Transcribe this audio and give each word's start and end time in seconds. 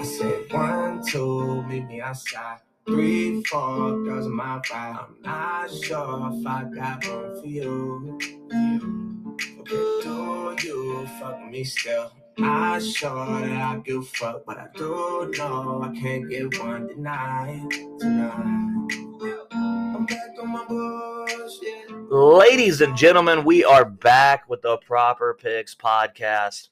I 0.00 0.04
said 0.04 0.52
one, 0.52 1.02
two, 1.06 1.62
meet 1.62 1.86
me 1.86 2.00
outside. 2.00 2.58
Three, 2.86 3.42
four, 3.44 4.02
girls 4.04 4.26
on 4.26 4.36
my 4.36 4.60
ride. 4.70 4.98
I'm 5.00 5.16
not 5.22 5.70
sure 5.70 6.30
if 6.32 6.46
I 6.46 6.64
got 6.74 7.06
room 7.06 7.40
for 7.40 7.46
you. 7.46 8.18
Okay, 9.60 10.62
do 10.62 10.68
you 10.68 11.08
fuck 11.18 11.42
me 11.50 11.64
still? 11.64 12.12
Not 12.38 12.82
sure 12.82 13.40
that 13.40 13.50
I 13.50 13.80
give 13.84 14.08
fuck, 14.08 14.44
but 14.46 14.58
I 14.58 14.68
do 14.74 15.30
know 15.36 15.82
I 15.82 15.98
can't 15.98 16.28
get 16.28 16.58
one 16.62 16.88
tonight. 16.88 17.68
Tonight. 17.98 18.70
Ladies 22.08 22.80
and 22.80 22.96
gentlemen, 22.96 23.44
we 23.44 23.64
are 23.64 23.84
back 23.84 24.48
with 24.48 24.62
the 24.62 24.78
Proper 24.78 25.36
Picks 25.40 25.74
podcast. 25.74 26.70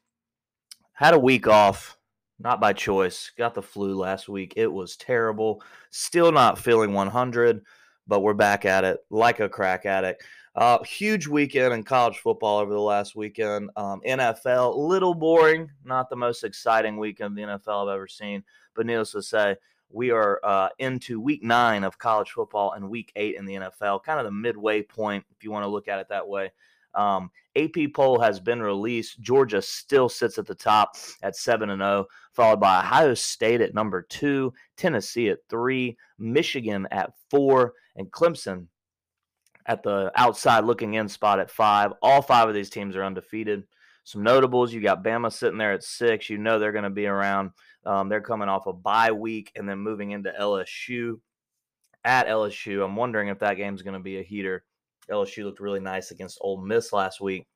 Had 0.99 1.15
a 1.15 1.19
week 1.19 1.47
off, 1.47 1.97
not 2.41 2.61
by 2.61 2.73
choice. 2.73 3.31
Got 3.39 3.55
the 3.55 3.63
flu 3.63 3.95
last 3.95 4.29
week. 4.29 4.55
It 4.57 4.67
was 4.67 4.97
terrible. 4.97 5.63
Still 5.91 6.33
not 6.33 6.59
feeling 6.59 6.93
100, 6.93 7.63
but 8.09 8.19
we're 8.19 8.35
back 8.35 8.65
at 8.65 8.83
it 8.83 8.99
like 9.09 9.39
a 9.39 9.49
crack 9.49 9.87
addict. 9.87 10.25
Uh, 10.57 10.83
huge 10.83 11.29
weekend 11.29 11.73
in 11.73 11.85
college 11.85 12.19
football 12.19 12.59
over 12.59 12.73
the 12.73 12.81
last 12.81 13.15
weekend. 13.15 13.71
Um, 13.77 14.01
NFL, 14.05 14.77
little 14.77 15.15
boring, 15.15 15.71
not 15.85 16.11
the 16.11 16.17
most 16.17 16.43
exciting 16.43 16.97
weekend 16.97 17.39
the 17.39 17.43
NFL 17.43 17.87
I've 17.87 17.95
ever 17.95 18.09
seen. 18.09 18.43
But 18.75 18.87
needless 18.87 19.13
to 19.13 19.23
say, 19.23 19.55
we 19.91 20.11
are 20.11 20.41
uh, 20.43 20.71
into 20.81 21.21
week 21.21 21.45
nine 21.45 21.85
of 21.85 21.97
college 21.97 22.33
football 22.33 22.73
and 22.73 22.91
week 22.91 23.13
eight 23.15 23.37
in 23.37 23.47
the 23.47 23.55
NFL, 23.55 24.03
kind 24.03 24.19
of 24.19 24.25
the 24.25 24.33
midway 24.33 24.83
point, 24.83 25.25
if 25.31 25.45
you 25.45 25.53
want 25.53 25.63
to 25.63 25.69
look 25.69 25.87
at 25.87 26.01
it 26.01 26.09
that 26.09 26.27
way. 26.27 26.51
Um, 26.93 27.31
AP 27.59 27.93
poll 27.95 28.21
has 28.21 28.41
been 28.41 28.63
released. 28.63 29.21
Georgia 29.21 29.61
still 29.61 30.09
sits 30.09 30.39
at 30.39 30.47
the 30.47 30.55
top 30.55 30.97
at 31.23 31.37
7 31.37 31.71
and 31.71 31.81
0, 31.81 32.07
followed 32.33 32.61
by 32.61 32.79
Ohio 32.79 33.15
State 33.15 33.61
at 33.61 33.75
number 33.75 34.03
2, 34.03 34.53
Tennessee 34.77 35.29
at 35.29 35.39
3, 35.49 35.97
Michigan 36.19 36.87
at 36.91 37.13
4, 37.31 37.73
and 37.97 38.11
Clemson 38.11 38.67
at 39.67 39.83
the 39.83 40.11
outside 40.17 40.65
looking 40.65 40.95
in 40.95 41.09
spot 41.09 41.41
at 41.41 41.51
5. 41.51 41.93
All 42.03 42.23
five 42.23 42.49
of 42.49 42.55
these 42.55 42.71
teams 42.71 42.97
are 42.97 43.05
undefeated. 43.05 43.65
Some 44.05 44.23
notables, 44.23 44.73
you 44.73 44.81
got 44.81 45.05
Bama 45.05 45.31
sitting 45.31 45.59
there 45.59 45.73
at 45.75 45.85
6. 45.85 46.31
You 46.31 46.39
know 46.39 46.59
they're 46.59 46.73
going 46.73 46.85
to 46.85 46.91
be 46.91 47.07
around. 47.07 47.51
Um, 47.85 48.09
they're 48.09 48.23
coming 48.23 48.49
off 48.49 48.67
a 48.67 48.73
bye 48.73 49.13
week 49.13 49.53
and 49.55 49.69
then 49.69 49.79
moving 49.79 50.13
into 50.13 50.33
LSU 50.41 51.21
at 52.05 52.27
LSU. 52.27 52.83
I'm 52.83 52.97
wondering 52.97 53.29
if 53.29 53.41
that 53.41 53.59
game's 53.59 53.83
going 53.83 53.95
to 53.95 54.01
be 54.01 54.19
a 54.19 54.23
heater. 54.23 54.65
LSU 55.11 55.45
looked 55.45 55.61
really 55.61 55.81
nice 55.81 56.11
against 56.11 56.39
Ole 56.41 56.61
Miss 56.61 56.93
last 56.93 57.21
week. 57.21 57.47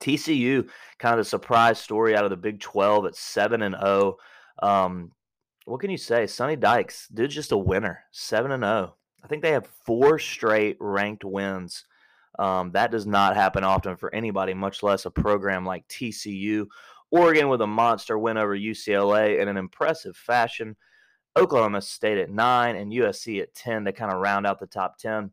TCU, 0.00 0.68
kind 0.98 1.14
of 1.14 1.18
the 1.24 1.28
surprise 1.28 1.78
story 1.78 2.16
out 2.16 2.24
of 2.24 2.30
the 2.30 2.36
Big 2.36 2.60
12 2.60 3.06
at 3.06 3.14
7 3.14 3.62
and 3.62 3.76
0. 3.76 4.16
Um, 4.62 5.12
what 5.64 5.80
can 5.80 5.90
you 5.90 5.96
say? 5.96 6.26
Sonny 6.26 6.56
Dykes, 6.56 7.08
dude, 7.08 7.30
just 7.30 7.52
a 7.52 7.56
winner, 7.56 8.00
7 8.10 8.50
and 8.50 8.62
0. 8.62 8.96
I 9.22 9.26
think 9.28 9.42
they 9.42 9.52
have 9.52 9.68
four 9.86 10.18
straight 10.18 10.76
ranked 10.80 11.24
wins. 11.24 11.84
Um, 12.38 12.72
that 12.72 12.90
does 12.90 13.06
not 13.06 13.36
happen 13.36 13.62
often 13.62 13.96
for 13.96 14.12
anybody, 14.14 14.54
much 14.54 14.82
less 14.82 15.04
a 15.04 15.10
program 15.10 15.64
like 15.64 15.86
TCU. 15.88 16.66
Oregon 17.10 17.48
with 17.48 17.60
a 17.60 17.66
monster 17.66 18.18
win 18.18 18.38
over 18.38 18.56
UCLA 18.56 19.38
in 19.38 19.48
an 19.48 19.56
impressive 19.56 20.16
fashion. 20.16 20.76
Oklahoma 21.36 21.82
State 21.82 22.18
at 22.18 22.30
nine 22.30 22.76
and 22.76 22.92
USC 22.92 23.40
at 23.40 23.54
10 23.54 23.84
to 23.84 23.92
kind 23.92 24.12
of 24.12 24.20
round 24.20 24.46
out 24.46 24.58
the 24.58 24.66
top 24.66 24.98
10. 24.98 25.30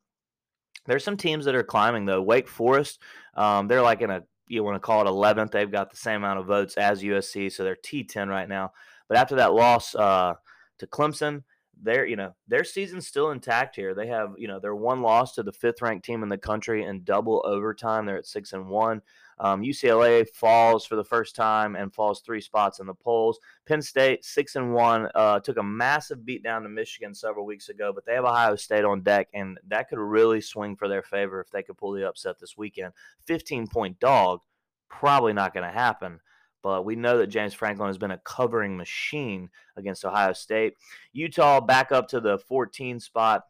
There's 0.90 1.04
some 1.04 1.18
teams 1.18 1.46
that 1.46 1.54
are 1.54 1.64
climbing 1.64 2.06
though. 2.06 2.24
Wake 2.24 2.48
Forest, 2.48 3.00
um, 3.36 3.68
they're 3.68 3.84
like 3.84 4.02
in 4.02 4.10
a 4.10 4.24
you 4.48 4.64
want 4.64 4.74
to 4.74 4.80
call 4.80 5.02
it 5.02 5.08
11th. 5.08 5.52
They've 5.52 5.72
got 5.72 5.92
the 5.92 5.98
same 5.98 6.24
amount 6.24 6.40
of 6.40 6.48
votes 6.48 6.78
as 6.78 7.04
USC, 7.04 7.52
so 7.52 7.64
they're 7.64 7.76
T10 7.76 8.28
right 8.28 8.50
now. 8.50 8.72
But 9.08 9.20
after 9.20 9.36
that 9.36 9.54
loss 9.54 9.94
uh, 9.94 10.34
to 10.80 10.88
Clemson, 10.88 11.44
their 11.80 12.08
you 12.08 12.16
know 12.16 12.34
their 12.48 12.64
season's 12.64 13.06
still 13.06 13.30
intact 13.30 13.76
here. 13.76 13.94
They 13.94 14.08
have 14.08 14.34
you 14.40 14.48
know 14.48 14.60
their 14.60 14.76
one 14.76 15.04
loss 15.04 15.36
to 15.36 15.44
the 15.44 15.54
fifth 15.54 15.84
ranked 15.84 16.06
team 16.06 16.24
in 16.24 16.30
the 16.30 16.40
country 16.40 16.84
in 16.84 17.04
double 17.04 17.44
overtime. 17.46 18.08
They're 18.08 18.18
at 18.18 18.26
six 18.26 18.54
and 18.54 18.68
one. 18.68 19.04
Um, 19.40 19.62
UCLA 19.62 20.28
falls 20.28 20.86
for 20.86 20.96
the 20.96 21.04
first 21.04 21.36
time 21.36 21.76
and 21.76 21.94
falls 21.94 22.22
three 22.22 22.42
spots 22.42 22.80
in 22.80 22.88
the 22.88 22.94
polls. 22.94 23.40
Penn 23.68 23.82
State 23.82 24.26
six 24.26 24.56
and 24.56 24.74
one 24.74 25.08
uh, 25.16 25.40
took 25.40 25.58
a 25.58 25.64
massive 25.64 26.26
beat 26.26 26.44
down 26.44 26.64
to 26.64 26.70
Michigan 26.70 27.14
several 27.14 27.46
weeks 27.46 27.70
ago, 27.70 27.92
but 27.94 28.06
they 28.06 28.14
have 28.14 28.26
Ohio 28.26 28.56
State 28.56 28.84
on 28.84 29.02
deck, 29.02 29.28
and 29.34 29.58
that 29.68 29.90
could 29.90 30.00
really 30.00 30.42
swing 30.42 30.76
for 30.76 30.88
their 30.88 31.04
favor 31.04 31.40
if 31.40 31.50
they 31.50 31.64
could 31.64 31.78
pull 31.78 31.94
the 31.94 32.08
upset 32.08 32.40
this 32.40 32.58
weekend. 32.58 32.94
Fifteen 33.26 33.68
point 33.68 34.00
dog, 34.00 34.42
probably 34.90 35.34
not 35.34 35.54
going 35.54 35.66
to 35.66 35.72
happen. 35.72 36.20
But 36.62 36.84
we 36.84 36.96
know 36.96 37.18
that 37.20 37.28
James 37.28 37.54
Franklin 37.54 37.88
has 37.88 37.98
been 37.98 38.12
a 38.12 38.18
covering 38.18 38.76
machine 38.76 39.50
against 39.78 40.04
Ohio 40.04 40.34
State. 40.34 40.74
Utah 41.14 41.62
back 41.62 41.92
up 41.92 42.10
to 42.10 42.20
the 42.20 42.38
14 42.38 43.00
spot. 43.00 43.44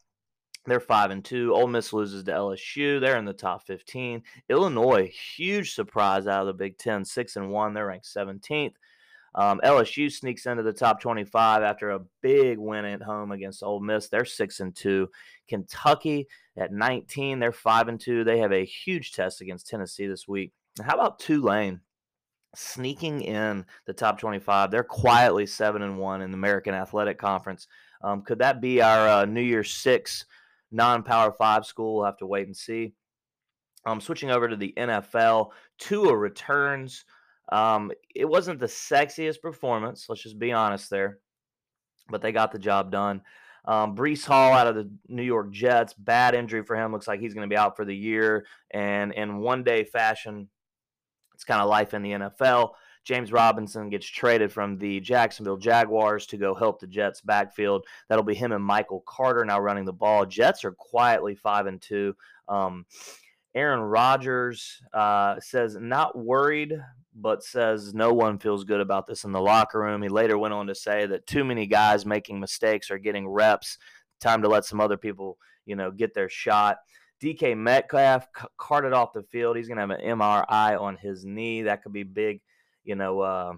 They're 0.69 0.79
five 0.79 1.11
and 1.11 1.23
two. 1.23 1.53
Ole 1.53 1.67
Miss 1.67 1.91
loses 1.91 2.23
to 2.23 2.31
LSU. 2.31 3.01
They're 3.01 3.17
in 3.17 3.25
the 3.25 3.33
top 3.33 3.65
15. 3.67 4.23
Illinois, 4.49 5.11
huge 5.35 5.73
surprise 5.73 6.27
out 6.27 6.41
of 6.41 6.47
the 6.47 6.53
Big 6.53 6.77
Ten, 6.77 7.03
six 7.03 7.35
and 7.35 7.51
one. 7.51 7.73
They're 7.73 7.87
ranked 7.87 8.05
17th. 8.05 8.75
Um, 9.35 9.61
LSU 9.63 10.11
sneaks 10.11 10.45
into 10.45 10.63
the 10.63 10.73
top 10.73 11.01
25 11.01 11.61
after 11.61 11.91
a 11.91 12.01
big 12.21 12.57
win 12.57 12.85
at 12.85 13.01
home 13.01 13.31
against 13.31 13.61
Ole 13.61 13.79
Miss. 13.79 14.07
They're 14.07 14.25
six 14.25 14.59
and 14.59 14.75
two. 14.75 15.09
Kentucky 15.47 16.27
at 16.57 16.71
19. 16.71 17.39
They're 17.39 17.51
five 17.51 17.87
and 17.87 17.99
two. 17.99 18.23
They 18.23 18.39
have 18.39 18.51
a 18.51 18.65
huge 18.65 19.11
test 19.11 19.41
against 19.41 19.67
Tennessee 19.67 20.07
this 20.07 20.27
week. 20.27 20.53
How 20.81 20.95
about 20.95 21.19
Tulane? 21.19 21.81
sneaking 22.55 23.21
in 23.21 23.65
the 23.85 23.93
top 23.93 24.19
25. 24.19 24.71
They're 24.71 24.83
quietly 24.83 25.45
seven 25.45 25.81
and 25.81 25.97
one 25.97 26.21
in 26.21 26.31
the 26.31 26.37
American 26.37 26.73
Athletic 26.73 27.17
Conference. 27.17 27.67
Um, 28.01 28.21
could 28.21 28.39
that 28.39 28.61
be 28.61 28.81
our 28.81 29.07
uh, 29.07 29.25
New 29.25 29.41
Year's 29.41 29.71
Six 29.71 30.25
non-power 30.71 31.33
five 31.37 31.65
school? 31.65 31.95
We'll 31.95 32.05
have 32.05 32.17
to 32.17 32.25
wait 32.25 32.47
and 32.47 32.55
see. 32.55 32.93
Um, 33.85 34.01
switching 34.01 34.31
over 34.31 34.47
to 34.47 34.55
the 34.55 34.73
NFL, 34.77 35.51
Tua 35.77 36.15
returns. 36.15 37.05
Um, 37.51 37.91
it 38.13 38.25
wasn't 38.25 38.59
the 38.59 38.67
sexiest 38.67 39.41
performance. 39.41 40.05
Let's 40.09 40.21
just 40.21 40.37
be 40.37 40.51
honest 40.51 40.89
there, 40.89 41.19
but 42.09 42.21
they 42.21 42.31
got 42.31 42.51
the 42.51 42.59
job 42.59 42.91
done. 42.91 43.21
Um, 43.65 43.95
Breece 43.95 44.25
Hall 44.25 44.53
out 44.53 44.67
of 44.67 44.75
the 44.75 44.89
New 45.07 45.23
York 45.23 45.51
Jets, 45.51 45.93
bad 45.93 46.35
injury 46.35 46.63
for 46.63 46.75
him. 46.75 46.91
Looks 46.91 47.07
like 47.07 47.19
he's 47.19 47.33
going 47.33 47.47
to 47.47 47.53
be 47.53 47.57
out 47.57 47.75
for 47.75 47.85
the 47.85 47.95
year. 47.95 48.45
And 48.71 49.13
in 49.13 49.37
one 49.37 49.63
day 49.63 49.83
fashion, 49.83 50.49
it's 51.33 51.43
kind 51.43 51.61
of 51.61 51.69
life 51.69 51.93
in 51.93 52.01
the 52.01 52.11
NFL. 52.11 52.71
James 53.03 53.31
Robinson 53.31 53.89
gets 53.89 54.05
traded 54.05 54.51
from 54.51 54.77
the 54.77 54.99
Jacksonville 54.99 55.57
Jaguars 55.57 56.25
to 56.27 56.37
go 56.37 56.53
help 56.53 56.79
the 56.79 56.87
Jets 56.87 57.21
backfield. 57.21 57.85
That'll 58.07 58.23
be 58.23 58.35
him 58.35 58.51
and 58.51 58.63
Michael 58.63 59.03
Carter 59.07 59.43
now 59.45 59.59
running 59.59 59.85
the 59.85 59.93
ball. 59.93 60.25
Jets 60.25 60.63
are 60.63 60.71
quietly 60.71 61.35
five 61.35 61.65
and 61.65 61.81
two. 61.81 62.15
Um, 62.47 62.85
Aaron 63.55 63.79
Rodgers 63.79 64.81
uh, 64.93 65.39
says 65.39 65.75
not 65.79 66.17
worried, 66.17 66.79
but 67.15 67.43
says 67.43 67.93
no 67.93 68.13
one 68.13 68.37
feels 68.37 68.63
good 68.63 68.81
about 68.81 69.07
this 69.07 69.23
in 69.23 69.31
the 69.31 69.41
locker 69.41 69.79
room. 69.79 70.01
He 70.01 70.09
later 70.09 70.37
went 70.37 70.53
on 70.53 70.67
to 70.67 70.75
say 70.75 71.05
that 71.07 71.25
too 71.25 71.43
many 71.43 71.65
guys 71.65 72.05
making 72.05 72.39
mistakes 72.39 72.91
are 72.91 72.99
getting 72.99 73.27
reps. 73.27 73.77
Time 74.21 74.41
to 74.41 74.49
let 74.49 74.65
some 74.65 74.79
other 74.79 74.97
people, 74.97 75.37
you 75.65 75.75
know, 75.75 75.91
get 75.91 76.13
their 76.13 76.29
shot. 76.29 76.77
DK 77.21 77.57
Metcalf 77.57 78.27
carted 78.57 78.93
off 78.93 79.13
the 79.13 79.23
field. 79.23 79.57
He's 79.57 79.67
going 79.67 79.77
to 79.77 79.81
have 79.81 79.89
an 79.89 80.19
MRI 80.19 80.79
on 80.79 80.95
his 80.95 81.25
knee. 81.25 81.63
That 81.63 81.83
could 81.83 81.91
be 81.91 82.03
big, 82.03 82.41
you 82.89 82.95
know, 82.95 83.21
uh, 83.21 83.53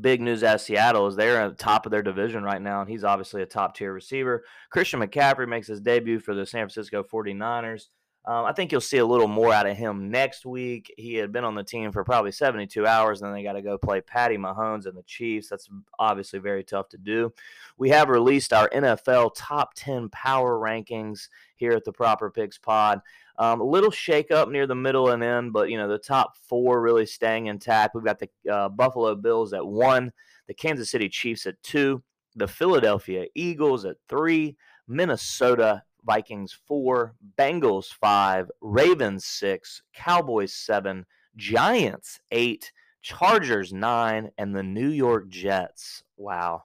big 0.00 0.20
news 0.20 0.42
as 0.42 0.64
Seattle 0.64 1.06
is 1.06 1.16
they're 1.16 1.40
at 1.40 1.56
the 1.56 1.64
top 1.64 1.86
of 1.86 1.92
their 1.92 2.02
division 2.02 2.42
right 2.42 2.60
now, 2.60 2.80
and 2.80 2.90
he's 2.90 3.04
obviously 3.04 3.40
a 3.42 3.46
top 3.46 3.76
tier 3.76 3.92
receiver. 3.92 4.44
Christian 4.70 5.00
McCaffrey 5.00 5.48
makes 5.48 5.68
his 5.68 5.80
debut 5.80 6.18
for 6.18 6.34
the 6.34 6.44
San 6.44 6.62
Francisco 6.62 7.04
49ers. 7.04 7.86
Um, 8.24 8.44
I 8.44 8.52
think 8.52 8.70
you'll 8.70 8.80
see 8.80 8.98
a 8.98 9.06
little 9.06 9.26
more 9.26 9.52
out 9.52 9.66
of 9.66 9.76
him 9.76 10.10
next 10.10 10.46
week. 10.46 10.92
He 10.96 11.14
had 11.14 11.32
been 11.32 11.42
on 11.42 11.56
the 11.56 11.64
team 11.64 11.90
for 11.90 12.04
probably 12.04 12.30
72 12.30 12.86
hours, 12.86 13.20
and 13.20 13.28
then 13.28 13.34
they 13.34 13.42
got 13.42 13.54
to 13.54 13.62
go 13.62 13.76
play 13.76 14.00
Patty 14.00 14.36
Mahomes 14.36 14.86
and 14.86 14.96
the 14.96 15.02
Chiefs. 15.02 15.48
That's 15.48 15.68
obviously 15.98 16.38
very 16.38 16.62
tough 16.62 16.88
to 16.90 16.98
do. 16.98 17.32
We 17.78 17.90
have 17.90 18.08
released 18.08 18.52
our 18.52 18.68
NFL 18.70 19.32
top 19.36 19.74
10 19.74 20.08
power 20.10 20.56
rankings 20.58 21.28
here 21.56 21.72
at 21.72 21.84
the 21.84 21.92
Proper 21.92 22.30
Picks 22.30 22.58
Pod. 22.58 23.00
Um, 23.38 23.60
a 23.60 23.64
little 23.64 23.90
shakeup 23.90 24.50
near 24.50 24.66
the 24.66 24.74
middle 24.74 25.10
and 25.10 25.22
end, 25.22 25.52
but 25.52 25.70
you 25.70 25.76
know 25.78 25.88
the 25.88 25.98
top 25.98 26.36
four 26.48 26.80
really 26.80 27.06
staying 27.06 27.46
intact. 27.46 27.94
We've 27.94 28.04
got 28.04 28.18
the 28.18 28.28
uh, 28.50 28.68
Buffalo 28.68 29.14
Bills 29.14 29.52
at 29.52 29.66
one, 29.66 30.12
the 30.46 30.54
Kansas 30.54 30.90
City 30.90 31.08
Chiefs 31.08 31.46
at 31.46 31.62
two, 31.62 32.02
the 32.36 32.48
Philadelphia 32.48 33.26
Eagles 33.34 33.84
at 33.84 33.96
three, 34.08 34.56
Minnesota 34.86 35.82
Vikings 36.04 36.58
four, 36.66 37.14
Bengals 37.38 37.86
five, 37.86 38.50
Ravens 38.60 39.24
six, 39.24 39.82
Cowboys 39.94 40.52
seven, 40.52 41.06
Giants 41.36 42.20
eight, 42.30 42.72
Chargers 43.00 43.72
nine, 43.72 44.30
and 44.38 44.54
the 44.54 44.62
New 44.62 44.88
York 44.88 45.28
Jets. 45.28 46.02
Wow. 46.16 46.64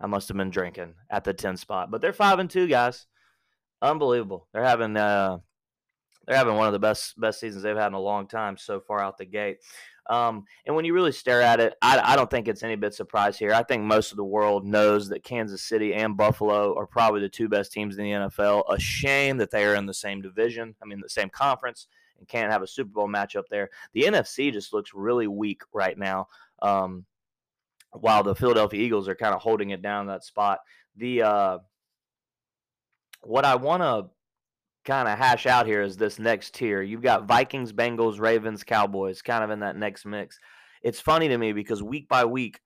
I 0.00 0.06
must 0.06 0.28
have 0.28 0.36
been 0.36 0.50
drinking 0.50 0.94
at 1.08 1.24
the 1.24 1.32
10 1.32 1.56
spot. 1.56 1.90
But 1.90 2.00
they're 2.00 2.12
five 2.12 2.38
and 2.38 2.50
two, 2.50 2.66
guys. 2.66 3.06
Unbelievable. 3.80 4.48
They're 4.52 4.64
having 4.64 4.96
uh 4.96 5.38
they're 6.26 6.36
having 6.36 6.56
one 6.56 6.66
of 6.66 6.72
the 6.72 6.78
best 6.78 7.18
best 7.20 7.40
seasons 7.40 7.62
they've 7.62 7.76
had 7.76 7.88
in 7.88 7.94
a 7.94 8.00
long 8.00 8.26
time 8.26 8.56
so 8.56 8.80
far 8.80 9.00
out 9.00 9.18
the 9.18 9.24
gate. 9.24 9.58
Um, 10.10 10.44
and 10.66 10.76
when 10.76 10.84
you 10.84 10.92
really 10.92 11.12
stare 11.12 11.40
at 11.40 11.60
it, 11.60 11.74
I, 11.80 12.12
I 12.12 12.16
don't 12.16 12.30
think 12.30 12.46
it's 12.46 12.62
any 12.62 12.76
bit 12.76 12.92
surprise 12.92 13.38
here. 13.38 13.54
I 13.54 13.62
think 13.62 13.84
most 13.84 14.10
of 14.10 14.18
the 14.18 14.24
world 14.24 14.66
knows 14.66 15.08
that 15.08 15.24
Kansas 15.24 15.62
City 15.62 15.94
and 15.94 16.14
Buffalo 16.14 16.76
are 16.76 16.86
probably 16.86 17.22
the 17.22 17.28
two 17.28 17.48
best 17.48 17.72
teams 17.72 17.96
in 17.96 18.04
the 18.04 18.10
NFL. 18.10 18.64
A 18.68 18.78
shame 18.78 19.38
that 19.38 19.50
they 19.50 19.64
are 19.64 19.74
in 19.74 19.86
the 19.86 19.94
same 19.94 20.20
division, 20.20 20.74
I 20.82 20.84
mean, 20.84 21.00
the 21.00 21.08
same 21.08 21.30
conference, 21.30 21.86
and 22.18 22.28
can't 22.28 22.52
have 22.52 22.60
a 22.60 22.66
Super 22.66 22.90
Bowl 22.90 23.08
matchup 23.08 23.44
there. 23.50 23.70
The 23.94 24.02
NFC 24.02 24.52
just 24.52 24.74
looks 24.74 24.92
really 24.92 25.26
weak 25.26 25.62
right 25.72 25.96
now. 25.96 26.28
Um, 26.60 27.06
while 27.94 28.22
the 28.22 28.34
Philadelphia 28.34 28.80
Eagles 28.80 29.08
are 29.08 29.14
kind 29.14 29.34
of 29.34 29.40
holding 29.40 29.70
it 29.70 29.82
down 29.82 30.06
that 30.06 30.24
spot. 30.24 30.60
The 30.96 31.22
uh, 31.22 31.58
what 33.22 33.44
I 33.44 33.56
want 33.56 33.82
to 33.82 34.10
kind 34.84 35.08
of 35.08 35.18
hash 35.18 35.46
out 35.46 35.66
here 35.66 35.82
is 35.82 35.96
this 35.96 36.18
next 36.18 36.54
tier. 36.54 36.82
You've 36.82 37.02
got 37.02 37.26
Vikings, 37.26 37.72
Bengals, 37.72 38.20
Ravens, 38.20 38.64
Cowboys, 38.64 39.22
kind 39.22 39.42
of 39.42 39.50
in 39.50 39.60
that 39.60 39.76
next 39.76 40.04
mix. 40.04 40.38
It's 40.82 41.00
funny 41.00 41.28
to 41.28 41.38
me 41.38 41.52
because 41.52 41.82
week 41.82 42.08
by 42.08 42.24
week, 42.24 42.60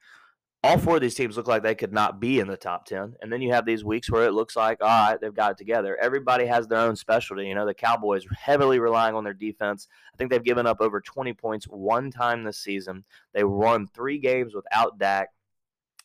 all 0.65 0.77
four 0.77 0.97
of 0.97 1.01
these 1.01 1.15
teams 1.15 1.37
look 1.37 1.47
like 1.47 1.63
they 1.63 1.77
could 1.77 1.93
not 1.93 2.19
be 2.19 2.41
in 2.41 2.49
the 2.49 2.57
top 2.57 2.85
10. 2.85 3.15
And 3.23 3.33
then 3.33 3.41
you 3.41 3.53
have 3.53 3.65
these 3.65 3.85
weeks 3.85 4.11
where 4.11 4.27
it 4.27 4.33
looks 4.33 4.57
like, 4.57 4.83
all 4.83 4.89
right, 4.89 5.21
they've 5.21 5.33
got 5.33 5.53
it 5.53 5.59
together. 5.59 5.97
Everybody 6.01 6.47
has 6.47 6.67
their 6.67 6.81
own 6.81 6.97
specialty. 6.97 7.47
You 7.47 7.55
know, 7.55 7.65
the 7.65 7.75
Cowboys 7.75 8.27
heavily 8.37 8.81
relying 8.81 9.15
on 9.15 9.23
their 9.23 9.35
defense. 9.35 9.87
I 10.13 10.17
think 10.17 10.31
they've 10.31 10.43
given 10.43 10.67
up 10.67 10.81
over 10.81 11.01
20 11.01 11.33
points 11.35 11.67
one 11.67 12.11
time 12.11 12.43
this 12.43 12.59
season. 12.59 13.05
They 13.33 13.45
won 13.45 13.87
three 13.87 14.19
games 14.19 14.55
without 14.55 14.99
Dak. 14.99 15.29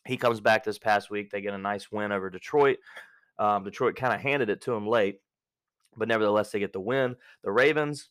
He 0.06 0.16
comes 0.16 0.40
back 0.40 0.62
this 0.62 0.78
past 0.78 1.10
week. 1.10 1.30
They 1.30 1.40
get 1.40 1.54
a 1.54 1.58
nice 1.58 1.90
win 1.90 2.12
over 2.12 2.30
Detroit. 2.30 2.76
Um, 3.38 3.64
Detroit 3.64 3.96
kind 3.96 4.14
of 4.14 4.20
handed 4.20 4.50
it 4.50 4.60
to 4.62 4.72
him 4.72 4.86
late 4.86 5.18
but 5.96 6.08
nevertheless 6.08 6.50
they 6.50 6.58
get 6.58 6.72
the 6.72 6.80
win. 6.80 7.16
The 7.42 7.52
Ravens, 7.52 8.10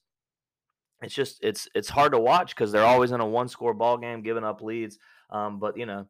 it's 1.01 1.13
just 1.13 1.39
it's 1.43 1.67
it's 1.75 1.89
hard 1.89 2.13
to 2.13 2.19
watch 2.19 2.55
because 2.55 2.71
they're 2.71 2.85
always 2.85 3.11
in 3.11 3.19
a 3.19 3.27
one 3.27 3.47
score 3.47 3.73
ball 3.73 3.97
game, 3.97 4.21
giving 4.21 4.43
up 4.43 4.61
leads. 4.61 4.97
Um, 5.29 5.59
but 5.59 5.77
you 5.77 5.85
know 5.85 6.07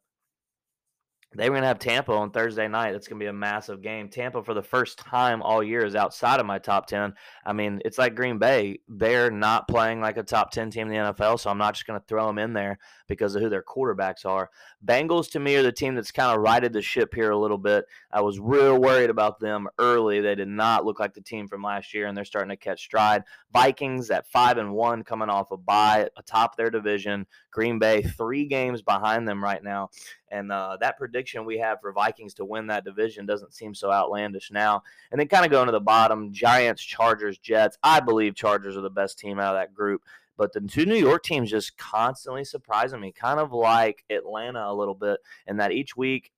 they 1.35 1.49
were 1.49 1.55
going 1.55 1.63
to 1.63 1.67
have 1.67 1.79
Tampa 1.79 2.11
on 2.11 2.31
Thursday 2.31 2.67
night. 2.67 2.93
It's 2.93 3.07
going 3.07 3.19
to 3.19 3.23
be 3.23 3.29
a 3.29 3.33
massive 3.33 3.81
game. 3.81 4.09
Tampa, 4.09 4.43
for 4.43 4.53
the 4.53 4.61
first 4.61 4.97
time 4.99 5.41
all 5.41 5.63
year, 5.63 5.85
is 5.85 5.95
outside 5.95 6.39
of 6.39 6.45
my 6.45 6.59
top 6.59 6.87
10. 6.87 7.13
I 7.45 7.53
mean, 7.53 7.81
it's 7.85 7.97
like 7.97 8.15
Green 8.15 8.37
Bay. 8.37 8.79
They're 8.87 9.31
not 9.31 9.67
playing 9.67 10.01
like 10.01 10.17
a 10.17 10.23
top 10.23 10.51
10 10.51 10.69
team 10.69 10.91
in 10.91 10.93
the 10.93 11.13
NFL, 11.13 11.39
so 11.39 11.49
I'm 11.49 11.57
not 11.57 11.73
just 11.73 11.87
going 11.87 11.99
to 11.99 12.05
throw 12.05 12.27
them 12.27 12.37
in 12.37 12.53
there 12.53 12.77
because 13.07 13.35
of 13.35 13.41
who 13.41 13.49
their 13.49 13.63
quarterbacks 13.63 14.25
are. 14.25 14.49
Bengals, 14.85 15.31
to 15.31 15.39
me, 15.39 15.55
are 15.55 15.63
the 15.63 15.71
team 15.71 15.95
that's 15.95 16.11
kind 16.11 16.35
of 16.35 16.41
righted 16.41 16.73
the 16.73 16.81
ship 16.81 17.13
here 17.13 17.31
a 17.31 17.37
little 17.37 17.57
bit. 17.57 17.85
I 18.11 18.21
was 18.21 18.39
real 18.39 18.79
worried 18.79 19.09
about 19.09 19.39
them 19.39 19.67
early. 19.79 20.21
They 20.21 20.35
did 20.35 20.47
not 20.47 20.85
look 20.85 20.99
like 20.99 21.13
the 21.13 21.21
team 21.21 21.47
from 21.47 21.63
last 21.63 21.93
year, 21.93 22.07
and 22.07 22.15
they're 22.15 22.25
starting 22.25 22.49
to 22.49 22.57
catch 22.57 22.83
stride. 22.83 23.23
Vikings 23.51 24.11
at 24.11 24.27
5 24.27 24.57
and 24.57 24.73
1 24.73 25.03
coming 25.03 25.29
off 25.29 25.51
a 25.51 25.57
bye 25.57 26.09
atop 26.17 26.55
their 26.55 26.69
division. 26.69 27.25
Green 27.51 27.79
Bay, 27.79 28.01
three 28.01 28.45
games 28.45 28.81
behind 28.81 29.27
them 29.27 29.43
right 29.43 29.63
now. 29.63 29.89
And 30.33 30.51
uh, 30.51 30.77
that 30.81 30.97
prediction 30.97 31.45
we 31.45 31.59
have 31.59 31.79
for 31.79 31.93
Vikings 31.93 32.33
to 32.35 32.45
win 32.45 32.65
that 32.67 32.83
division 32.83 33.27
doesn't 33.27 33.53
seem 33.53 33.75
so 33.75 33.91
outlandish 33.91 34.49
now. 34.51 34.81
And 35.11 35.19
then 35.19 35.27
kind 35.27 35.45
of 35.45 35.51
going 35.51 35.67
to 35.67 35.71
the 35.71 35.79
bottom 35.79 36.33
Giants, 36.33 36.81
Chargers, 36.81 37.37
Jets. 37.37 37.77
I 37.83 37.99
believe 37.99 38.33
Chargers 38.33 38.75
are 38.75 38.81
the 38.81 38.89
best 38.89 39.19
team 39.19 39.37
out 39.37 39.55
of 39.55 39.61
that 39.61 39.75
group. 39.75 40.01
But 40.35 40.51
the 40.51 40.61
two 40.61 40.87
New 40.87 40.95
York 40.95 41.21
teams 41.21 41.51
just 41.51 41.77
constantly 41.77 42.43
surprising 42.43 42.99
me, 42.99 43.11
kind 43.11 43.39
of 43.39 43.53
like 43.53 44.03
Atlanta 44.09 44.65
a 44.65 44.73
little 44.73 44.95
bit, 44.95 45.19
in 45.45 45.57
that 45.57 45.71
each 45.71 45.95
week, 45.95 46.31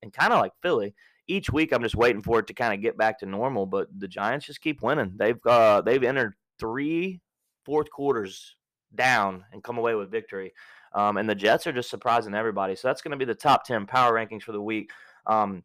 and 0.00 0.12
kind 0.12 0.32
of 0.32 0.38
like 0.38 0.52
Philly, 0.62 0.94
each 1.26 1.50
week 1.50 1.72
I'm 1.72 1.82
just 1.82 1.96
waiting 1.96 2.22
for 2.22 2.38
it 2.38 2.46
to 2.46 2.54
kind 2.54 2.72
of 2.72 2.80
get 2.80 2.96
back 2.96 3.18
to 3.18 3.26
normal. 3.26 3.66
But 3.66 3.88
the 3.98 4.06
Giants 4.06 4.46
just 4.46 4.60
keep 4.60 4.80
winning. 4.80 5.14
They've 5.16 5.44
uh, 5.44 5.80
they've 5.80 6.04
entered 6.04 6.34
three 6.60 7.20
fourth 7.64 7.90
quarters 7.90 8.54
down 8.94 9.44
and 9.52 9.64
come 9.64 9.78
away 9.78 9.96
with 9.96 10.12
victory. 10.12 10.52
Um, 10.92 11.16
and 11.16 11.28
the 11.28 11.34
Jets 11.34 11.66
are 11.66 11.72
just 11.72 11.90
surprising 11.90 12.34
everybody. 12.34 12.74
So 12.74 12.88
that's 12.88 13.02
going 13.02 13.12
to 13.12 13.16
be 13.16 13.24
the 13.24 13.34
top 13.34 13.64
10 13.64 13.86
power 13.86 14.12
rankings 14.12 14.42
for 14.42 14.52
the 14.52 14.62
week. 14.62 14.90
Um, 15.26 15.62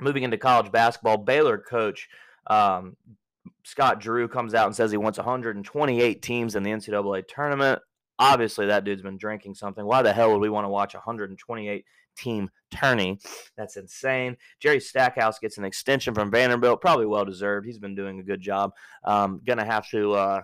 moving 0.00 0.22
into 0.22 0.38
college 0.38 0.72
basketball, 0.72 1.18
Baylor 1.18 1.58
coach 1.58 2.08
um, 2.48 2.96
Scott 3.64 4.00
Drew 4.00 4.28
comes 4.28 4.54
out 4.54 4.66
and 4.66 4.74
says 4.74 4.90
he 4.90 4.96
wants 4.96 5.18
128 5.18 6.22
teams 6.22 6.56
in 6.56 6.62
the 6.62 6.70
NCAA 6.70 7.26
tournament. 7.28 7.80
Obviously, 8.18 8.66
that 8.66 8.84
dude's 8.84 9.02
been 9.02 9.18
drinking 9.18 9.54
something. 9.54 9.84
Why 9.84 10.02
the 10.02 10.12
hell 10.12 10.32
would 10.32 10.40
we 10.40 10.48
want 10.48 10.64
to 10.64 10.70
watch 10.70 10.94
128 10.94 11.84
team 12.16 12.50
tourney? 12.70 13.18
That's 13.56 13.76
insane. 13.76 14.36
Jerry 14.58 14.80
Stackhouse 14.80 15.38
gets 15.38 15.58
an 15.58 15.64
extension 15.64 16.14
from 16.14 16.30
Vanderbilt, 16.30 16.80
probably 16.80 17.06
well 17.06 17.24
deserved. 17.24 17.66
He's 17.66 17.78
been 17.78 17.94
doing 17.94 18.18
a 18.18 18.24
good 18.24 18.40
job. 18.40 18.72
Um, 19.04 19.40
gonna 19.46 19.64
have 19.64 19.88
to. 19.90 20.14
Uh, 20.14 20.40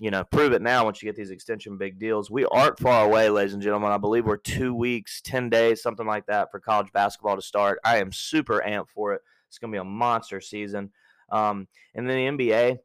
you 0.00 0.10
know, 0.10 0.24
prove 0.24 0.52
it 0.52 0.62
now 0.62 0.86
once 0.86 1.02
you 1.02 1.06
get 1.06 1.14
these 1.14 1.30
extension 1.30 1.76
big 1.76 1.98
deals. 1.98 2.30
We 2.30 2.46
aren't 2.46 2.78
far 2.78 3.04
away, 3.04 3.28
ladies 3.28 3.52
and 3.52 3.62
gentlemen. 3.62 3.92
I 3.92 3.98
believe 3.98 4.24
we're 4.24 4.38
two 4.38 4.74
weeks, 4.74 5.20
10 5.20 5.50
days, 5.50 5.82
something 5.82 6.06
like 6.06 6.24
that 6.26 6.50
for 6.50 6.58
college 6.58 6.90
basketball 6.92 7.36
to 7.36 7.42
start. 7.42 7.78
I 7.84 7.98
am 7.98 8.10
super 8.10 8.62
amped 8.66 8.88
for 8.88 9.12
it. 9.12 9.20
It's 9.48 9.58
going 9.58 9.70
to 9.70 9.76
be 9.76 9.80
a 9.80 9.84
monster 9.84 10.40
season. 10.40 10.90
Um, 11.30 11.68
and 11.94 12.08
then 12.08 12.36
the 12.36 12.44
NBA, 12.44 12.78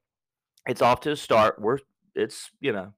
it's 0.68 0.82
off 0.82 1.00
to 1.02 1.12
a 1.12 1.16
start. 1.16 1.56
We're, 1.58 1.80
it's, 2.16 2.52
you 2.60 2.74
know, 2.74 2.92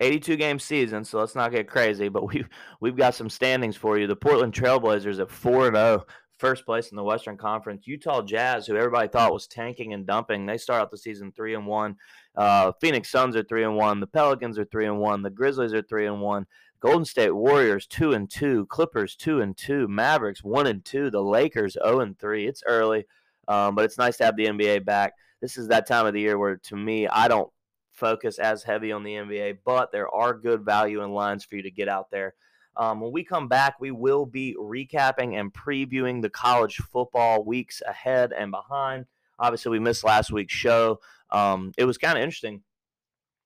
82 0.00 0.36
game 0.36 0.58
season, 0.58 1.04
so 1.04 1.20
let's 1.20 1.36
not 1.36 1.52
get 1.52 1.68
crazy, 1.68 2.08
but 2.08 2.26
we've, 2.34 2.48
we've 2.80 2.96
got 2.96 3.14
some 3.14 3.30
standings 3.30 3.76
for 3.76 3.96
you. 3.96 4.08
The 4.08 4.16
Portland 4.16 4.54
Trailblazers 4.54 5.20
at 5.20 5.30
4 5.30 5.72
0 5.72 6.04
first 6.42 6.66
place 6.66 6.90
in 6.90 6.96
the 6.96 7.04
Western 7.04 7.36
Conference. 7.36 7.86
Utah 7.86 8.20
Jazz, 8.20 8.66
who 8.66 8.76
everybody 8.76 9.06
thought 9.06 9.32
was 9.32 9.46
tanking 9.46 9.92
and 9.92 10.04
dumping, 10.04 10.44
they 10.44 10.58
start 10.58 10.82
out 10.82 10.90
the 10.90 10.98
season 10.98 11.30
three 11.30 11.54
and 11.54 11.64
one. 11.64 11.94
Uh, 12.36 12.72
Phoenix 12.80 13.10
Suns 13.10 13.36
are 13.36 13.42
three 13.42 13.64
and 13.64 13.76
one. 13.76 14.00
The 14.00 14.06
Pelicans 14.06 14.58
are 14.58 14.64
three 14.64 14.86
and 14.86 14.98
one. 14.98 15.22
The 15.22 15.30
Grizzlies 15.30 15.74
are 15.74 15.82
three 15.82 16.06
and 16.06 16.20
one. 16.20 16.46
Golden 16.80 17.04
State 17.04 17.30
Warriors 17.30 17.86
two 17.86 18.12
and 18.12 18.28
two. 18.28 18.66
Clippers 18.66 19.14
two 19.14 19.40
and 19.40 19.56
two. 19.56 19.86
Mavericks 19.88 20.42
one 20.42 20.66
and 20.66 20.84
two. 20.84 21.10
The 21.10 21.22
Lakers 21.22 21.74
zero 21.74 22.00
and 22.00 22.18
three. 22.18 22.46
It's 22.46 22.62
early, 22.66 23.06
um, 23.48 23.74
but 23.74 23.84
it's 23.84 23.98
nice 23.98 24.16
to 24.18 24.24
have 24.24 24.36
the 24.36 24.46
NBA 24.46 24.84
back. 24.84 25.12
This 25.40 25.56
is 25.56 25.68
that 25.68 25.86
time 25.86 26.06
of 26.06 26.14
the 26.14 26.20
year 26.20 26.38
where, 26.38 26.56
to 26.56 26.76
me, 26.76 27.06
I 27.06 27.28
don't 27.28 27.50
focus 27.92 28.38
as 28.38 28.62
heavy 28.62 28.92
on 28.92 29.02
the 29.02 29.14
NBA, 29.14 29.58
but 29.64 29.92
there 29.92 30.08
are 30.08 30.34
good 30.34 30.64
value 30.64 31.02
and 31.02 31.14
lines 31.14 31.44
for 31.44 31.56
you 31.56 31.62
to 31.62 31.70
get 31.70 31.88
out 31.88 32.10
there. 32.10 32.34
Um, 32.76 33.00
when 33.00 33.12
we 33.12 33.22
come 33.22 33.48
back, 33.48 33.80
we 33.80 33.90
will 33.90 34.24
be 34.24 34.56
recapping 34.58 35.38
and 35.38 35.52
previewing 35.52 36.22
the 36.22 36.30
college 36.30 36.76
football 36.76 37.44
weeks 37.44 37.82
ahead 37.86 38.32
and 38.32 38.50
behind. 38.50 39.06
Obviously, 39.38 39.70
we 39.70 39.78
missed 39.78 40.04
last 40.04 40.32
week's 40.32 40.54
show. 40.54 41.00
Um, 41.32 41.72
it 41.76 41.84
was 41.84 41.98
kind 41.98 42.16
of 42.16 42.22
interesting. 42.22 42.62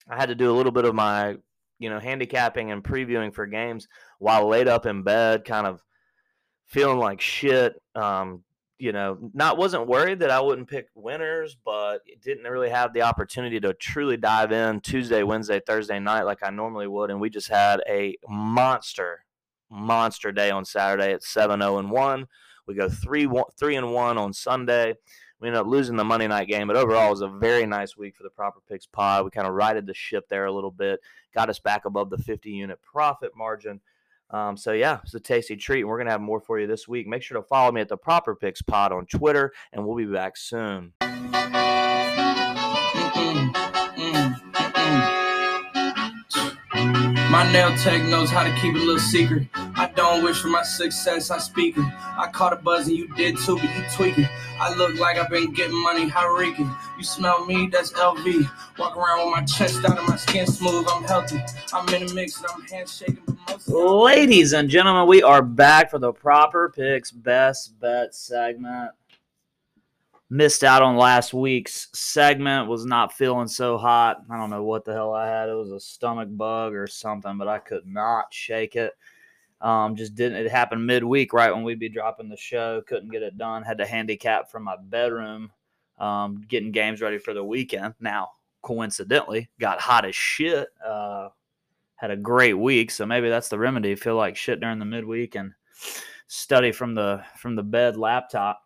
I 0.08 0.16
had 0.16 0.28
to 0.28 0.34
do 0.34 0.50
a 0.50 0.56
little 0.56 0.72
bit 0.72 0.84
of 0.84 0.94
my, 0.94 1.36
you 1.78 1.88
know, 1.90 1.98
handicapping 1.98 2.70
and 2.70 2.82
previewing 2.82 3.32
for 3.32 3.46
games 3.46 3.88
while 4.18 4.46
laid 4.48 4.68
up 4.68 4.86
in 4.86 5.02
bed, 5.02 5.44
kind 5.44 5.66
of 5.66 5.82
feeling 6.66 6.98
like 6.98 7.20
shit. 7.20 7.80
Um, 7.94 8.42
you 8.78 8.92
know, 8.92 9.16
not 9.32 9.56
wasn't 9.56 9.86
worried 9.86 10.18
that 10.20 10.30
I 10.30 10.40
wouldn't 10.40 10.68
pick 10.68 10.88
winners, 10.94 11.56
but 11.64 12.00
didn't 12.22 12.44
really 12.44 12.68
have 12.68 12.92
the 12.92 13.02
opportunity 13.02 13.58
to 13.60 13.72
truly 13.72 14.18
dive 14.18 14.52
in 14.52 14.80
Tuesday, 14.80 15.22
Wednesday, 15.22 15.60
Thursday 15.66 15.98
night 15.98 16.24
like 16.24 16.42
I 16.42 16.50
normally 16.50 16.86
would. 16.86 17.10
And 17.10 17.20
we 17.20 17.30
just 17.30 17.48
had 17.48 17.80
a 17.88 18.16
monster, 18.28 19.24
monster 19.70 20.30
day 20.30 20.50
on 20.50 20.64
Saturday 20.64 21.12
at 21.12 21.22
7 21.22 21.60
0 21.60 21.78
and 21.78 21.90
1. 21.90 22.26
We 22.66 22.74
go 22.74 22.88
3 22.88 23.26
1, 23.26 23.44
3 23.58 23.76
and 23.76 23.92
1 23.92 24.18
on 24.18 24.32
Sunday. 24.34 24.94
We 25.40 25.48
ended 25.48 25.60
up 25.60 25.66
losing 25.66 25.96
the 25.96 26.04
Monday 26.04 26.28
night 26.28 26.48
game, 26.48 26.66
but 26.66 26.76
overall, 26.76 27.08
it 27.08 27.10
was 27.10 27.20
a 27.20 27.28
very 27.28 27.66
nice 27.66 27.96
week 27.96 28.16
for 28.16 28.22
the 28.22 28.30
Proper 28.30 28.60
Picks 28.68 28.86
Pod. 28.86 29.24
We 29.24 29.30
kind 29.30 29.46
of 29.46 29.52
righted 29.52 29.86
the 29.86 29.92
ship 29.92 30.28
there 30.28 30.46
a 30.46 30.52
little 30.52 30.70
bit, 30.70 31.00
got 31.34 31.50
us 31.50 31.58
back 31.58 31.84
above 31.84 32.08
the 32.08 32.16
50 32.16 32.50
unit 32.50 32.80
profit 32.80 33.32
margin. 33.36 33.80
Um, 34.30 34.56
so 34.56 34.72
yeah, 34.72 35.00
it's 35.04 35.14
a 35.14 35.20
tasty 35.20 35.56
treat. 35.56 35.80
And 35.80 35.88
we're 35.88 35.98
gonna 35.98 36.10
have 36.10 36.20
more 36.20 36.40
for 36.40 36.58
you 36.58 36.66
this 36.66 36.88
week. 36.88 37.06
Make 37.06 37.22
sure 37.22 37.40
to 37.40 37.46
follow 37.46 37.70
me 37.70 37.80
at 37.80 37.88
the 37.88 37.96
Proper 37.96 38.34
Picks 38.34 38.62
Pod 38.62 38.92
on 38.92 39.06
Twitter, 39.06 39.52
and 39.72 39.86
we'll 39.86 39.96
be 39.96 40.06
back 40.06 40.36
soon. 40.36 40.94
My 47.28 47.52
nail 47.52 47.76
tech 47.76 48.02
knows 48.08 48.30
how 48.30 48.42
to 48.42 48.60
keep 48.60 48.74
a 48.74 48.78
little 48.78 48.98
secret. 48.98 49.46
Don't 50.16 50.24
wish 50.24 50.40
for 50.40 50.48
my 50.48 50.62
success, 50.62 51.30
I 51.30 51.36
speak 51.36 51.76
it. 51.76 51.84
I 51.84 52.30
caught 52.32 52.54
a 52.54 52.56
buzz 52.56 52.88
and 52.88 52.96
you 52.96 53.06
did 53.16 53.36
too, 53.36 53.56
but 53.56 53.64
you 53.64 53.84
tweaking. 53.92 54.26
I 54.58 54.72
look 54.72 54.98
like 54.98 55.18
I've 55.18 55.28
been 55.28 55.52
getting 55.52 55.82
money, 55.82 56.08
how 56.08 56.34
reeking. 56.34 56.74
You 56.96 57.04
smell 57.04 57.44
me, 57.44 57.68
that's 57.70 57.92
LV. 57.92 58.50
Walk 58.78 58.96
around 58.96 59.26
with 59.26 59.36
my 59.36 59.44
chest 59.44 59.84
out 59.84 59.98
and 59.98 60.08
my 60.08 60.16
skin 60.16 60.46
smooth, 60.46 60.86
I'm 60.88 61.04
healthy. 61.04 61.38
I'm 61.70 61.86
in 61.92 62.08
a 62.08 62.14
mix 62.14 62.38
and 62.38 62.46
I'm 62.50 62.62
handshaking. 62.62 63.18
Ladies 63.66 64.54
and 64.54 64.70
gentlemen, 64.70 65.06
we 65.06 65.22
are 65.22 65.42
back 65.42 65.90
for 65.90 65.98
the 65.98 66.14
Proper 66.14 66.72
Picks 66.74 67.10
Best 67.10 67.78
Bet 67.78 68.14
segment 68.14 68.92
missed 70.30 70.64
out 70.64 70.80
on 70.80 70.96
last 70.96 71.34
week's 71.34 71.88
segment 71.92 72.68
was 72.68 72.84
not 72.84 73.12
feeling 73.12 73.46
so 73.46 73.78
hot 73.78 74.22
i 74.28 74.36
don't 74.36 74.50
know 74.50 74.64
what 74.64 74.84
the 74.84 74.92
hell 74.92 75.14
i 75.14 75.24
had 75.24 75.48
it 75.48 75.54
was 75.54 75.70
a 75.70 75.78
stomach 75.78 76.26
bug 76.32 76.74
or 76.74 76.88
something 76.88 77.38
but 77.38 77.46
i 77.46 77.58
could 77.58 77.86
not 77.86 78.24
shake 78.34 78.74
it 78.74 78.92
um, 79.60 79.96
just 79.96 80.14
didn't 80.14 80.44
it 80.44 80.50
happened 80.50 80.86
midweek 80.86 81.32
right 81.32 81.52
when 81.52 81.64
we'd 81.64 81.78
be 81.78 81.88
dropping 81.88 82.28
the 82.28 82.36
show 82.36 82.82
couldn't 82.86 83.10
get 83.10 83.22
it 83.22 83.38
done 83.38 83.62
had 83.62 83.78
to 83.78 83.86
handicap 83.86 84.50
from 84.50 84.64
my 84.64 84.76
bedroom 84.88 85.50
um, 85.98 86.42
getting 86.48 86.72
games 86.72 87.00
ready 87.00 87.18
for 87.18 87.32
the 87.32 87.44
weekend 87.44 87.94
now 88.00 88.28
coincidentally 88.62 89.48
got 89.58 89.80
hot 89.80 90.04
as 90.04 90.14
shit 90.14 90.68
uh, 90.84 91.28
had 91.96 92.10
a 92.10 92.16
great 92.16 92.54
week, 92.54 92.90
so 92.90 93.04
maybe 93.06 93.28
that's 93.28 93.48
the 93.48 93.58
remedy. 93.58 93.94
Feel 93.96 94.16
like 94.16 94.36
shit 94.36 94.60
during 94.60 94.78
the 94.78 94.84
midweek 94.84 95.34
and 95.34 95.52
study 96.28 96.70
from 96.70 96.94
the 96.94 97.24
from 97.36 97.56
the 97.56 97.62
bed 97.62 97.96
laptop. 97.96 98.60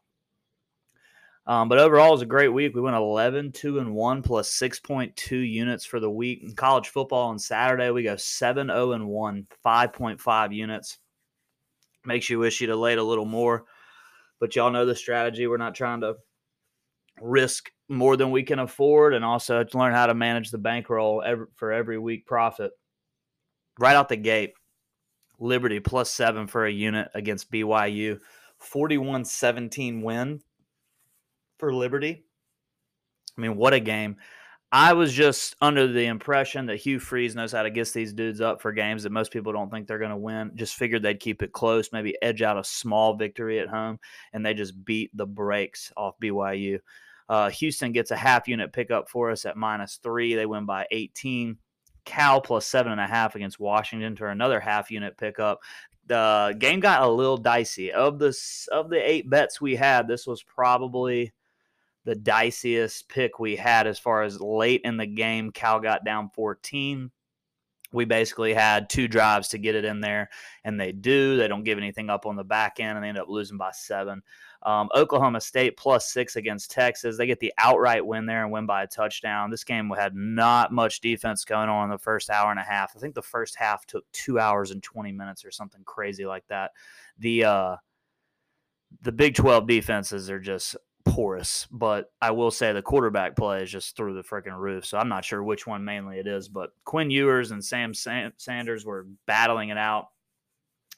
Um, 1.46 1.68
but 1.68 1.78
overall, 1.78 2.08
it 2.08 2.12
was 2.12 2.22
a 2.22 2.26
great 2.26 2.52
week. 2.52 2.74
We 2.74 2.80
went 2.80 2.96
11, 2.96 3.52
2, 3.52 3.78
and 3.78 3.94
1 3.94 4.22
plus 4.22 4.50
6.2 4.58 5.50
units 5.50 5.84
for 5.84 5.98
the 5.98 6.10
week. 6.10 6.42
In 6.42 6.54
college 6.54 6.88
football 6.88 7.28
on 7.28 7.38
Saturday, 7.38 7.90
we 7.90 8.02
go 8.02 8.16
7, 8.16 8.68
0, 8.68 8.92
and 8.92 9.08
1, 9.08 9.46
5.5 9.64 10.54
units. 10.54 10.98
Makes 12.04 12.30
you 12.30 12.38
wish 12.38 12.60
you'd 12.60 12.70
have 12.70 12.78
laid 12.78 12.98
a 12.98 13.02
little 13.02 13.24
more. 13.24 13.64
But 14.38 14.54
y'all 14.54 14.70
know 14.70 14.86
the 14.86 14.94
strategy. 14.94 15.46
We're 15.46 15.56
not 15.56 15.74
trying 15.74 16.02
to 16.02 16.16
risk 17.20 17.70
more 17.88 18.16
than 18.16 18.30
we 18.30 18.42
can 18.42 18.58
afford 18.58 19.14
and 19.14 19.24
also 19.24 19.64
to 19.64 19.78
learn 19.78 19.92
how 19.92 20.06
to 20.06 20.14
manage 20.14 20.50
the 20.50 20.58
bankroll 20.58 21.22
every, 21.24 21.46
for 21.56 21.72
every 21.72 21.98
week 21.98 22.26
profit. 22.26 22.70
Right 23.78 23.96
out 23.96 24.08
the 24.08 24.16
gate, 24.16 24.52
Liberty 25.38 25.80
plus 25.80 26.10
seven 26.10 26.46
for 26.46 26.66
a 26.66 26.70
unit 26.70 27.08
against 27.14 27.50
BYU. 27.50 28.20
41 28.58 29.24
17 29.24 30.02
win 30.02 30.40
for 31.60 31.72
Liberty. 31.72 32.24
I 33.38 33.40
mean, 33.40 33.56
what 33.56 33.72
a 33.72 33.80
game. 33.80 34.16
I 34.72 34.92
was 34.92 35.12
just 35.12 35.56
under 35.60 35.88
the 35.88 36.06
impression 36.06 36.66
that 36.66 36.76
Hugh 36.76 37.00
Freeze 37.00 37.34
knows 37.34 37.50
how 37.50 37.64
to 37.64 37.70
get 37.70 37.92
these 37.92 38.12
dudes 38.12 38.40
up 38.40 38.62
for 38.62 38.70
games 38.70 39.02
that 39.02 39.10
most 39.10 39.32
people 39.32 39.52
don't 39.52 39.68
think 39.68 39.88
they're 39.88 39.98
going 39.98 40.10
to 40.10 40.16
win. 40.16 40.52
Just 40.54 40.76
figured 40.76 41.02
they'd 41.02 41.18
keep 41.18 41.42
it 41.42 41.52
close, 41.52 41.90
maybe 41.92 42.16
edge 42.22 42.42
out 42.42 42.58
a 42.58 42.62
small 42.62 43.14
victory 43.14 43.58
at 43.58 43.68
home, 43.68 43.98
and 44.32 44.46
they 44.46 44.54
just 44.54 44.84
beat 44.84 45.10
the 45.14 45.26
brakes 45.26 45.92
off 45.96 46.14
BYU. 46.20 46.78
Uh, 47.28 47.50
Houston 47.50 47.90
gets 47.92 48.12
a 48.12 48.16
half 48.16 48.46
unit 48.46 48.72
pickup 48.72 49.08
for 49.08 49.30
us 49.30 49.44
at 49.44 49.56
minus 49.56 49.98
three. 50.02 50.34
They 50.34 50.46
win 50.46 50.66
by 50.66 50.86
18. 50.90 51.56
Cal 52.04 52.40
plus 52.40 52.66
seven 52.66 52.92
and 52.92 53.00
a 53.00 53.06
half 53.06 53.34
against 53.34 53.60
Washington 53.60 54.16
for 54.16 54.28
another 54.28 54.60
half 54.60 54.90
unit 54.90 55.16
pickup. 55.16 55.60
The 56.06 56.56
game 56.58 56.80
got 56.80 57.02
a 57.02 57.08
little 57.08 57.36
dicey. 57.36 57.92
Of 57.92 58.18
the 58.18 58.36
of 58.72 58.90
the 58.90 58.98
eight 58.98 59.28
bets 59.30 59.60
we 59.60 59.76
had, 59.76 60.08
this 60.08 60.26
was 60.26 60.42
probably 60.42 61.32
the 62.04 62.14
diciest 62.14 63.08
pick 63.08 63.38
we 63.38 63.56
had 63.56 63.86
as 63.86 63.98
far 63.98 64.22
as 64.22 64.40
late 64.40 64.80
in 64.84 64.96
the 64.96 65.06
game. 65.06 65.52
Cal 65.52 65.80
got 65.80 66.04
down 66.04 66.30
14. 66.30 67.10
We 67.92 68.04
basically 68.04 68.54
had 68.54 68.88
two 68.88 69.08
drives 69.08 69.48
to 69.48 69.58
get 69.58 69.74
it 69.74 69.84
in 69.84 70.00
there, 70.00 70.30
and 70.64 70.80
they 70.80 70.92
do. 70.92 71.36
They 71.36 71.48
don't 71.48 71.64
give 71.64 71.76
anything 71.76 72.08
up 72.08 72.24
on 72.24 72.36
the 72.36 72.44
back 72.44 72.78
end, 72.78 72.96
and 72.96 73.04
they 73.04 73.08
end 73.08 73.18
up 73.18 73.28
losing 73.28 73.58
by 73.58 73.72
seven. 73.72 74.22
Um, 74.62 74.90
Oklahoma 74.94 75.40
State 75.40 75.76
plus 75.76 76.12
six 76.12 76.36
against 76.36 76.70
Texas. 76.70 77.16
They 77.16 77.26
get 77.26 77.40
the 77.40 77.52
outright 77.58 78.06
win 78.06 78.26
there 78.26 78.44
and 78.44 78.52
win 78.52 78.66
by 78.66 78.84
a 78.84 78.86
touchdown. 78.86 79.50
This 79.50 79.64
game 79.64 79.90
had 79.90 80.14
not 80.14 80.72
much 80.72 81.00
defense 81.00 81.44
going 81.44 81.68
on 81.68 81.84
in 81.84 81.90
the 81.90 81.98
first 81.98 82.30
hour 82.30 82.50
and 82.50 82.60
a 82.60 82.64
half. 82.64 82.92
I 82.94 83.00
think 83.00 83.14
the 83.14 83.22
first 83.22 83.56
half 83.56 83.86
took 83.86 84.04
two 84.12 84.38
hours 84.38 84.70
and 84.70 84.82
20 84.82 85.10
minutes 85.12 85.44
or 85.44 85.50
something 85.50 85.82
crazy 85.84 86.26
like 86.26 86.46
that. 86.48 86.72
The 87.18 87.44
uh, 87.44 87.76
the 89.02 89.12
Big 89.12 89.34
12 89.34 89.66
defenses 89.66 90.30
are 90.30 90.40
just 90.40 90.76
porous, 91.10 91.66
but 91.70 92.12
I 92.22 92.30
will 92.30 92.50
say 92.50 92.72
the 92.72 92.82
quarterback 92.82 93.36
play 93.36 93.62
is 93.62 93.70
just 93.70 93.96
through 93.96 94.14
the 94.14 94.22
freaking 94.22 94.56
roof. 94.56 94.86
So 94.86 94.98
I'm 94.98 95.08
not 95.08 95.24
sure 95.24 95.42
which 95.42 95.66
one 95.66 95.84
mainly 95.84 96.18
it 96.18 96.26
is, 96.26 96.48
but 96.48 96.70
Quinn 96.84 97.10
Ewers 97.10 97.50
and 97.50 97.64
Sam 97.64 97.92
Sanders 97.94 98.84
were 98.84 99.06
battling 99.26 99.70
it 99.70 99.78
out. 99.78 100.08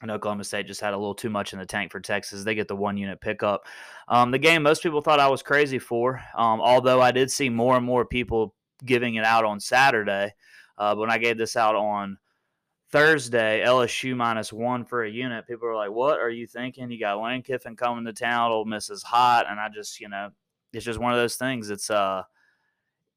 And 0.01 0.11
Oklahoma 0.11 0.43
State 0.43 0.67
just 0.67 0.81
had 0.81 0.95
a 0.95 0.99
little 0.99 1.15
too 1.15 1.31
much 1.31 1.53
in 1.53 1.61
the 1.61 1.67
tank 1.67 1.93
for 1.93 2.01
Texas. 2.01 2.43
They 2.43 2.57
get 2.57 2.67
the 2.67 2.75
one 2.75 2.97
unit 2.97 3.21
pickup. 3.21 3.67
Um, 4.09 4.33
the 4.33 4.39
game 4.39 4.63
most 4.65 4.83
people 4.83 5.01
thought 5.01 5.21
I 5.21 5.29
was 5.29 5.43
crazy 5.43 5.79
for, 5.79 6.21
um, 6.37 6.61
although 6.61 7.01
I 7.01 7.13
did 7.13 7.31
see 7.31 7.49
more 7.49 7.77
and 7.77 7.87
more 7.87 8.05
people 8.05 8.55
giving 8.85 9.15
it 9.15 9.25
out 9.25 9.45
on 9.45 9.61
Saturday. 9.61 10.35
Uh, 10.77 10.97
when 10.97 11.11
I 11.11 11.19
gave 11.19 11.39
this 11.39 11.55
out 11.55 11.77
on 11.77 12.19
Thursday, 12.93 13.65
LSU 13.65 14.15
minus 14.15 14.53
one 14.53 14.85
for 14.85 15.03
a 15.03 15.11
unit. 15.11 15.47
People 15.49 15.67
are 15.67 15.75
like, 15.75 15.91
"What 15.91 16.21
are 16.21 16.31
you 16.31 16.47
thinking? 16.47 16.91
You 16.91 17.01
got 17.01 17.21
Lane 17.21 17.43
Kiffin 17.43 17.75
coming 17.75 18.05
to 18.05 18.13
town. 18.13 18.53
Ole 18.53 18.67
Miss 18.67 18.91
is 18.91 19.03
hot." 19.03 19.47
And 19.49 19.59
I 19.59 19.71
just, 19.71 19.99
you 19.99 20.11
know, 20.11 20.31
it's 20.75 20.85
just 20.85 21.01
one 21.01 21.13
of 21.13 21.19
those 21.19 21.37
things. 21.37 21.71
It's 21.71 21.91
uh, 21.91 22.25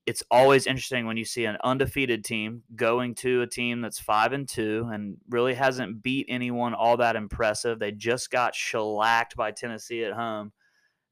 it's 0.05 0.23
always 0.31 0.65
interesting 0.65 1.05
when 1.07 1.17
you 1.17 1.25
see 1.25 1.45
an 1.45 1.57
undefeated 1.63 2.23
team 2.23 2.63
going 2.75 3.15
to 3.15 3.41
a 3.41 3.47
team 3.47 3.81
that's 3.81 3.99
five 3.99 4.33
and 4.33 4.47
two 4.47 4.87
and 4.93 5.17
really 5.29 5.53
hasn't 5.53 6.01
beat 6.03 6.27
anyone 6.29 6.73
all 6.73 6.97
that 6.97 7.15
impressive. 7.15 7.77
They 7.77 7.91
just 7.91 8.31
got 8.31 8.55
shellacked 8.55 9.35
by 9.35 9.51
Tennessee 9.51 10.03
at 10.03 10.13
home. 10.13 10.53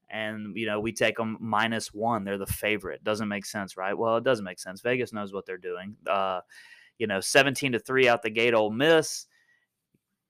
And 0.09 0.55
you 0.55 0.67
know 0.67 0.79
we 0.79 0.93
take 0.93 1.17
them 1.17 1.37
minus 1.41 1.91
one. 1.91 2.23
They're 2.23 2.37
the 2.37 2.45
favorite. 2.45 3.03
Doesn't 3.03 3.27
make 3.27 3.45
sense, 3.45 3.75
right? 3.75 3.97
Well, 3.97 4.17
it 4.17 4.23
doesn't 4.23 4.45
make 4.45 4.59
sense. 4.59 4.81
Vegas 4.81 5.11
knows 5.11 5.33
what 5.33 5.45
they're 5.45 5.57
doing. 5.57 5.95
Uh, 6.07 6.41
you 6.97 7.07
know, 7.07 7.19
17 7.19 7.73
to 7.73 7.79
3 7.79 8.07
out 8.07 8.21
the 8.21 8.29
gate, 8.29 8.53
Ole 8.53 8.71
Miss. 8.71 9.27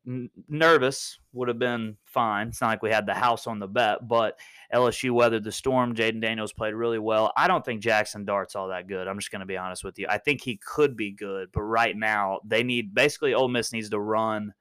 N- 0.05 0.29
nervous 0.49 1.17
would 1.31 1.47
have 1.47 1.59
been 1.59 1.97
fine. 2.03 2.49
It's 2.49 2.59
not 2.59 2.67
like 2.67 2.83
we 2.83 2.89
had 2.89 3.05
the 3.05 3.13
house 3.13 3.47
on 3.47 3.59
the 3.59 3.67
bet, 3.67 4.05
but 4.07 4.37
LSU 4.73 5.11
weathered 5.11 5.45
the 5.45 5.51
storm. 5.51 5.95
Jayden 5.95 6.21
Daniels 6.21 6.51
played 6.51 6.73
really 6.73 6.99
well. 6.99 7.31
I 7.37 7.47
don't 7.47 7.63
think 7.63 7.81
Jackson 7.81 8.25
Dart's 8.25 8.55
all 8.55 8.67
that 8.67 8.87
good. 8.87 9.07
I'm 9.07 9.17
just 9.17 9.31
going 9.31 9.39
to 9.39 9.45
be 9.45 9.57
honest 9.57 9.83
with 9.83 9.97
you. 9.97 10.07
I 10.09 10.17
think 10.17 10.41
he 10.41 10.57
could 10.57 10.97
be 10.97 11.11
good, 11.11 11.49
but 11.53 11.61
right 11.61 11.95
now 11.95 12.39
they 12.45 12.63
need 12.63 12.93
basically 12.93 13.33
Ole 13.33 13.47
Miss 13.47 13.71
needs 13.71 13.89
to 13.91 13.99
run 13.99 14.53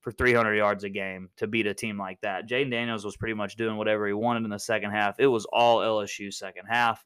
for 0.00 0.12
300 0.12 0.54
yards 0.54 0.84
a 0.84 0.90
game 0.90 1.28
to 1.36 1.46
beat 1.46 1.66
a 1.66 1.74
team 1.74 1.98
like 1.98 2.20
that. 2.22 2.48
Jayden 2.48 2.70
Daniels 2.70 3.04
was 3.04 3.16
pretty 3.16 3.34
much 3.34 3.56
doing 3.56 3.76
whatever 3.76 4.06
he 4.06 4.12
wanted 4.12 4.44
in 4.44 4.50
the 4.50 4.58
second 4.58 4.90
half. 4.90 5.20
It 5.20 5.26
was 5.26 5.46
all 5.52 5.78
LSU 5.78 6.32
second 6.32 6.66
half 6.66 7.04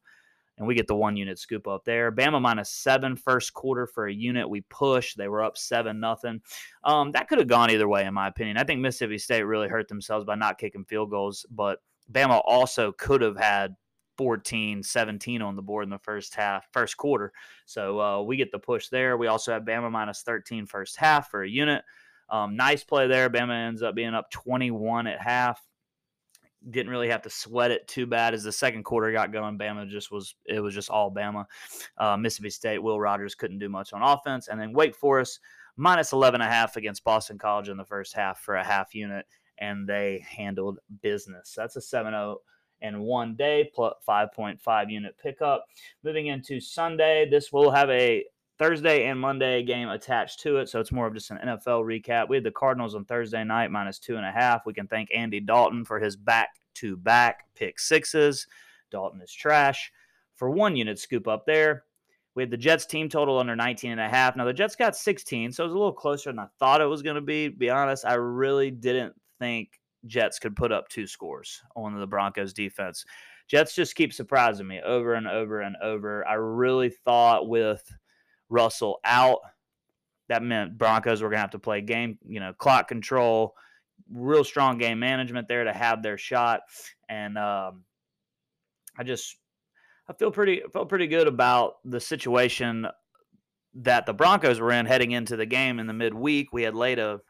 and 0.59 0.67
we 0.67 0.75
get 0.75 0.87
the 0.87 0.95
one 0.95 1.17
unit 1.17 1.39
scoop 1.39 1.67
up 1.67 1.85
there. 1.85 2.13
Bama 2.13 2.41
minus 2.41 2.71
seven 2.71 3.17
first 3.17 3.55
quarter 3.55 3.87
for 3.87 4.07
a 4.07 4.13
unit. 4.13 4.49
We 4.49 4.63
push. 4.63 5.15
They 5.15 5.29
were 5.29 5.43
up 5.43 5.59
seven 5.59 6.01
nothing. 6.01 6.41
Um, 6.85 7.13
that 7.13 7.29
could 7.29 7.39
have 7.39 7.49
gone 7.49 7.71
either 7.71 7.89
way, 7.89 8.05
in 8.05 8.15
my 8.15 8.29
opinion. 8.29 8.57
I 8.57 8.65
think 8.65 8.81
Mississippi 8.81 9.19
State 9.19 9.43
really 9.43 9.69
hurt 9.69 9.89
themselves 9.89 10.25
by 10.25 10.37
not 10.37 10.59
kicking 10.59 10.85
field 10.85 11.11
goals, 11.11 11.45
but 11.51 11.79
Bama 12.13 12.41
also 12.45 12.93
could 12.93 13.23
have 13.23 13.37
had 13.37 13.75
14, 14.17 14.83
17 14.83 15.43
on 15.43 15.57
the 15.57 15.63
board 15.63 15.85
in 15.85 15.91
the 15.91 15.99
first 15.99 16.35
half, 16.35 16.69
first 16.73 16.97
quarter. 16.97 17.33
So 17.67 18.01
uh, 18.01 18.23
we 18.23 18.37
get 18.37 18.53
the 18.53 18.59
push 18.59 18.89
there. 18.89 19.17
We 19.17 19.27
also 19.27 19.53
have 19.53 19.63
Bama 19.63 19.91
minus 19.91 20.23
13 20.23 20.67
first 20.67 20.97
half 20.97 21.31
for 21.31 21.43
a 21.43 21.49
unit. 21.49 21.83
Um, 22.31 22.57
nice 22.57 22.85
play 22.85 23.07
there. 23.09 23.29
Bama 23.29 23.67
ends 23.69 23.83
up 23.83 23.95
being 23.95 24.15
up 24.15 24.31
21 24.31 25.07
at 25.07 25.21
half 25.21 25.61
didn't 26.71 26.91
really 26.91 27.09
have 27.09 27.23
to 27.23 27.31
sweat 27.31 27.71
it 27.71 27.87
too 27.89 28.07
bad 28.07 28.35
as 28.35 28.43
the 28.43 28.53
second 28.53 28.85
quarter 28.85 29.13
got 29.13 29.33
going. 29.33 29.59
Bama 29.59 29.89
just 29.89 30.11
was 30.11 30.35
it 30.47 30.61
was 30.61 30.75
just 30.75 30.91
all 30.91 31.13
Bama. 31.13 31.45
Uh, 31.99 32.17
Mississippi 32.17 32.51
State, 32.51 32.83
Will 32.83 33.01
Rogers 33.01 33.35
couldn't 33.35 33.59
do 33.59 33.69
much 33.69 33.93
on 33.93 34.03
offense, 34.03 34.49
and 34.49 34.61
then 34.61 34.73
Wake 34.73 34.95
Forest 34.95 35.41
minus 35.77 36.13
11 36.13 36.41
and 36.41 36.49
a 36.49 36.53
half 36.53 36.77
against 36.77 37.05
Boston 37.05 37.39
College 37.39 37.69
in 37.69 37.77
the 37.77 37.85
first 37.85 38.15
half 38.15 38.41
for 38.41 38.57
a 38.57 38.65
half 38.65 38.95
unit, 38.95 39.27
and 39.59 39.89
they 39.89 40.25
handled 40.29 40.79
business. 41.03 41.55
That's 41.57 41.77
a 41.77 41.81
7-0 41.81 42.37
and 42.83 43.01
one 43.01 43.35
day 43.35 43.71
plus 43.75 43.95
5.5 44.07 44.91
unit 44.91 45.17
pickup. 45.21 45.65
Moving 46.03 46.27
into 46.29 46.61
Sunday, 46.61 47.29
this 47.29 47.53
will 47.53 47.71
have 47.71 47.91
a 47.91 48.25
Thursday 48.59 49.07
and 49.07 49.19
Monday 49.19 49.63
game 49.65 49.89
attached 49.89 50.41
to 50.41 50.59
it, 50.59 50.69
so 50.69 50.81
it's 50.81 50.93
more 50.93 51.07
of 51.07 51.15
just 51.15 51.31
an 51.31 51.39
NFL 51.45 51.85
recap. 51.85 52.29
We 52.29 52.37
had 52.37 52.45
the 52.45 52.51
Cardinals 52.51 52.95
on 52.95 53.05
Thursday 53.05 53.43
night 53.43 53.71
minus 53.71 53.99
two 53.99 54.17
and 54.17 54.25
a 54.25 54.31
half. 54.31 54.67
We 54.67 54.75
can 54.75 54.87
thank 54.87 55.09
Andy 55.15 55.41
Dalton 55.41 55.85
for 55.85 55.99
his 55.99 56.17
back 56.17 56.51
to 56.75 56.97
back 56.97 57.47
pick 57.55 57.81
sixes. 57.81 58.47
Dalton 58.91 59.21
is 59.21 59.33
trash. 59.33 59.91
For 60.35 60.51
one 60.51 60.77
unit 60.77 60.99
scoop 60.99 61.27
up 61.27 61.47
there, 61.47 61.85
we 62.35 62.43
had 62.43 62.51
the 62.51 62.57
Jets 62.57 62.87
team 62.87 63.09
total 63.09 63.39
under 63.39 63.55
19 63.57 63.93
and 63.93 64.01
a 64.01 64.09
half. 64.09 64.37
Now 64.37 64.45
the 64.45 64.53
Jets 64.53 64.77
got 64.77 64.97
16, 64.97 65.53
so 65.53 65.65
it 65.65 65.67
was 65.67 65.75
a 65.75 65.79
little 65.79 65.93
closer 65.93 66.31
than 66.31 66.41
I 66.41 66.47
thought 66.59 66.81
it 66.81 66.87
was 66.87 67.03
going 67.03 67.17
to 67.17 67.21
be. 67.21 67.51
To 67.51 67.57
Be 67.57 67.71
honest, 67.71 68.05
I 68.05 68.15
really 68.15 68.71
didn't 68.71 69.15
think 69.39 69.81
Jets 70.07 70.39
could 70.39 70.57
put 70.57 70.73
up 70.73 70.89
two 70.89 71.07
scores 71.07 71.63
on 71.77 71.99
the 71.99 72.07
Broncos 72.07 72.53
defense. 72.53 73.05
Jets 73.49 73.75
just 73.75 73.95
keep 73.95 74.13
surprising 74.13 74.67
me 74.67 74.81
over 74.81 75.15
and 75.15 75.29
over 75.29 75.61
and 75.61 75.77
over. 75.83 76.27
I 76.27 76.35
really 76.35 76.91
thought 76.91 77.49
with 77.49 77.89
Russell 78.55 79.01
out. 79.05 79.41
That 80.29 80.43
meant 80.43 80.79
Broncos 80.79 81.21
were 81.21 81.29
going 81.29 81.39
to 81.39 81.43
have 81.43 81.51
to 81.51 81.59
play 81.59 81.81
game, 81.83 82.19
you 82.27 82.41
know, 82.41 82.53
clock 82.55 82.89
control, 82.89 83.55
real 84.11 84.45
strong 84.45 84.79
game 84.79 84.99
management 84.99 85.49
there 85.49 85.65
to 85.65 85.73
have 85.73 86.03
their 86.03 86.17
shot. 86.17 86.61
And 87.09 87.37
um, 87.37 87.83
I 88.97 89.03
just, 89.03 89.37
I 90.09 90.15
feel 90.15 90.31
pretty, 90.31 90.63
felt 90.73 90.89
pretty 90.89 91.09
good 91.09 91.27
about 91.27 91.75
the 91.85 92.01
situation 92.01 92.87
that 93.75 94.07
the 94.07 94.15
Broncos 94.15 94.61
were 94.61 94.73
in 94.73 94.87
heading 94.87 95.11
into 95.11 95.37
the 95.37 95.47
game 95.47 95.79
in 95.79 95.87
the 95.87 95.93
midweek. 95.93 96.53
We 96.53 96.63
had 96.63 96.75
laid 96.75 96.99
a 96.99 97.21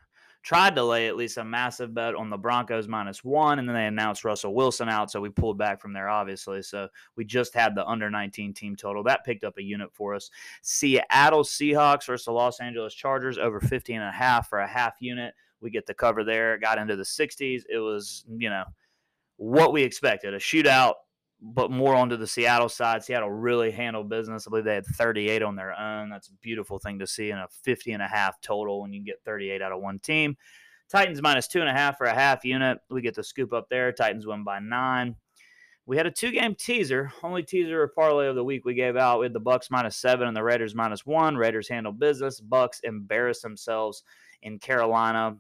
tried 0.45 0.77
to 0.77 0.85
lay 0.85 1.09
at 1.09 1.17
least 1.17 1.39
a 1.39 1.45
massive 1.45 1.95
bet 1.95 2.15
on 2.15 2.29
the 2.29 2.37
Broncos 2.37 2.87
minus 2.87 3.25
one, 3.25 3.59
and 3.59 3.67
then 3.67 3.75
they 3.75 3.87
announced 3.87 4.25
Russell 4.25 4.55
Wilson 4.55 4.91
out, 4.91 5.11
so 5.11 5.21
we 5.21 5.31
pulled 5.31 5.57
back 5.57 5.81
from 5.81 5.95
there, 5.95 6.09
obviously. 6.09 6.63
So 6.63 6.89
we 7.17 7.25
just 7.25 7.55
had 7.55 7.75
the 7.75 7.87
under 7.87 8.11
19 8.11 8.53
team 8.53 8.77
total. 8.77 9.03
That 9.03 9.25
picked 9.25 9.43
up 9.43 9.57
a 9.57 9.63
unit 9.63 9.89
for 9.93 10.15
us. 10.15 10.31
Seattle 10.61 11.45
Seahawks 11.45 12.07
versus 12.07 12.27
the 12.27 12.33
Los 12.33 12.61
Angeles 12.61 12.95
Chargers 12.95 13.39
over 13.39 13.59
50 13.59 13.95
and 13.95 14.05
a 14.05 14.13
half 14.13 14.51
for 14.51 14.61
a 14.61 14.69
half 14.69 14.97
unit. 15.01 15.35
We 15.63 15.71
get 15.71 15.87
the 15.87 15.95
cover 15.95 16.23
there. 16.23 16.55
It 16.55 16.61
got 16.61 16.79
into 16.79 16.95
the 16.95 17.05
60s. 17.05 17.63
It 17.71 17.79
was, 17.79 18.27
you 18.37 18.51
know, 18.51 18.65
what 19.37 19.73
we 19.73 19.83
expected 19.83 20.35
a 20.35 20.39
shootout 20.39 20.95
but 21.41 21.71
more 21.71 21.95
onto 21.95 22.17
the 22.17 22.27
Seattle 22.27 22.69
side. 22.69 23.05
Seattle 23.05 23.31
really 23.31 23.71
handled 23.71 24.09
business. 24.09 24.47
I 24.47 24.51
believe 24.51 24.65
they 24.65 24.75
had 24.75 24.87
38 24.87 25.43
on 25.43 25.57
their 25.57 25.79
own. 25.79 26.11
That's 26.11 26.29
a 26.29 26.35
beautiful 26.41 26.79
thing 26.79 26.99
to 27.01 27.07
see 27.07 27.31
in 27.31 27.39
a 27.39 27.49
50 27.63 27.93
and 27.93 28.03
a 28.03 28.09
half 28.09 28.41
total 28.41 28.81
when 28.81 28.93
you 28.93 29.05
get 29.05 29.23
38 29.25 29.61
out 29.61 29.73
of 29.73 29.81
one 29.81 29.99
team. 29.99 30.37
Titans 30.89 31.21
minus 31.21 31.49
two 31.49 31.61
and 31.61 31.69
a 31.69 31.73
half 31.73 31.99
for 31.99 32.07
a 32.07 32.15
half 32.15 32.45
unit. 32.45 32.79
We 32.91 33.03
get 33.03 33.15
the 33.15 33.25
scoop 33.25 33.53
up 33.53 33.69
there. 33.69 33.93
Titans 33.93 34.27
win 34.27 34.45
by 34.45 34.59
nine. 34.59 35.17
We 35.87 35.99
had 35.99 36.07
a 36.07 36.11
two 36.11 36.31
game 36.31 36.55
teaser, 36.55 37.13
only 37.23 37.43
teaser 37.43 37.83
or 37.83 37.89
parlay 37.89 38.27
of 38.27 38.37
the 38.37 38.45
week 38.45 38.65
we 38.65 38.75
gave 38.75 38.97
out. 38.97 39.21
We 39.21 39.27
had 39.27 39.35
the 39.35 39.41
Bucs 39.41 39.71
minus 39.71 39.97
seven 39.97 40.27
and 40.27 40.37
the 40.37 40.43
Raiders 40.43 40.75
minus 40.75 41.05
one. 41.05 41.37
Raiders 41.37 41.69
handle 41.69 41.93
business. 41.93 42.41
Bucs 42.41 42.81
embarrass 42.85 43.43
themselves 43.43 44.03
in 44.43 44.59
Carolina, 44.59 45.37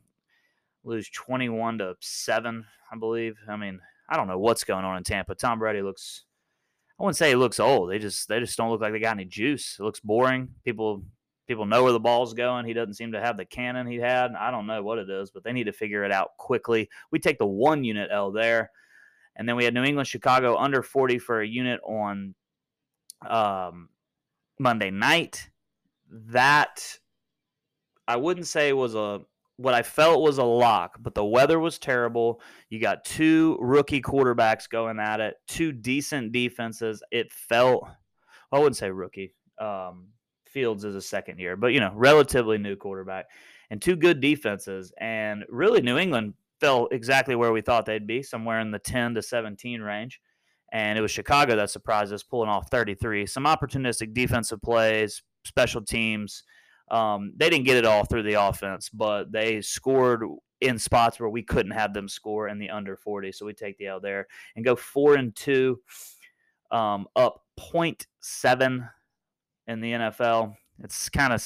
lose 0.82 1.08
21 1.10 1.78
to 1.78 1.94
7, 2.00 2.64
I 2.92 2.96
believe. 2.98 3.36
I 3.48 3.56
mean, 3.56 3.80
I 4.08 4.16
don't 4.16 4.28
know 4.28 4.38
what's 4.38 4.64
going 4.64 4.84
on 4.84 4.96
in 4.96 5.04
Tampa. 5.04 5.34
Tom 5.34 5.58
Brady 5.58 5.82
looks 5.82 6.24
I 6.98 7.02
wouldn't 7.02 7.16
say 7.16 7.30
he 7.30 7.34
looks 7.34 7.58
old. 7.58 7.90
They 7.90 7.98
just 7.98 8.28
they 8.28 8.38
just 8.38 8.56
don't 8.56 8.70
look 8.70 8.80
like 8.80 8.92
they 8.92 9.00
got 9.00 9.16
any 9.16 9.24
juice. 9.24 9.76
It 9.78 9.82
looks 9.82 10.00
boring. 10.00 10.48
People 10.64 11.02
people 11.48 11.66
know 11.66 11.82
where 11.82 11.92
the 11.92 12.00
ball's 12.00 12.34
going. 12.34 12.66
He 12.66 12.72
doesn't 12.72 12.94
seem 12.94 13.12
to 13.12 13.20
have 13.20 13.36
the 13.36 13.44
cannon 13.44 13.86
he 13.86 13.96
had. 13.96 14.32
I 14.38 14.50
don't 14.50 14.66
know 14.66 14.82
what 14.82 14.98
it 14.98 15.10
is, 15.10 15.30
but 15.30 15.42
they 15.42 15.52
need 15.52 15.64
to 15.64 15.72
figure 15.72 16.04
it 16.04 16.12
out 16.12 16.30
quickly. 16.38 16.88
We 17.10 17.18
take 17.18 17.38
the 17.38 17.46
one 17.46 17.84
unit 17.84 18.10
L 18.12 18.30
there. 18.30 18.70
And 19.36 19.48
then 19.48 19.56
we 19.56 19.64
had 19.64 19.74
New 19.74 19.82
England, 19.82 20.06
Chicago 20.06 20.56
under 20.56 20.82
40 20.82 21.18
for 21.18 21.40
a 21.40 21.46
unit 21.46 21.80
on 21.84 22.36
um, 23.28 23.88
Monday 24.60 24.92
night. 24.92 25.50
That 26.08 26.98
I 28.06 28.16
wouldn't 28.16 28.46
say 28.46 28.72
was 28.72 28.94
a 28.94 29.22
what 29.56 29.74
I 29.74 29.82
felt 29.82 30.22
was 30.22 30.38
a 30.38 30.44
lock, 30.44 30.98
but 31.00 31.14
the 31.14 31.24
weather 31.24 31.60
was 31.60 31.78
terrible. 31.78 32.40
You 32.70 32.80
got 32.80 33.04
two 33.04 33.56
rookie 33.60 34.02
quarterbacks 34.02 34.68
going 34.68 34.98
at 34.98 35.20
it, 35.20 35.36
two 35.46 35.72
decent 35.72 36.32
defenses. 36.32 37.02
It 37.10 37.32
felt, 37.32 37.88
I 38.50 38.58
wouldn't 38.58 38.76
say 38.76 38.90
rookie. 38.90 39.34
Um, 39.60 40.08
Fields 40.46 40.84
is 40.84 40.94
a 40.94 41.02
second 41.02 41.38
year, 41.40 41.56
but 41.56 41.68
you 41.68 41.80
know, 41.80 41.92
relatively 41.94 42.58
new 42.58 42.76
quarterback 42.76 43.26
and 43.70 43.82
two 43.82 43.96
good 43.96 44.20
defenses. 44.20 44.92
And 45.00 45.44
really, 45.48 45.82
New 45.82 45.98
England 45.98 46.34
fell 46.60 46.88
exactly 46.92 47.34
where 47.34 47.52
we 47.52 47.60
thought 47.60 47.86
they'd 47.86 48.06
be, 48.06 48.22
somewhere 48.22 48.60
in 48.60 48.70
the 48.70 48.78
10 48.78 49.14
to 49.14 49.22
17 49.22 49.80
range. 49.80 50.20
And 50.72 50.98
it 50.98 51.02
was 51.02 51.10
Chicago 51.10 51.56
that 51.56 51.70
surprised 51.70 52.12
us, 52.12 52.22
pulling 52.22 52.48
off 52.48 52.70
33. 52.70 53.26
Some 53.26 53.44
opportunistic 53.44 54.14
defensive 54.14 54.62
plays, 54.62 55.22
special 55.44 55.82
teams 55.82 56.42
um, 56.90 57.32
they 57.36 57.50
didn't 57.50 57.64
get 57.64 57.76
it 57.76 57.86
all 57.86 58.04
through 58.04 58.24
the 58.24 58.34
offense, 58.34 58.88
but 58.88 59.32
they 59.32 59.60
scored 59.60 60.22
in 60.60 60.78
spots 60.78 61.18
where 61.18 61.28
we 61.28 61.42
couldn't 61.42 61.72
have 61.72 61.92
them 61.94 62.08
score 62.08 62.48
in 62.48 62.58
the 62.58 62.70
under 62.70 62.96
40. 62.96 63.32
So 63.32 63.46
we 63.46 63.52
take 63.52 63.76
the 63.78 63.86
L 63.86 64.00
there 64.00 64.26
and 64.56 64.64
go 64.64 64.76
four 64.76 65.14
and 65.16 65.34
two, 65.34 65.80
um, 66.70 67.06
up 67.16 67.42
0.7 67.58 68.88
in 69.66 69.80
the 69.80 69.92
NFL. 69.92 70.56
It's 70.82 71.08
kind 71.08 71.32
of 71.32 71.42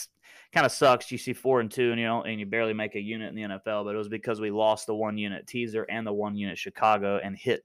kind 0.52 0.64
of 0.64 0.73
sucks. 0.73 1.12
You 1.12 1.18
see 1.18 1.33
four 1.33 1.61
and 1.61 1.71
two, 1.71 1.90
and 1.90 2.00
you 2.00 2.07
know, 2.07 2.23
and 2.23 2.40
you 2.40 2.47
barely 2.47 2.73
make 2.73 2.95
a 2.95 3.00
unit 3.00 3.28
in 3.28 3.35
the 3.35 3.57
NFL. 3.57 3.85
But 3.85 3.95
it 3.95 3.99
was 3.99 4.09
because 4.09 4.40
we 4.40 4.50
lost 4.50 4.87
the 4.87 4.95
one 4.95 5.18
unit 5.18 5.47
teaser 5.47 5.85
and 5.85 6.07
the 6.07 6.12
one 6.12 6.37
unit 6.37 6.59
Chicago, 6.59 7.21
and 7.23 7.37
hit, 7.37 7.64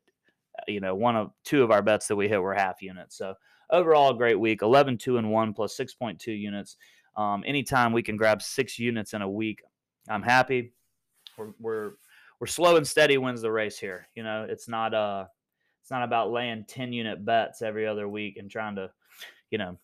you 0.67 0.79
know, 0.79 0.93
one 0.93 1.15
of 1.15 1.31
two 1.43 1.63
of 1.63 1.71
our 1.71 1.81
bets 1.81 2.07
that 2.07 2.15
we 2.15 2.27
hit 2.27 2.41
were 2.41 2.53
half 2.53 2.81
units. 2.81 3.17
So 3.17 3.35
overall, 3.69 4.13
great 4.13 4.39
week. 4.39 4.61
11, 4.61 4.97
2 4.97 5.17
and 5.17 5.31
one 5.31 5.53
plus 5.53 5.75
6.2 5.77 6.27
units. 6.39 6.77
Um, 7.15 7.43
anytime 7.45 7.93
we 7.93 8.03
can 8.03 8.17
grab 8.17 8.41
six 8.41 8.79
units 8.79 9.13
in 9.13 9.21
a 9.21 9.29
week, 9.29 9.61
I'm 10.09 10.23
happy. 10.23 10.73
We're, 11.37 11.53
we're 11.59 11.91
we're 12.39 12.47
slow 12.47 12.75
and 12.75 12.85
steady 12.85 13.17
wins 13.17 13.41
the 13.41 13.51
race 13.51 13.79
here. 13.79 14.07
You 14.15 14.23
know, 14.23 14.45
it's 14.49 14.67
not 14.67 14.93
uh 14.93 15.25
it's 15.81 15.91
not 15.91 16.03
about 16.03 16.31
laying 16.31 16.65
10 16.65 16.93
unit 16.93 17.23
bets 17.23 17.61
every 17.61 17.87
other 17.87 18.07
week 18.07 18.37
and 18.37 18.49
trying 18.49 18.75
to, 18.75 18.89
you 19.49 19.57
know, 19.57 19.77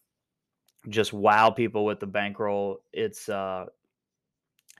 just 0.87 1.11
wow 1.11 1.49
people 1.49 1.85
with 1.85 1.99
the 1.99 2.07
bankroll. 2.07 2.79
It's 2.91 3.29
uh 3.29 3.65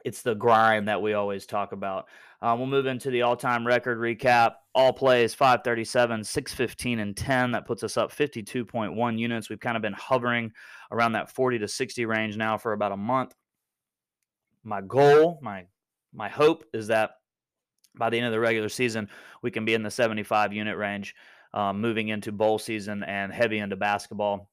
it's 0.03 0.22
the 0.22 0.36
grind 0.36 0.88
that 0.88 1.01
we 1.01 1.13
always 1.13 1.46
talk 1.46 1.72
about. 1.72 2.08
Um, 2.41 2.60
we'll 2.60 2.67
move 2.67 2.86
into 2.86 3.10
the 3.10 3.24
all-time 3.24 3.67
record 3.67 3.98
recap. 3.98 4.53
All 4.74 4.93
plays 4.93 5.34
537, 5.34 6.23
615, 6.23 6.99
and 6.99 7.15
10. 7.15 7.52
That 7.52 7.65
puts 7.65 7.84
us 7.84 7.97
up 7.97 8.12
52.1 8.15 9.19
units. 9.19 9.49
We've 9.49 9.60
kind 9.60 9.75
of 9.75 9.82
been 9.82 9.93
hovering 9.93 10.52
around 10.91 11.13
that 11.13 11.32
40 11.32 11.60
to 11.60 11.67
60 11.67 12.06
range 12.06 12.38
now 12.38 12.58
for 12.58 12.73
about 12.73 12.93
a 12.93 12.97
month. 12.97 13.34
My 14.63 14.82
goal, 14.82 15.39
my 15.41 15.65
my 16.13 16.30
hope 16.30 16.63
is 16.73 16.88
that 16.88 17.12
by 17.95 18.10
the 18.10 18.17
end 18.17 18.25
of 18.25 18.32
the 18.32 18.39
regular 18.39 18.69
season, 18.69 19.10
we 19.43 19.52
can 19.52 19.65
be 19.65 19.73
in 19.73 19.84
the 19.84 19.91
75 19.91 20.54
unit 20.54 20.78
range, 20.78 21.15
um, 21.54 21.82
moving 21.82 22.08
into 22.08 22.32
bowl 22.32 22.58
season 22.58 23.04
and 23.04 23.34
heavy 23.34 23.60
into 23.60 23.75
basketball 23.75 24.49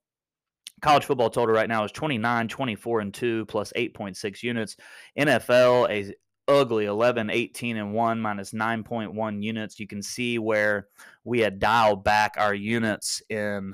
college 0.83 1.05
football 1.05 1.31
total 1.31 1.55
right 1.55 1.69
now 1.69 1.85
is 1.85 1.93
29 1.93 2.49
24 2.49 3.01
and 3.01 3.15
2 3.15 3.47
plus 3.47 3.73
8.6 3.75 4.43
units 4.43 4.77
nfl 5.19 5.89
a 5.89 6.15
ugly 6.49 6.85
11 6.85 7.31
18 7.31 7.77
and 7.77 7.93
1 7.93 8.21
minus 8.21 8.53
9.1 8.53 9.43
units 9.43 9.81
you 9.81 9.87
can 9.87 10.03
see 10.03 10.39
where 10.39 10.89
we 11.25 11.41
had 11.41 11.59
dialed 11.59 12.05
back 12.05 12.35
our 12.37 12.55
units 12.55 13.23
in 13.29 13.73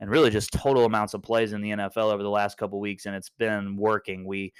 and 0.00 0.10
really 0.10 0.30
just 0.30 0.52
total 0.52 0.84
amounts 0.84 1.14
of 1.14 1.22
plays 1.22 1.52
in 1.52 1.60
the 1.60 1.70
nfl 1.70 2.12
over 2.12 2.22
the 2.22 2.28
last 2.28 2.58
couple 2.58 2.80
weeks 2.80 3.06
and 3.06 3.14
it's 3.14 3.30
been 3.30 3.76
working 3.76 4.26
we 4.26 4.52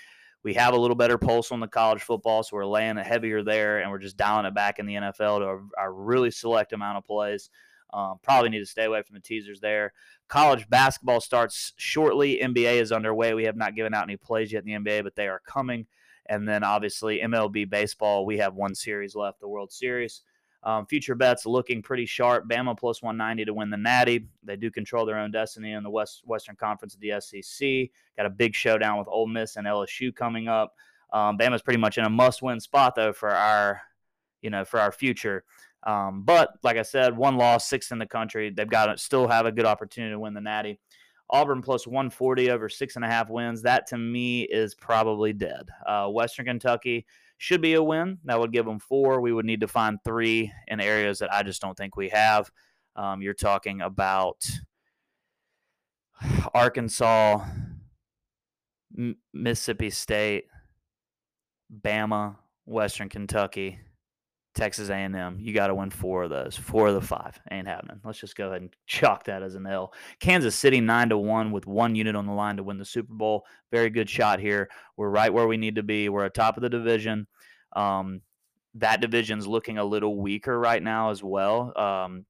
we 0.45 0.55
have 0.55 0.75
a 0.75 0.79
little 0.79 0.95
better 0.95 1.19
pulse 1.19 1.51
on 1.51 1.59
the 1.59 1.67
college 1.67 2.03
football 2.03 2.43
so 2.43 2.55
we're 2.57 2.65
laying 2.65 2.97
it 2.97 3.07
heavier 3.07 3.43
there 3.43 3.81
and 3.81 3.91
we're 3.91 3.99
just 3.99 4.17
dialing 4.17 4.47
it 4.47 4.55
back 4.55 4.79
in 4.79 4.87
the 4.87 4.95
nfl 4.95 5.41
to 5.41 5.47
a, 5.47 5.87
a 5.87 5.91
really 5.91 6.31
select 6.31 6.73
amount 6.73 6.97
of 6.97 7.05
plays 7.05 7.51
um, 7.93 8.19
probably 8.23 8.51
need 8.51 8.59
to 8.59 8.67
stay 8.67 8.85
away 8.85 9.03
from 9.03 9.15
the 9.15 9.21
teasers 9.21 9.61
there. 9.61 9.93
College 10.29 10.69
basketball 10.69 11.21
starts 11.21 11.73
shortly. 11.77 12.41
NBA 12.43 12.81
is 12.81 12.93
underway. 12.93 13.35
We 13.35 13.45
have 13.45 13.57
not 13.57 13.75
given 13.75 13.95
out 13.95 14.05
any 14.05 14.17
plays 14.17 14.53
yet 14.53 14.65
in 14.65 14.85
the 14.85 14.91
NBA, 14.91 15.05
but 15.05 15.15
they 15.15 15.29
are 15.29 15.41
coming. 15.47 15.87
And 16.29 16.49
then 16.49 16.65
obviously 16.65 17.21
MLB 17.21 17.69
baseball, 17.69 18.27
we 18.27 18.39
have 18.39 18.55
one 18.55 18.75
series 18.75 19.15
left, 19.15 19.41
the 19.41 19.49
World 19.49 19.73
Series. 19.73 20.23
Um, 20.63 20.85
future 20.85 21.15
bets 21.15 21.47
looking 21.47 21.81
pretty 21.81 22.07
sharp. 22.07 22.49
Bama 22.49 22.77
plus 22.77 23.01
190 23.01 23.45
to 23.45 23.55
win 23.55 23.71
the 23.71 23.77
Natty. 23.77 24.27
They 24.43 24.57
do 24.57 24.71
control 24.71 25.07
their 25.07 25.19
own 25.19 25.31
destiny 25.31 25.73
in 25.73 25.85
the 25.85 25.91
West 25.91 26.23
Western 26.25 26.57
Conference 26.57 26.95
of 26.95 27.01
the 27.01 27.21
SEC. 27.21 27.91
Got 28.17 28.27
a 28.27 28.31
big 28.31 28.55
showdown 28.55 28.99
with 28.99 29.07
Ole 29.07 29.29
Miss 29.29 29.57
and 29.57 29.67
LSU 29.67 30.15
coming 30.15 30.49
up. 30.49 30.75
Um, 31.13 31.39
Bama's 31.39 31.63
pretty 31.63 31.79
much 31.79 31.99
in 31.99 32.05
a 32.05 32.11
must-win 32.11 32.59
spot 32.59 32.97
though 32.97 33.13
for 33.13 33.31
our, 33.31 33.81
you 34.43 34.51
know, 34.51 34.65
for 34.65 34.81
our 34.81 34.91
future. 34.91 35.45
Um, 35.85 36.25
but 36.25 36.51
like 36.65 36.77
I 36.77 36.83
said, 36.83 37.17
one 37.17 37.37
loss, 37.37 37.69
sixth 37.69 37.93
in 37.93 37.99
the 37.99 38.07
country. 38.07 38.51
They've 38.51 38.69
got 38.69 38.87
to 38.87 38.99
still 38.99 39.29
have 39.29 39.47
a 39.47 39.53
good 39.53 39.67
opportunity 39.67 40.13
to 40.15 40.19
win 40.19 40.35
the 40.35 40.41
Natty. 40.41 40.81
Auburn 41.31 41.61
plus 41.61 41.87
140 41.87 42.51
over 42.51 42.69
six 42.69 42.97
and 42.97 43.05
a 43.05 43.09
half 43.09 43.29
wins. 43.29 43.63
That 43.63 43.87
to 43.89 43.99
me 43.99 44.43
is 44.43 44.75
probably 44.75 45.33
dead. 45.33 45.69
Uh, 45.85 46.09
Western 46.09 46.47
Kentucky 46.47 47.07
should 47.39 47.61
be 47.61 47.75
a 47.75 47.83
win. 47.83 48.19
That 48.25 48.39
would 48.39 48.53
give 48.53 48.65
them 48.65 48.79
four. 48.79 49.21
We 49.21 49.33
would 49.33 49.45
need 49.45 49.61
to 49.61 49.69
find 49.69 49.99
three 50.05 50.53
in 50.69 50.81
areas 50.81 51.19
that 51.19 51.33
I 51.33 51.43
just 51.43 51.61
don't 51.61 51.77
think 51.77 51.97
we 51.97 52.09
have. 52.11 52.51
Um, 52.95 53.21
you're 53.21 53.35
talking 53.35 53.81
about 53.81 54.49
Arkansas, 56.55 57.45
M- 58.97 59.17
Mississippi 59.35 59.91
State, 59.91 60.45
Bama, 61.83 62.37
Western 62.65 63.09
Kentucky. 63.09 63.79
Texas 64.57 64.89
A&M, 64.89 65.37
you 65.39 65.53
got 65.53 65.67
to 65.67 65.75
win 65.75 65.91
four 65.91 66.25
of 66.25 66.31
those. 66.31 66.57
Four 66.57 66.89
of 66.89 66.95
the 66.95 67.01
five 67.01 67.39
ain't 67.51 67.69
happening. 67.69 68.01
Let's 68.03 68.19
just 68.19 68.37
go 68.37 68.49
ahead 68.49 68.63
and 68.63 68.75
chalk 68.87 69.25
that 69.25 69.43
as 69.43 69.55
an 69.55 69.67
L. 69.67 69.93
Kansas 70.19 70.57
City 70.57 70.81
nine 70.81 71.11
to 71.11 71.19
one 71.19 71.53
with 71.53 71.67
one 71.67 71.95
unit 71.95 72.17
on 72.17 72.27
the 72.27 72.33
line 72.33 72.57
to 72.57 72.63
win 72.63 72.79
the 72.79 72.85
Super 72.85 73.13
Bowl. 73.13 73.45
Very 73.71 73.91
good 73.91 74.09
shot 74.09 74.41
here. 74.41 74.69
We're 74.97 75.11
right 75.11 75.33
where 75.33 75.47
we 75.47 75.59
need 75.59 75.77
to 75.77 75.83
be. 75.83 76.09
We're 76.09 76.25
at 76.25 76.35
top 76.35 76.57
of 76.57 76.63
the 76.63 76.71
division. 76.71 77.27
Um, 77.75 78.23
that 78.77 79.03
division's 79.03 79.47
looking 79.47 79.79
a 79.79 79.85
little 79.85 80.21
weaker 80.21 80.59
right 80.59 80.83
now 80.83 81.11
as 81.11 81.23
well. 81.23 81.73
Um, 81.79 82.25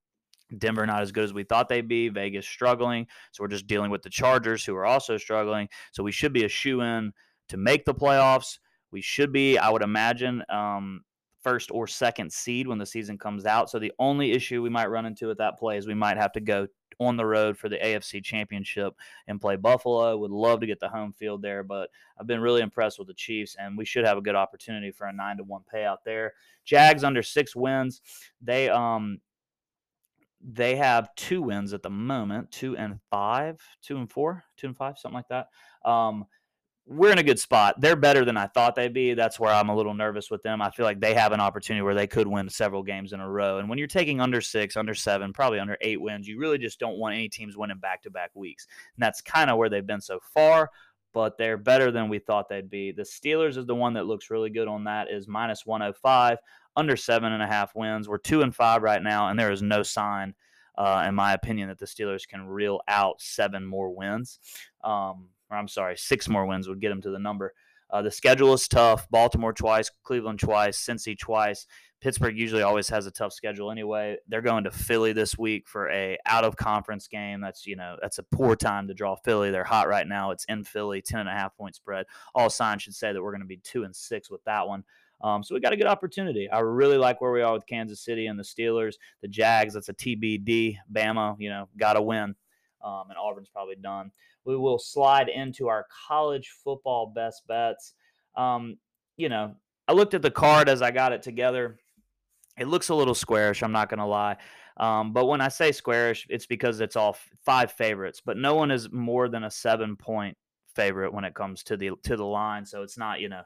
Denver 0.59 0.85
not 0.85 1.03
as 1.03 1.13
good 1.13 1.25
as 1.25 1.33
we 1.33 1.45
thought 1.45 1.69
they'd 1.69 1.89
be. 1.89 2.09
Vegas 2.09 2.47
struggling. 2.47 3.07
So 3.33 3.45
we're 3.45 3.49
just 3.49 3.67
dealing 3.67 3.91
with 3.91 4.03
the 4.03 4.11
Chargers 4.11 4.65
who 4.65 4.75
are 4.75 4.87
also 4.87 5.17
struggling. 5.17 5.69
So 5.93 6.03
we 6.03 6.13
should 6.13 6.33
be 6.33 6.45
a 6.45 6.49
shoe 6.49 6.81
in 6.81 7.13
to 7.49 7.57
make 7.57 7.85
the 7.85 7.95
playoffs. 7.95 8.59
We 8.91 9.01
should 9.01 9.33
be, 9.33 9.59
I 9.59 9.71
would 9.71 9.83
imagine, 9.83 10.43
um, 10.49 11.03
first 11.47 11.71
or 11.71 11.87
second 11.87 12.33
seed 12.33 12.67
when 12.67 12.77
the 12.77 12.85
season 12.85 13.17
comes 13.17 13.47
out. 13.47 13.71
So 13.71 13.79
the 13.79 13.93
only 14.01 14.33
issue 14.33 14.63
we 14.63 14.69
might 14.69 14.91
run 14.91 15.07
into 15.07 15.29
with 15.29 15.39
that 15.39 15.61
play 15.61 15.77
is 15.77 15.87
we 15.87 15.95
might 15.95 16.17
have 16.17 16.33
to 16.33 16.41
go 16.41 16.67
on 16.99 17.17
the 17.17 17.25
road 17.25 17.57
for 17.57 17.69
the 17.69 17.77
AFC 17.77 18.25
Championship 18.25 18.95
and 19.29 19.41
play 19.41 19.55
Buffalo. 19.55 20.17
Would 20.17 20.33
love 20.33 20.59
to 20.59 20.67
get 20.67 20.81
the 20.81 20.89
home 20.89 21.13
field 21.13 21.43
there, 21.43 21.63
but 21.63 21.91
I've 22.19 22.27
been 22.27 22.41
really 22.41 22.63
impressed 22.63 22.99
with 22.99 23.07
the 23.07 23.15
Chiefs, 23.15 23.55
and 23.61 23.79
we 23.79 23.85
should 23.85 24.05
have 24.05 24.19
a 24.19 24.23
good 24.23 24.35
opportunity 24.35 24.91
for 24.91 25.07
a 25.07 25.13
nine 25.13 25.37
to 25.37 25.45
one 25.45 25.63
payout 25.73 25.99
there. 26.05 26.33
Jags 26.65 27.05
under 27.05 27.23
six 27.23 27.55
wins. 27.55 28.03
They 28.43 28.69
um 28.69 29.21
they 30.43 30.75
have 30.75 31.15
two 31.15 31.43
wins 31.43 31.73
at 31.75 31.83
the 31.85 31.91
moment, 31.91 32.51
two 32.51 32.77
and 32.77 32.99
five, 33.09 33.61
two 33.83 33.99
and 33.99 34.11
four, 34.11 34.43
two 34.57 34.67
and 34.67 34.77
five, 34.77 34.99
something 34.99 35.15
like 35.15 35.29
that. 35.29 35.49
Um, 35.89 36.25
we're 36.89 37.11
in 37.11 37.19
a 37.19 37.23
good 37.23 37.39
spot. 37.39 37.81
They're 37.81 37.97
better 37.97 38.25
than 38.25 38.37
I 38.37 38.47
thought 38.47 38.77
they'd 38.77 38.93
be. 38.93 39.15
That's 39.15 39.41
where 39.41 39.53
I'm 39.53 39.69
a 39.69 39.75
little 39.75 39.95
nervous 39.95 40.31
with 40.31 40.43
them. 40.45 40.63
I 40.63 40.71
feel 40.71 40.87
like 40.87 41.01
they 41.01 41.15
have 41.15 41.33
an 41.33 41.41
opportunity 41.41 41.83
where 41.83 41.97
they 41.97 42.07
could 42.07 42.29
win 42.29 42.49
several 42.49 42.85
games 42.85 43.13
in 43.13 43.19
a 43.19 43.29
row. 43.29 43.59
And 43.59 43.69
when 43.69 43.77
you're 43.79 43.89
taking 43.89 44.21
under 44.21 44.41
six, 44.41 44.77
under 44.77 44.95
seven, 44.95 45.33
probably 45.33 45.59
under 45.59 45.77
eight 45.81 46.01
wins, 46.01 46.29
you 46.29 46.39
really 46.39 46.59
just 46.59 46.79
don't 46.79 46.99
want 46.99 47.17
any 47.17 47.29
teams 47.29 47.57
winning 47.57 47.79
back 47.79 48.03
to 48.03 48.11
back 48.11 48.31
weeks. 48.35 48.69
And 48.97 49.03
that's 49.03 49.21
kind 49.21 49.51
of 49.51 49.59
where 49.59 49.69
they've 49.69 49.87
been 49.87 50.01
so 50.01 50.21
far. 50.33 50.71
But 51.13 51.39
they're 51.39 51.57
better 51.57 51.91
than 51.91 52.09
we 52.09 52.19
thought 52.19 52.49
they'd 52.49 52.71
be. 52.71 52.93
The 52.93 53.03
Steelers 53.03 53.57
is 53.57 53.67
the 53.67 53.75
one 53.75 53.95
that 53.95 54.07
looks 54.07 54.31
really 54.31 54.51
good 54.51 54.69
on 54.69 54.85
that. 54.85 55.11
Is 55.11 55.27
minus 55.27 55.65
105, 55.65 56.39
under 56.77 56.97
seven 56.97 57.33
and 57.33 57.43
a 57.43 57.47
half 57.47 57.75
wins. 57.75 58.09
We're 58.09 58.19
two 58.19 58.43
and 58.43 58.55
five 58.55 58.83
right 58.83 59.03
now, 59.03 59.29
and 59.29 59.39
there 59.39 59.51
is 59.51 59.63
no 59.63 59.83
sign 59.83 60.35
uh, 60.79 61.05
in 61.09 61.15
my 61.15 61.33
opinion, 61.33 61.69
that 61.69 61.79
the 61.79 61.87
Steelers 61.87 62.29
can 62.29 62.47
reel 62.47 62.81
out 62.87 63.21
seven 63.21 63.65
more 63.65 63.91
wins. 63.91 64.39
Um, 64.85 65.29
or 65.51 65.57
I'm 65.57 65.69
sorry, 65.69 65.97
six 65.97 66.29
more 66.29 66.47
wins 66.47 66.69
would 66.69 66.81
get 66.81 66.91
them 66.91 67.03
to 67.03 67.11
the 67.11 67.19
number. 67.19 67.53
Uh, 67.89 68.03
the 68.03 68.11
schedule 68.11 68.53
is 68.53 68.67
tough. 68.67 69.09
Baltimore 69.11 69.53
twice, 69.53 69.91
Cleveland 70.03 70.41
twice, 70.41 70.85
Cincy 70.85 71.17
twice. 71.17 71.67
Pittsburgh 72.01 72.39
usually 72.39 72.63
always 72.63 72.89
has 72.89 73.07
a 73.07 73.11
tough 73.11 73.33
schedule 73.33 73.71
anyway. 73.71 74.17
They're 74.29 74.43
going 74.43 74.65
to 74.65 74.71
Philly 74.71 75.13
this 75.13 75.39
week 75.39 75.67
for 75.67 75.89
a 75.91 76.19
out 76.27 76.45
of 76.45 76.57
conference 76.57 77.09
game. 77.09 77.41
That's 77.41 77.67
you 77.67 77.77
know 77.77 77.97
that's 78.03 78.19
a 78.19 78.23
poor 78.23 78.55
time 78.57 78.89
to 78.89 78.95
draw 78.95 79.17
Philly. 79.17 79.51
They're 79.51 79.65
hot 79.65 79.89
right 79.89 80.07
now. 80.07 80.31
It's 80.33 80.45
in 80.47 80.65
Philly, 80.65 81.01
ten 81.01 81.21
and 81.21 81.29
a 81.29 81.33
half 81.33 81.57
point 81.57 81.77
spread. 81.77 82.07
All 82.35 82.51
signs 82.51 82.83
should 82.83 82.95
say 82.95 83.13
that 83.13 83.23
we're 83.23 83.33
going 83.33 83.41
to 83.41 83.47
be 83.47 83.59
two 83.59 83.85
and 83.85 83.95
six 83.95 84.31
with 84.31 84.45
that 84.45 84.67
one. 84.67 84.85
Um, 85.23 85.43
so 85.43 85.55
we 85.55 85.61
got 85.61 85.73
a 85.73 85.77
good 85.77 85.87
opportunity. 85.87 86.51
I 86.51 86.59
really 86.61 86.99
like 86.99 87.21
where 87.21 87.33
we 87.33 87.41
are 87.41 87.55
with 87.55 87.67
Kansas 87.67 88.05
City 88.05 88.27
and 88.27 88.39
the 88.39 88.45
Steelers, 88.45 88.97
the 89.23 89.29
Jags. 89.29 89.75
That's 89.75 89.89
a 89.89 89.95
TBD. 89.95 90.77
Bama, 90.93 91.37
you 91.39 91.49
know, 91.49 91.69
got 91.79 91.95
to 91.95 92.03
win. 92.03 92.35
Um, 92.85 93.05
and 93.09 93.19
Auburn's 93.19 93.49
probably 93.49 93.77
done. 93.77 94.11
We 94.47 94.57
will 94.57 94.79
slide 94.79 95.29
into 95.29 95.69
our 95.69 95.87
college 96.09 96.55
football 96.63 97.13
best 97.15 97.47
bets. 97.49 97.95
Um, 98.37 98.79
you 99.17 99.29
know, 99.29 99.57
I 99.89 99.93
looked 99.93 100.15
at 100.15 100.23
the 100.23 100.31
card 100.31 100.69
as 100.69 100.83
I 100.83 100.93
got 100.93 101.13
it 101.13 101.23
together. 101.23 101.79
It 102.59 102.69
looks 102.69 102.89
a 102.89 102.95
little 102.95 103.15
squarish. 103.15 103.63
I'm 103.63 103.73
not 103.73 103.89
going 103.89 103.99
to 103.99 104.07
lie. 104.07 104.37
Um, 104.79 105.13
but 105.13 105.27
when 105.27 105.41
I 105.41 105.49
say 105.49 105.73
squarish, 105.73 106.27
it's 106.31 106.47
because 106.47 106.81
it's 106.81 106.97
all 106.97 107.17
five 107.45 107.73
favorites, 107.73 108.23
but 108.25 108.37
no 108.37 108.55
one 108.55 108.71
is 108.71 108.91
more 108.93 109.29
than 109.29 109.45
a 109.45 109.51
seven 109.51 109.97
point 109.97 110.37
favorite 110.75 111.13
when 111.13 111.25
it 111.25 111.35
comes 111.35 111.63
to 111.65 111.77
the 111.77 111.91
to 112.05 112.17
the 112.17 112.25
line. 112.25 112.65
So 112.65 112.83
it's 112.83 112.99
not, 112.99 113.21
you 113.21 113.29
know, 113.29 113.43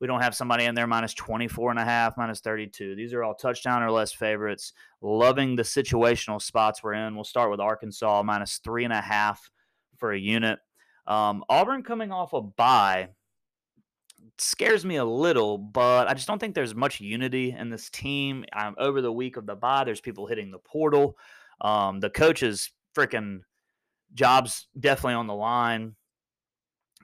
we 0.00 0.06
don't 0.06 0.22
have 0.22 0.36
somebody 0.36 0.64
in 0.64 0.74
there 0.74 0.86
minus 0.86 1.14
24 1.14 1.70
and 1.70 1.80
a 1.80 1.84
half, 1.84 2.16
minus 2.16 2.40
32. 2.40 2.94
These 2.94 3.12
are 3.12 3.24
all 3.24 3.34
touchdown 3.34 3.82
or 3.82 3.90
less 3.90 4.12
favorites. 4.12 4.72
Loving 5.00 5.56
the 5.56 5.62
situational 5.62 6.40
spots 6.40 6.82
we're 6.82 6.94
in. 6.94 7.14
We'll 7.14 7.24
start 7.24 7.50
with 7.50 7.60
Arkansas 7.60 8.22
minus 8.22 8.58
three 8.58 8.84
and 8.84 8.92
a 8.92 9.00
half 9.00 9.50
for 9.98 10.12
a 10.12 10.18
unit. 10.18 10.58
Um, 11.06 11.44
Auburn 11.48 11.82
coming 11.82 12.12
off 12.12 12.32
a 12.32 12.42
bye 12.42 13.08
scares 14.40 14.84
me 14.84 14.96
a 14.96 15.04
little, 15.04 15.58
but 15.58 16.08
I 16.08 16.14
just 16.14 16.26
don't 16.26 16.38
think 16.38 16.54
there's 16.54 16.74
much 16.74 17.00
unity 17.00 17.54
in 17.56 17.70
this 17.70 17.90
team. 17.90 18.44
Um, 18.52 18.74
over 18.78 19.00
the 19.00 19.12
week 19.12 19.36
of 19.36 19.46
the 19.46 19.54
bye, 19.54 19.84
there's 19.84 20.00
people 20.00 20.26
hitting 20.26 20.50
the 20.50 20.58
portal. 20.58 21.16
Um, 21.60 22.00
the 22.00 22.10
coaches 22.10 22.70
freaking 22.96 23.40
jobs 24.14 24.68
definitely 24.78 25.14
on 25.14 25.26
the 25.26 25.34
line. 25.34 25.96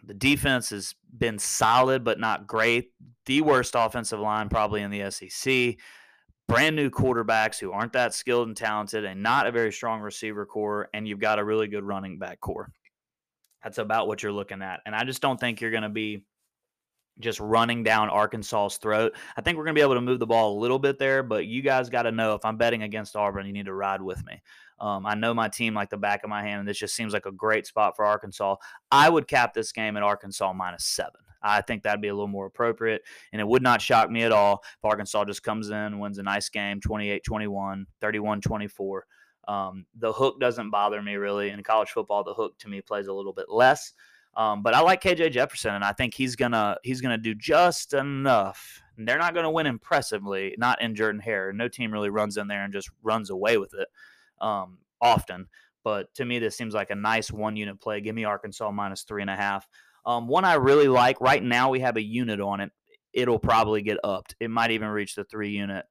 The 0.06 0.14
defense 0.14 0.70
has 0.70 0.94
been 1.16 1.38
solid, 1.38 2.04
but 2.04 2.20
not 2.20 2.46
great. 2.46 2.92
The 3.26 3.40
worst 3.40 3.74
offensive 3.76 4.20
line 4.20 4.48
probably 4.48 4.82
in 4.82 4.90
the 4.90 5.10
SEC. 5.10 5.76
Brand 6.46 6.76
new 6.76 6.90
quarterbacks 6.90 7.58
who 7.58 7.72
aren't 7.72 7.94
that 7.94 8.12
skilled 8.12 8.48
and 8.48 8.56
talented, 8.56 9.06
and 9.06 9.22
not 9.22 9.46
a 9.46 9.52
very 9.52 9.72
strong 9.72 10.02
receiver 10.02 10.44
corps, 10.44 10.90
and 10.92 11.08
you've 11.08 11.20
got 11.20 11.38
a 11.38 11.44
really 11.44 11.68
good 11.68 11.84
running 11.84 12.18
back 12.18 12.38
corps. 12.40 12.70
That's 13.64 13.78
about 13.78 14.06
what 14.06 14.22
you're 14.22 14.32
looking 14.32 14.62
at. 14.62 14.80
And 14.86 14.94
I 14.94 15.04
just 15.04 15.22
don't 15.22 15.40
think 15.40 15.60
you're 15.60 15.70
going 15.70 15.82
to 15.82 15.88
be 15.88 16.24
just 17.20 17.40
running 17.40 17.82
down 17.82 18.10
Arkansas's 18.10 18.76
throat. 18.78 19.16
I 19.36 19.40
think 19.40 19.56
we're 19.56 19.64
going 19.64 19.74
to 19.74 19.78
be 19.78 19.82
able 19.82 19.94
to 19.94 20.00
move 20.00 20.18
the 20.18 20.26
ball 20.26 20.58
a 20.58 20.60
little 20.60 20.78
bit 20.78 20.98
there, 20.98 21.22
but 21.22 21.46
you 21.46 21.62
guys 21.62 21.88
got 21.88 22.02
to 22.02 22.12
know 22.12 22.34
if 22.34 22.44
I'm 22.44 22.56
betting 22.56 22.82
against 22.82 23.16
Auburn, 23.16 23.46
you 23.46 23.52
need 23.52 23.66
to 23.66 23.74
ride 23.74 24.02
with 24.02 24.24
me. 24.26 24.42
Um, 24.80 25.06
I 25.06 25.14
know 25.14 25.32
my 25.32 25.48
team 25.48 25.74
like 25.74 25.90
the 25.90 25.96
back 25.96 26.24
of 26.24 26.30
my 26.30 26.42
hand, 26.42 26.60
and 26.60 26.68
this 26.68 26.78
just 26.78 26.94
seems 26.94 27.12
like 27.12 27.26
a 27.26 27.32
great 27.32 27.66
spot 27.66 27.94
for 27.96 28.04
Arkansas. 28.04 28.56
I 28.90 29.08
would 29.08 29.28
cap 29.28 29.54
this 29.54 29.72
game 29.72 29.96
at 29.96 30.02
Arkansas 30.02 30.52
minus 30.52 30.84
seven. 30.84 31.20
I 31.40 31.60
think 31.60 31.82
that'd 31.82 32.00
be 32.00 32.08
a 32.08 32.14
little 32.14 32.26
more 32.26 32.46
appropriate, 32.46 33.02
and 33.32 33.40
it 33.40 33.46
would 33.46 33.62
not 33.62 33.80
shock 33.80 34.10
me 34.10 34.22
at 34.24 34.32
all 34.32 34.62
if 34.64 34.84
Arkansas 34.84 35.24
just 35.26 35.42
comes 35.42 35.70
in, 35.70 35.98
wins 36.00 36.18
a 36.18 36.22
nice 36.22 36.48
game 36.48 36.80
28 36.80 37.22
21, 37.22 37.86
31 38.00 38.40
24. 38.40 39.06
Um, 39.48 39.86
the 39.98 40.12
hook 40.12 40.40
doesn't 40.40 40.70
bother 40.70 41.02
me 41.02 41.14
really. 41.14 41.50
In 41.50 41.62
college 41.62 41.90
football, 41.90 42.24
the 42.24 42.34
hook 42.34 42.58
to 42.58 42.68
me 42.68 42.80
plays 42.80 43.06
a 43.06 43.12
little 43.12 43.32
bit 43.32 43.48
less. 43.48 43.92
Um, 44.36 44.62
but 44.62 44.74
I 44.74 44.80
like 44.80 45.02
KJ 45.02 45.30
Jefferson, 45.30 45.74
and 45.74 45.84
I 45.84 45.92
think 45.92 46.14
he's 46.14 46.36
gonna 46.36 46.76
he's 46.82 47.00
gonna 47.00 47.18
do 47.18 47.34
just 47.34 47.94
enough. 47.94 48.82
they're 48.98 49.18
not 49.18 49.34
gonna 49.34 49.50
win 49.50 49.66
impressively, 49.66 50.54
not 50.58 50.80
in 50.82 50.94
Jordan 50.94 51.20
Hare. 51.20 51.52
No 51.52 51.68
team 51.68 51.92
really 51.92 52.10
runs 52.10 52.36
in 52.36 52.48
there 52.48 52.64
and 52.64 52.72
just 52.72 52.90
runs 53.02 53.30
away 53.30 53.58
with 53.58 53.74
it 53.74 53.88
um, 54.40 54.78
often. 55.00 55.46
But 55.84 56.12
to 56.14 56.24
me, 56.24 56.38
this 56.38 56.56
seems 56.56 56.74
like 56.74 56.90
a 56.90 56.94
nice 56.94 57.30
one 57.30 57.56
unit 57.56 57.80
play. 57.80 58.00
Give 58.00 58.14
me 58.14 58.24
Arkansas 58.24 58.70
minus 58.70 59.02
three 59.02 59.22
and 59.22 59.30
a 59.30 59.36
half. 59.36 59.68
Um, 60.06 60.28
one 60.28 60.44
I 60.44 60.54
really 60.54 60.88
like 60.88 61.20
right 61.20 61.42
now, 61.42 61.70
we 61.70 61.80
have 61.80 61.96
a 61.96 62.02
unit 62.02 62.40
on 62.40 62.60
it. 62.60 62.72
It'll 63.12 63.38
probably 63.38 63.82
get 63.82 63.98
upped. 64.02 64.34
It 64.40 64.50
might 64.50 64.70
even 64.70 64.88
reach 64.88 65.14
the 65.14 65.24
three 65.24 65.50
unit, 65.50 65.86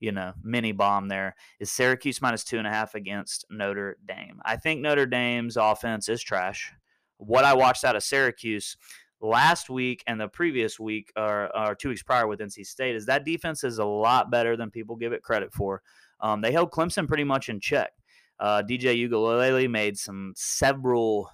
you 0.00 0.12
know, 0.12 0.32
mini 0.42 0.72
bomb 0.72 1.08
there. 1.08 1.34
Is 1.60 1.70
Syracuse 1.70 2.22
minus 2.22 2.44
two 2.44 2.58
and 2.58 2.66
a 2.66 2.70
half 2.70 2.94
against 2.94 3.44
Notre 3.50 3.96
Dame? 4.06 4.40
I 4.44 4.56
think 4.56 4.80
Notre 4.80 5.06
Dame's 5.06 5.56
offense 5.56 6.08
is 6.08 6.22
trash 6.22 6.72
what 7.18 7.44
I 7.44 7.54
watched 7.54 7.84
out 7.84 7.96
of 7.96 8.02
Syracuse 8.02 8.76
last 9.20 9.68
week 9.68 10.02
and 10.06 10.20
the 10.20 10.28
previous 10.28 10.78
week 10.80 11.12
or, 11.16 11.54
or, 11.56 11.74
two 11.74 11.88
weeks 11.88 12.02
prior 12.02 12.26
with 12.26 12.38
NC 12.38 12.64
State 12.64 12.94
is 12.94 13.06
that 13.06 13.24
defense 13.24 13.64
is 13.64 13.78
a 13.78 13.84
lot 13.84 14.30
better 14.30 14.56
than 14.56 14.70
people 14.70 14.96
give 14.96 15.12
it 15.12 15.22
credit 15.22 15.52
for. 15.52 15.82
Um, 16.20 16.40
they 16.40 16.52
held 16.52 16.70
Clemson 16.70 17.06
pretty 17.06 17.24
much 17.24 17.48
in 17.48 17.60
check. 17.60 17.90
Uh, 18.38 18.62
DJ 18.62 19.08
Uiagalelei 19.08 19.68
made 19.68 19.98
some 19.98 20.32
several 20.36 21.28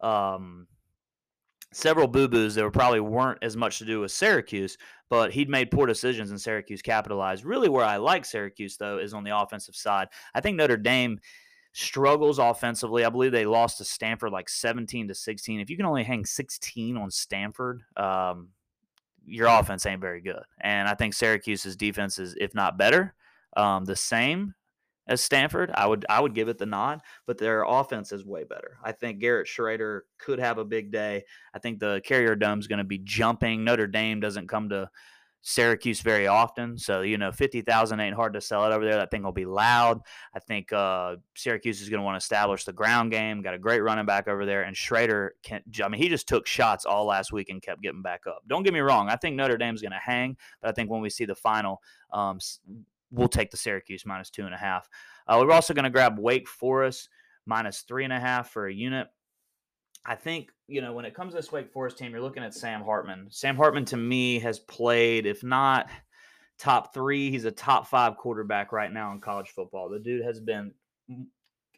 um, 0.00 0.66
several 1.74 2.06
boo 2.06 2.28
boos 2.28 2.54
that 2.54 2.72
probably 2.72 3.00
weren't 3.00 3.38
as 3.42 3.56
much 3.56 3.78
to 3.78 3.84
do 3.84 4.00
with 4.00 4.12
Syracuse, 4.12 4.78
but 5.10 5.32
he'd 5.32 5.48
made 5.48 5.70
poor 5.70 5.86
decisions 5.86 6.30
and 6.30 6.40
Syracuse 6.40 6.82
capitalized. 6.82 7.44
Really, 7.44 7.68
where 7.68 7.84
I 7.84 7.96
like 7.96 8.24
Syracuse 8.24 8.76
though 8.76 8.98
is 8.98 9.14
on 9.14 9.24
the 9.24 9.36
offensive 9.36 9.76
side. 9.76 10.08
I 10.34 10.40
think 10.40 10.56
Notre 10.56 10.76
Dame 10.76 11.18
struggles 11.72 12.38
offensively. 12.38 13.04
I 13.04 13.10
believe 13.10 13.32
they 13.32 13.46
lost 13.46 13.78
to 13.78 13.84
Stanford 13.84 14.32
like 14.32 14.48
17 14.48 15.08
to 15.08 15.14
16. 15.14 15.60
If 15.60 15.68
you 15.68 15.76
can 15.76 15.86
only 15.86 16.04
hang 16.04 16.24
16 16.24 16.96
on 16.96 17.10
Stanford, 17.10 17.82
um, 17.96 18.48
your 19.26 19.48
offense 19.48 19.84
ain't 19.84 20.00
very 20.00 20.20
good. 20.20 20.42
And 20.60 20.88
I 20.88 20.94
think 20.94 21.14
Syracuse's 21.14 21.76
defense 21.76 22.18
is, 22.18 22.36
if 22.38 22.54
not 22.54 22.78
better, 22.78 23.14
um, 23.56 23.84
the 23.84 23.96
same 23.96 24.54
as 25.06 25.20
Stanford. 25.20 25.70
I 25.74 25.86
would 25.86 26.06
I 26.08 26.20
would 26.20 26.34
give 26.34 26.48
it 26.48 26.58
the 26.58 26.66
nod, 26.66 27.00
but 27.26 27.38
their 27.38 27.62
offense 27.62 28.12
is 28.12 28.24
way 28.24 28.44
better. 28.44 28.78
I 28.82 28.92
think 28.92 29.20
Garrett 29.20 29.48
Shrader 29.48 30.00
could 30.18 30.38
have 30.38 30.58
a 30.58 30.64
big 30.64 30.90
day. 30.90 31.24
I 31.54 31.58
think 31.58 31.78
the 31.78 32.00
Carrier 32.04 32.36
Dome 32.36 32.58
is 32.58 32.66
going 32.66 32.78
to 32.78 32.84
be 32.84 32.98
jumping. 32.98 33.64
Notre 33.64 33.86
Dame 33.86 34.20
doesn't 34.20 34.48
come 34.48 34.68
to 34.70 34.90
Syracuse 35.46 36.00
very 36.00 36.26
often. 36.26 36.78
So, 36.78 37.02
you 37.02 37.18
know, 37.18 37.30
50,000 37.30 38.00
ain't 38.00 38.16
hard 38.16 38.32
to 38.32 38.40
sell 38.40 38.64
it 38.64 38.74
over 38.74 38.82
there. 38.82 38.96
That 38.96 39.10
thing 39.10 39.22
will 39.22 39.30
be 39.30 39.44
loud. 39.44 40.00
I 40.34 40.38
think 40.38 40.72
uh, 40.72 41.16
Syracuse 41.36 41.82
is 41.82 41.90
going 41.90 42.00
to 42.00 42.04
want 42.04 42.14
to 42.14 42.24
establish 42.24 42.64
the 42.64 42.72
ground 42.72 43.10
game. 43.10 43.42
Got 43.42 43.52
a 43.52 43.58
great 43.58 43.82
running 43.82 44.06
back 44.06 44.26
over 44.26 44.46
there. 44.46 44.62
And 44.62 44.74
Shrader 44.74 45.30
can, 45.42 45.60
I 45.84 45.88
mean, 45.88 46.00
he 46.00 46.08
just 46.08 46.26
took 46.26 46.46
shots 46.46 46.86
all 46.86 47.04
last 47.04 47.30
week 47.30 47.50
and 47.50 47.60
kept 47.60 47.82
getting 47.82 48.00
back 48.00 48.22
up. 48.26 48.42
Don't 48.48 48.62
get 48.62 48.72
me 48.72 48.80
wrong. 48.80 49.10
I 49.10 49.16
think 49.16 49.36
Notre 49.36 49.58
Dame's 49.58 49.82
going 49.82 49.92
to 49.92 49.98
hang, 49.98 50.38
but 50.62 50.70
I 50.70 50.72
think 50.72 50.90
when 50.90 51.02
we 51.02 51.10
see 51.10 51.26
the 51.26 51.34
final, 51.34 51.82
um, 52.10 52.38
we'll 53.14 53.28
take 53.28 53.50
the 53.50 53.56
Syracuse 53.56 54.04
minus 54.04 54.30
two 54.30 54.44
and 54.44 54.54
a 54.54 54.58
half. 54.58 54.88
Uh, 55.26 55.42
we're 55.44 55.54
also 55.54 55.74
going 55.74 55.84
to 55.84 55.90
grab 55.90 56.18
Wake 56.18 56.48
Forest 56.48 57.08
minus 57.46 57.80
three 57.80 58.04
and 58.04 58.12
a 58.12 58.20
half 58.20 58.50
for 58.50 58.66
a 58.66 58.72
unit. 58.72 59.08
I 60.06 60.16
think, 60.16 60.50
you 60.68 60.82
know, 60.82 60.92
when 60.92 61.06
it 61.06 61.14
comes 61.14 61.32
to 61.32 61.36
this 61.36 61.50
Wake 61.50 61.72
Forest 61.72 61.96
team, 61.96 62.12
you're 62.12 62.20
looking 62.20 62.42
at 62.42 62.52
Sam 62.52 62.82
Hartman. 62.82 63.28
Sam 63.30 63.56
Hartman, 63.56 63.86
to 63.86 63.96
me, 63.96 64.38
has 64.40 64.58
played, 64.58 65.24
if 65.24 65.42
not 65.42 65.88
top 66.58 66.92
three, 66.92 67.30
he's 67.30 67.46
a 67.46 67.50
top 67.50 67.86
five 67.86 68.16
quarterback 68.16 68.72
right 68.72 68.92
now 68.92 69.12
in 69.12 69.20
college 69.20 69.48
football. 69.48 69.88
The 69.88 69.98
dude 69.98 70.24
has 70.24 70.40
been 70.40 70.72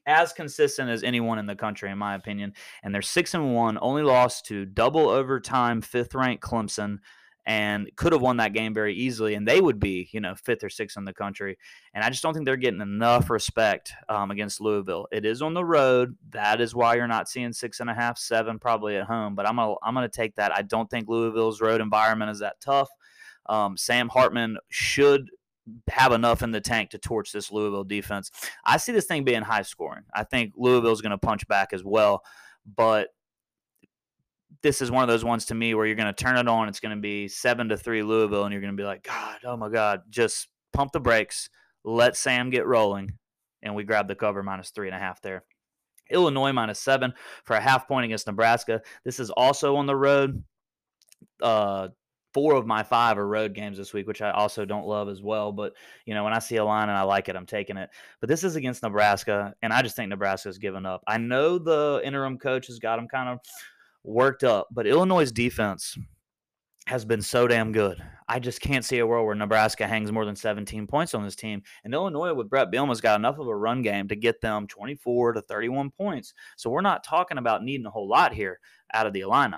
as 0.06 0.32
consistent 0.32 0.90
as 0.90 1.02
anyone 1.02 1.38
in 1.38 1.46
the 1.46 1.56
country, 1.56 1.90
in 1.90 1.98
my 1.98 2.14
opinion. 2.14 2.52
And 2.82 2.94
they're 2.94 3.02
six 3.02 3.34
and 3.34 3.54
one, 3.54 3.78
only 3.80 4.02
lost 4.02 4.46
to 4.46 4.64
double 4.64 5.08
overtime, 5.08 5.80
fifth 5.80 6.14
ranked 6.14 6.42
Clemson 6.42 6.98
and 7.46 7.88
could 7.94 8.12
have 8.12 8.20
won 8.20 8.38
that 8.38 8.52
game 8.52 8.74
very 8.74 8.92
easily, 8.92 9.34
and 9.34 9.46
they 9.46 9.60
would 9.60 9.78
be, 9.78 10.08
you 10.10 10.20
know, 10.20 10.34
fifth 10.34 10.64
or 10.64 10.68
sixth 10.68 10.96
in 10.96 11.04
the 11.04 11.14
country. 11.14 11.56
And 11.94 12.02
I 12.02 12.10
just 12.10 12.22
don't 12.22 12.34
think 12.34 12.44
they're 12.44 12.56
getting 12.56 12.80
enough 12.80 13.30
respect 13.30 13.92
um, 14.08 14.32
against 14.32 14.60
Louisville. 14.60 15.06
It 15.12 15.24
is 15.24 15.42
on 15.42 15.54
the 15.54 15.64
road. 15.64 16.16
That 16.30 16.60
is 16.60 16.74
why 16.74 16.96
you're 16.96 17.06
not 17.06 17.28
seeing 17.28 17.52
six 17.52 17.78
and 17.78 17.88
a 17.88 17.94
half, 17.94 18.18
seven 18.18 18.58
probably 18.58 18.96
at 18.96 19.06
home. 19.06 19.36
But 19.36 19.48
I'm 19.48 19.56
gonna 19.56 19.74
I'm 19.82 19.94
gonna 19.94 20.08
take 20.08 20.34
that. 20.34 20.52
I 20.52 20.62
don't 20.62 20.90
think 20.90 21.08
Louisville's 21.08 21.60
road 21.60 21.80
environment 21.80 22.32
is 22.32 22.40
that 22.40 22.60
tough. 22.60 22.88
Um, 23.48 23.76
Sam 23.76 24.08
Hartman 24.08 24.58
should 24.68 25.30
have 25.88 26.12
enough 26.12 26.42
in 26.42 26.50
the 26.50 26.60
tank 26.60 26.90
to 26.90 26.98
torch 26.98 27.32
this 27.32 27.52
Louisville 27.52 27.84
defense. 27.84 28.30
I 28.64 28.76
see 28.76 28.92
this 28.92 29.06
thing 29.06 29.24
being 29.24 29.42
high 29.42 29.62
scoring. 29.62 30.04
I 30.14 30.24
think 30.24 30.52
Louisville's 30.56 31.00
going 31.00 31.10
to 31.10 31.18
punch 31.18 31.46
back 31.48 31.72
as 31.72 31.84
well, 31.84 32.22
but 32.76 33.08
this 34.62 34.80
is 34.80 34.90
one 34.90 35.02
of 35.02 35.08
those 35.08 35.24
ones 35.24 35.46
to 35.46 35.54
me 35.54 35.74
where 35.74 35.86
you're 35.86 35.96
going 35.96 36.12
to 36.12 36.24
turn 36.24 36.36
it 36.36 36.48
on. 36.48 36.68
It's 36.68 36.80
going 36.80 36.96
to 36.96 37.00
be 37.00 37.28
seven 37.28 37.68
to 37.68 37.76
three 37.76 38.02
Louisville, 38.02 38.44
and 38.44 38.52
you're 38.52 38.60
going 38.60 38.76
to 38.76 38.80
be 38.80 38.86
like, 38.86 39.02
God, 39.02 39.38
oh 39.44 39.56
my 39.56 39.68
God, 39.68 40.02
just 40.10 40.48
pump 40.72 40.92
the 40.92 41.00
brakes, 41.00 41.48
let 41.84 42.16
Sam 42.16 42.50
get 42.50 42.66
rolling, 42.66 43.12
and 43.62 43.74
we 43.74 43.84
grab 43.84 44.08
the 44.08 44.14
cover 44.14 44.42
minus 44.42 44.70
three 44.70 44.88
and 44.88 44.96
a 44.96 45.00
half 45.00 45.20
there. 45.22 45.44
Illinois 46.10 46.52
minus 46.52 46.78
seven 46.78 47.12
for 47.44 47.56
a 47.56 47.60
half 47.60 47.88
point 47.88 48.04
against 48.04 48.26
Nebraska. 48.26 48.80
This 49.04 49.18
is 49.18 49.30
also 49.30 49.76
on 49.76 49.86
the 49.86 49.96
road. 49.96 50.42
Uh, 51.42 51.88
four 52.32 52.54
of 52.54 52.66
my 52.66 52.82
five 52.82 53.16
are 53.16 53.26
road 53.26 53.54
games 53.54 53.78
this 53.78 53.94
week, 53.94 54.06
which 54.06 54.20
I 54.20 54.30
also 54.30 54.64
don't 54.64 54.86
love 54.86 55.08
as 55.08 55.22
well. 55.22 55.52
But 55.52 55.72
you 56.04 56.14
know, 56.14 56.22
when 56.22 56.34
I 56.34 56.38
see 56.38 56.56
a 56.56 56.64
line 56.64 56.88
and 56.88 56.98
I 56.98 57.02
like 57.02 57.28
it, 57.28 57.34
I'm 57.34 57.46
taking 57.46 57.76
it. 57.76 57.90
But 58.20 58.28
this 58.28 58.44
is 58.44 58.56
against 58.56 58.82
Nebraska, 58.82 59.54
and 59.62 59.72
I 59.72 59.82
just 59.82 59.96
think 59.96 60.10
Nebraska's 60.10 60.58
given 60.58 60.86
up. 60.86 61.02
I 61.08 61.18
know 61.18 61.58
the 61.58 62.00
interim 62.04 62.38
coach 62.38 62.66
has 62.68 62.78
got 62.78 62.96
them 62.96 63.08
kind 63.08 63.30
of 63.30 63.38
worked 64.06 64.44
up, 64.44 64.68
but 64.70 64.86
Illinois' 64.86 65.32
defense 65.32 65.96
has 66.86 67.04
been 67.04 67.20
so 67.20 67.48
damn 67.48 67.72
good. 67.72 68.00
I 68.28 68.38
just 68.38 68.60
can't 68.60 68.84
see 68.84 68.98
a 68.98 69.06
world 69.06 69.26
where 69.26 69.34
Nebraska 69.34 69.86
hangs 69.86 70.12
more 70.12 70.24
than 70.24 70.36
17 70.36 70.86
points 70.86 71.14
on 71.14 71.24
this 71.24 71.34
team. 71.34 71.62
And 71.84 71.92
Illinois 71.92 72.32
with 72.32 72.48
Brett 72.48 72.70
Bielema's 72.70 73.00
got 73.00 73.18
enough 73.18 73.38
of 73.38 73.48
a 73.48 73.56
run 73.56 73.82
game 73.82 74.06
to 74.08 74.16
get 74.16 74.40
them 74.40 74.68
24 74.68 75.34
to 75.34 75.42
31 75.42 75.90
points. 75.90 76.32
So 76.56 76.70
we're 76.70 76.80
not 76.80 77.04
talking 77.04 77.38
about 77.38 77.64
needing 77.64 77.86
a 77.86 77.90
whole 77.90 78.08
lot 78.08 78.32
here 78.32 78.60
out 78.94 79.06
of 79.06 79.12
the 79.12 79.20
Illini. 79.20 79.56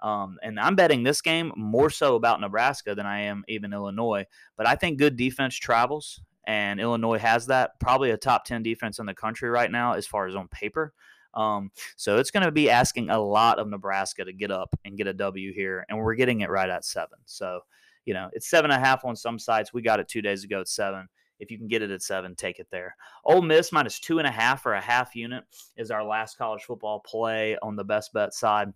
Um, 0.00 0.38
and 0.42 0.58
I'm 0.58 0.76
betting 0.76 1.02
this 1.02 1.20
game 1.20 1.52
more 1.56 1.90
so 1.90 2.16
about 2.16 2.40
Nebraska 2.40 2.94
than 2.94 3.06
I 3.06 3.20
am 3.20 3.44
even 3.48 3.72
Illinois. 3.72 4.24
But 4.56 4.66
I 4.66 4.74
think 4.74 4.98
good 4.98 5.16
defense 5.16 5.56
travels, 5.56 6.20
and 6.46 6.80
Illinois 6.80 7.18
has 7.18 7.46
that. 7.46 7.78
Probably 7.80 8.10
a 8.10 8.16
top 8.16 8.44
10 8.44 8.62
defense 8.62 8.98
in 8.98 9.06
the 9.06 9.14
country 9.14 9.48
right 9.48 9.70
now 9.70 9.94
as 9.94 10.06
far 10.06 10.26
as 10.26 10.36
on 10.36 10.48
paper. 10.48 10.92
Um, 11.36 11.70
so 11.96 12.16
it's 12.16 12.30
going 12.30 12.44
to 12.44 12.50
be 12.50 12.70
asking 12.70 13.10
a 13.10 13.20
lot 13.20 13.58
of 13.58 13.68
Nebraska 13.68 14.24
to 14.24 14.32
get 14.32 14.50
up 14.50 14.74
and 14.84 14.96
get 14.96 15.06
a 15.06 15.12
W 15.12 15.52
here, 15.52 15.84
and 15.88 15.98
we're 15.98 16.14
getting 16.14 16.40
it 16.40 16.50
right 16.50 16.70
at 16.70 16.84
seven. 16.84 17.18
So, 17.26 17.60
you 18.06 18.14
know, 18.14 18.30
it's 18.32 18.48
seven 18.48 18.70
and 18.70 18.82
a 18.82 18.84
half 18.84 19.04
on 19.04 19.14
some 19.14 19.38
sites. 19.38 19.72
We 19.72 19.82
got 19.82 20.00
it 20.00 20.08
two 20.08 20.22
days 20.22 20.42
ago 20.42 20.60
at 20.60 20.68
seven. 20.68 21.08
If 21.38 21.50
you 21.50 21.58
can 21.58 21.68
get 21.68 21.82
it 21.82 21.90
at 21.90 22.02
seven, 22.02 22.34
take 22.34 22.58
it 22.58 22.68
there. 22.70 22.96
Ole 23.24 23.42
Miss 23.42 23.70
minus 23.70 24.00
two 24.00 24.18
and 24.18 24.26
a 24.26 24.30
half 24.30 24.64
or 24.64 24.72
a 24.72 24.80
half 24.80 25.14
unit 25.14 25.44
is 25.76 25.90
our 25.90 26.02
last 26.02 26.38
college 26.38 26.64
football 26.64 27.00
play 27.00 27.58
on 27.62 27.76
the 27.76 27.84
best 27.84 28.14
bet 28.14 28.32
side. 28.32 28.72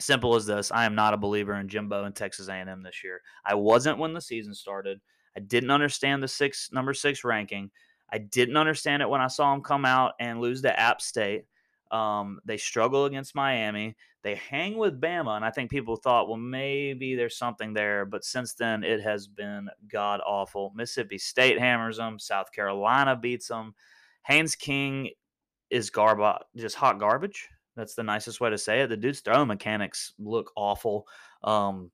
Simple 0.00 0.34
as 0.34 0.46
this: 0.46 0.72
I 0.72 0.84
am 0.84 0.96
not 0.96 1.14
a 1.14 1.18
believer 1.18 1.54
in 1.54 1.68
Jimbo 1.68 2.04
and 2.04 2.14
Texas 2.14 2.48
A&M 2.48 2.82
this 2.82 3.04
year. 3.04 3.20
I 3.44 3.54
wasn't 3.54 3.98
when 3.98 4.12
the 4.12 4.20
season 4.20 4.54
started. 4.54 5.00
I 5.36 5.40
didn't 5.40 5.70
understand 5.70 6.22
the 6.22 6.28
six 6.28 6.70
number 6.72 6.92
six 6.94 7.22
ranking. 7.22 7.70
I 8.10 8.18
didn't 8.18 8.56
understand 8.56 9.02
it 9.02 9.08
when 9.08 9.20
I 9.20 9.28
saw 9.28 9.54
him 9.54 9.62
come 9.62 9.84
out 9.84 10.14
and 10.18 10.40
lose 10.40 10.62
to 10.62 10.80
App 10.80 11.00
State. 11.00 11.44
Um, 11.90 12.40
they 12.44 12.56
struggle 12.56 13.04
against 13.06 13.34
Miami. 13.34 13.96
They 14.22 14.34
hang 14.34 14.76
with 14.76 15.00
Bama, 15.00 15.36
and 15.36 15.44
I 15.44 15.50
think 15.50 15.70
people 15.70 15.96
thought, 15.96 16.28
well, 16.28 16.36
maybe 16.36 17.14
there's 17.14 17.36
something 17.36 17.72
there. 17.72 18.04
But 18.04 18.24
since 18.24 18.54
then, 18.54 18.84
it 18.84 19.00
has 19.00 19.26
been 19.26 19.68
god 19.90 20.20
awful. 20.26 20.72
Mississippi 20.74 21.18
State 21.18 21.58
hammers 21.58 21.98
them. 21.98 22.18
South 22.18 22.52
Carolina 22.52 23.16
beats 23.16 23.48
them. 23.48 23.74
Haynes 24.26 24.54
King 24.54 25.10
is 25.70 25.90
garbage, 25.90 26.42
just 26.56 26.76
hot 26.76 26.98
garbage. 26.98 27.48
That's 27.76 27.94
the 27.94 28.02
nicest 28.02 28.40
way 28.40 28.50
to 28.50 28.58
say 28.58 28.82
it. 28.82 28.88
The 28.88 28.96
dude's 28.96 29.20
throwing 29.20 29.48
mechanics 29.48 30.12
look 30.18 30.50
awful. 30.56 31.06
Um, 31.44 31.92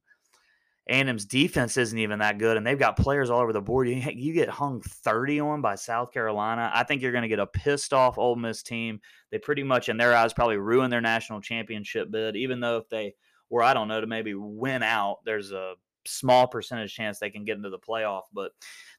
a&M's 0.86 1.24
defense 1.24 1.78
isn't 1.78 1.98
even 1.98 2.18
that 2.18 2.38
good, 2.38 2.56
and 2.56 2.66
they've 2.66 2.78
got 2.78 2.98
players 2.98 3.30
all 3.30 3.40
over 3.40 3.54
the 3.54 3.60
board. 3.60 3.88
You, 3.88 3.96
you 4.14 4.34
get 4.34 4.50
hung 4.50 4.82
30 4.82 5.40
on 5.40 5.60
by 5.62 5.76
South 5.76 6.12
Carolina. 6.12 6.70
I 6.74 6.84
think 6.84 7.00
you're 7.00 7.12
going 7.12 7.22
to 7.22 7.28
get 7.28 7.38
a 7.38 7.46
pissed 7.46 7.94
off 7.94 8.18
Ole 8.18 8.36
Miss 8.36 8.62
team. 8.62 9.00
They 9.30 9.38
pretty 9.38 9.62
much, 9.62 9.88
in 9.88 9.96
their 9.96 10.14
eyes, 10.14 10.34
probably 10.34 10.58
ruin 10.58 10.90
their 10.90 11.00
national 11.00 11.40
championship 11.40 12.10
bid, 12.10 12.36
even 12.36 12.60
though 12.60 12.76
if 12.76 12.88
they 12.90 13.14
were, 13.48 13.62
I 13.62 13.72
don't 13.72 13.88
know, 13.88 14.00
to 14.00 14.06
maybe 14.06 14.34
win 14.34 14.82
out, 14.82 15.20
there's 15.24 15.52
a 15.52 15.74
small 16.06 16.46
percentage 16.46 16.94
chance 16.94 17.18
they 17.18 17.30
can 17.30 17.46
get 17.46 17.56
into 17.56 17.70
the 17.70 17.78
playoff. 17.78 18.24
But 18.34 18.52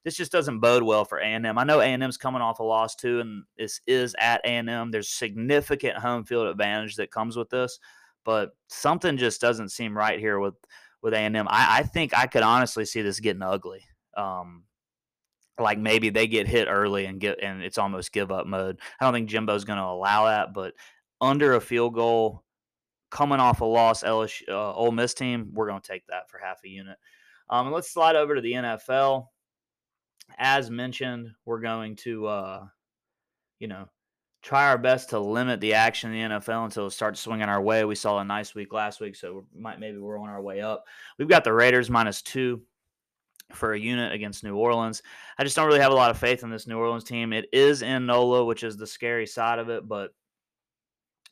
this 0.03 0.17
just 0.17 0.31
doesn't 0.31 0.61
bode 0.61 0.81
well 0.81 1.05
for 1.05 1.19
A&M. 1.19 1.45
I 1.55 1.63
know 1.63 1.81
A&M's 1.81 2.17
coming 2.17 2.41
off 2.41 2.59
a 2.59 2.63
loss 2.63 2.95
too, 2.95 3.19
and 3.19 3.43
this 3.59 3.79
is 3.85 4.15
at 4.19 4.41
A&M. 4.43 4.89
There's 4.89 5.09
significant 5.09 5.97
home 5.97 6.23
field 6.23 6.47
advantage 6.47 6.95
that 6.95 7.11
comes 7.11 7.37
with 7.37 7.51
this, 7.51 7.77
but 8.23 8.55
something 8.69 9.17
just 9.17 9.39
doesn't 9.39 9.69
seem 9.69 9.95
right 9.95 10.19
here 10.19 10.39
with– 10.39 10.55
with 11.05 11.13
A 11.13 11.17
and 11.17 11.37
I, 11.37 11.45
I 11.51 11.83
think 11.83 12.17
I 12.17 12.25
could 12.25 12.41
honestly 12.41 12.83
see 12.83 13.03
this 13.03 13.19
getting 13.19 13.43
ugly. 13.43 13.85
Um, 14.17 14.63
like 15.59 15.77
maybe 15.77 16.09
they 16.09 16.25
get 16.25 16.47
hit 16.47 16.67
early 16.67 17.05
and 17.05 17.19
get 17.19 17.41
and 17.43 17.61
it's 17.61 17.77
almost 17.77 18.11
give 18.11 18.31
up 18.31 18.47
mode. 18.47 18.79
I 18.99 19.05
don't 19.05 19.13
think 19.13 19.29
Jimbo's 19.29 19.65
going 19.65 19.77
to 19.77 19.85
allow 19.85 20.25
that, 20.25 20.51
but 20.51 20.73
under 21.21 21.53
a 21.53 21.61
field 21.61 21.93
goal, 21.93 22.43
coming 23.11 23.39
off 23.39 23.61
a 23.61 23.65
loss, 23.65 24.01
LSU, 24.01 24.49
uh, 24.49 24.73
Ole 24.73 24.91
Miss 24.91 25.13
team, 25.13 25.51
we're 25.53 25.69
going 25.69 25.79
to 25.79 25.87
take 25.87 26.07
that 26.07 26.27
for 26.27 26.39
half 26.39 26.59
a 26.65 26.69
unit. 26.69 26.97
Um, 27.51 27.71
let's 27.71 27.93
slide 27.93 28.15
over 28.15 28.33
to 28.33 28.41
the 28.41 28.53
NFL. 28.53 29.27
As 30.39 30.71
mentioned, 30.71 31.29
we're 31.45 31.61
going 31.61 31.97
to, 31.97 32.25
uh, 32.25 32.65
you 33.59 33.67
know, 33.67 33.85
try 34.45 34.67
our 34.67 34.77
best 34.77 35.09
to 35.09 35.17
limit 35.17 35.59
the 35.59 35.73
action 35.73 36.13
in 36.13 36.29
the 36.29 36.35
NFL 36.35 36.65
until 36.65 36.85
it 36.85 36.91
starts 36.91 37.19
swinging 37.19 37.49
our 37.49 37.59
way. 37.59 37.83
We 37.83 37.95
saw 37.95 38.19
a 38.19 38.23
nice 38.23 38.53
week 38.53 38.71
last 38.73 39.01
week, 39.01 39.15
so 39.15 39.43
we 39.51 39.59
might 39.59 39.79
maybe 39.79 39.97
we're 39.97 40.19
on 40.19 40.29
our 40.29 40.41
way 40.41 40.61
up. 40.61 40.85
We've 41.17 41.27
got 41.27 41.43
the 41.43 41.51
Raiders 41.51 41.89
minus 41.89 42.21
two 42.21 42.61
for 43.53 43.73
a 43.73 43.79
unit 43.79 44.13
against 44.13 44.43
New 44.43 44.55
Orleans. 44.55 45.01
I 45.39 45.43
just 45.43 45.55
don't 45.55 45.65
really 45.65 45.79
have 45.79 45.91
a 45.91 45.95
lot 45.95 46.11
of 46.11 46.19
faith 46.19 46.43
in 46.43 46.51
this 46.51 46.67
New 46.67 46.77
Orleans 46.77 47.03
team. 47.03 47.33
It 47.33 47.49
is 47.51 47.81
in 47.81 48.05
NOLA, 48.05 48.45
which 48.45 48.63
is 48.63 48.77
the 48.77 48.85
scary 48.85 49.25
side 49.25 49.57
of 49.57 49.69
it, 49.69 49.87
but 49.87 50.11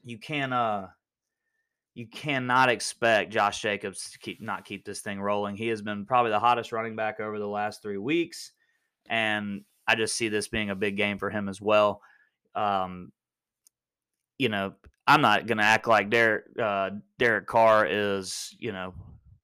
you 0.03 0.17
can 0.17 0.51
uh 0.51 0.87
you 1.93 2.07
cannot 2.07 2.69
expect 2.69 3.31
Josh 3.31 3.61
Jacobs 3.61 4.09
to 4.09 4.17
keep 4.17 4.41
not 4.41 4.65
keep 4.65 4.85
this 4.85 5.01
thing 5.01 5.21
rolling. 5.21 5.55
He 5.55 5.67
has 5.67 5.83
been 5.83 6.07
probably 6.07 6.31
the 6.31 6.39
hottest 6.39 6.71
running 6.71 6.95
back 6.95 7.19
over 7.19 7.37
the 7.37 7.47
last 7.47 7.83
three 7.83 7.99
weeks, 7.99 8.53
and 9.07 9.65
I 9.87 9.93
just 9.93 10.15
see 10.15 10.29
this 10.29 10.47
being 10.47 10.71
a 10.71 10.75
big 10.75 10.97
game 10.97 11.19
for 11.19 11.29
him 11.29 11.47
as 11.47 11.61
well 11.61 12.01
um, 12.55 13.11
you 14.37 14.49
know, 14.49 14.73
I'm 15.07 15.21
not 15.21 15.47
going 15.47 15.57
to 15.57 15.63
act 15.63 15.87
like 15.87 16.09
Derek 16.09 16.45
uh, 16.59 16.91
Derek 17.19 17.47
Carr 17.47 17.85
is, 17.85 18.55
you 18.59 18.71
know, 18.71 18.93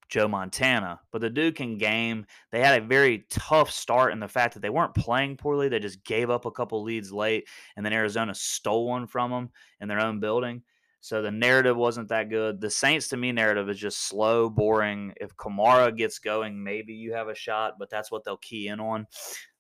Joe 0.10 0.28
Montana, 0.28 1.00
but 1.12 1.22
the 1.22 1.30
dude 1.30 1.56
can 1.56 1.78
game. 1.78 2.26
They 2.52 2.62
had 2.62 2.82
a 2.82 2.86
very 2.86 3.26
tough 3.30 3.70
start 3.70 4.12
in 4.12 4.20
the 4.20 4.28
fact 4.28 4.54
that 4.54 4.62
they 4.62 4.70
weren't 4.70 4.96
playing 4.96 5.38
poorly. 5.38 5.70
They 5.70 5.80
just 5.80 6.04
gave 6.04 6.30
up 6.30 6.46
a 6.46 6.52
couple 6.52 6.82
leads 6.82 7.12
late, 7.12 7.48
and 7.76 7.86
then 7.86 7.94
Arizona 7.94 8.34
stole 8.34 8.88
one 8.88 9.06
from 9.06 9.32
them 9.32 9.50
in 9.82 9.88
their 9.88 10.00
own 10.00 10.20
building. 10.20 10.64
So 11.02 11.22
the 11.22 11.32
narrative 11.32 11.78
wasn't 11.78 12.10
that 12.10 12.30
good. 12.30 12.60
The 12.60 12.70
Saints, 12.70 13.08
to 13.10 13.18
me, 13.18 13.32
narrative 13.32 13.70
is 13.70 13.80
just 13.80 14.08
slow, 14.08 14.50
boring. 14.50 15.14
If 15.22 15.36
Kamara 15.38 15.96
gets 15.96 16.20
going, 16.20 16.62
maybe 16.62 16.94
you 16.94 17.14
have 17.14 17.30
a 17.30 17.36
shot, 17.36 17.76
but 17.80 17.90
that's 17.90 18.12
what 18.12 18.24
they'll 18.24 18.38
key 18.38 18.68
in 18.68 18.80
on. 18.80 19.08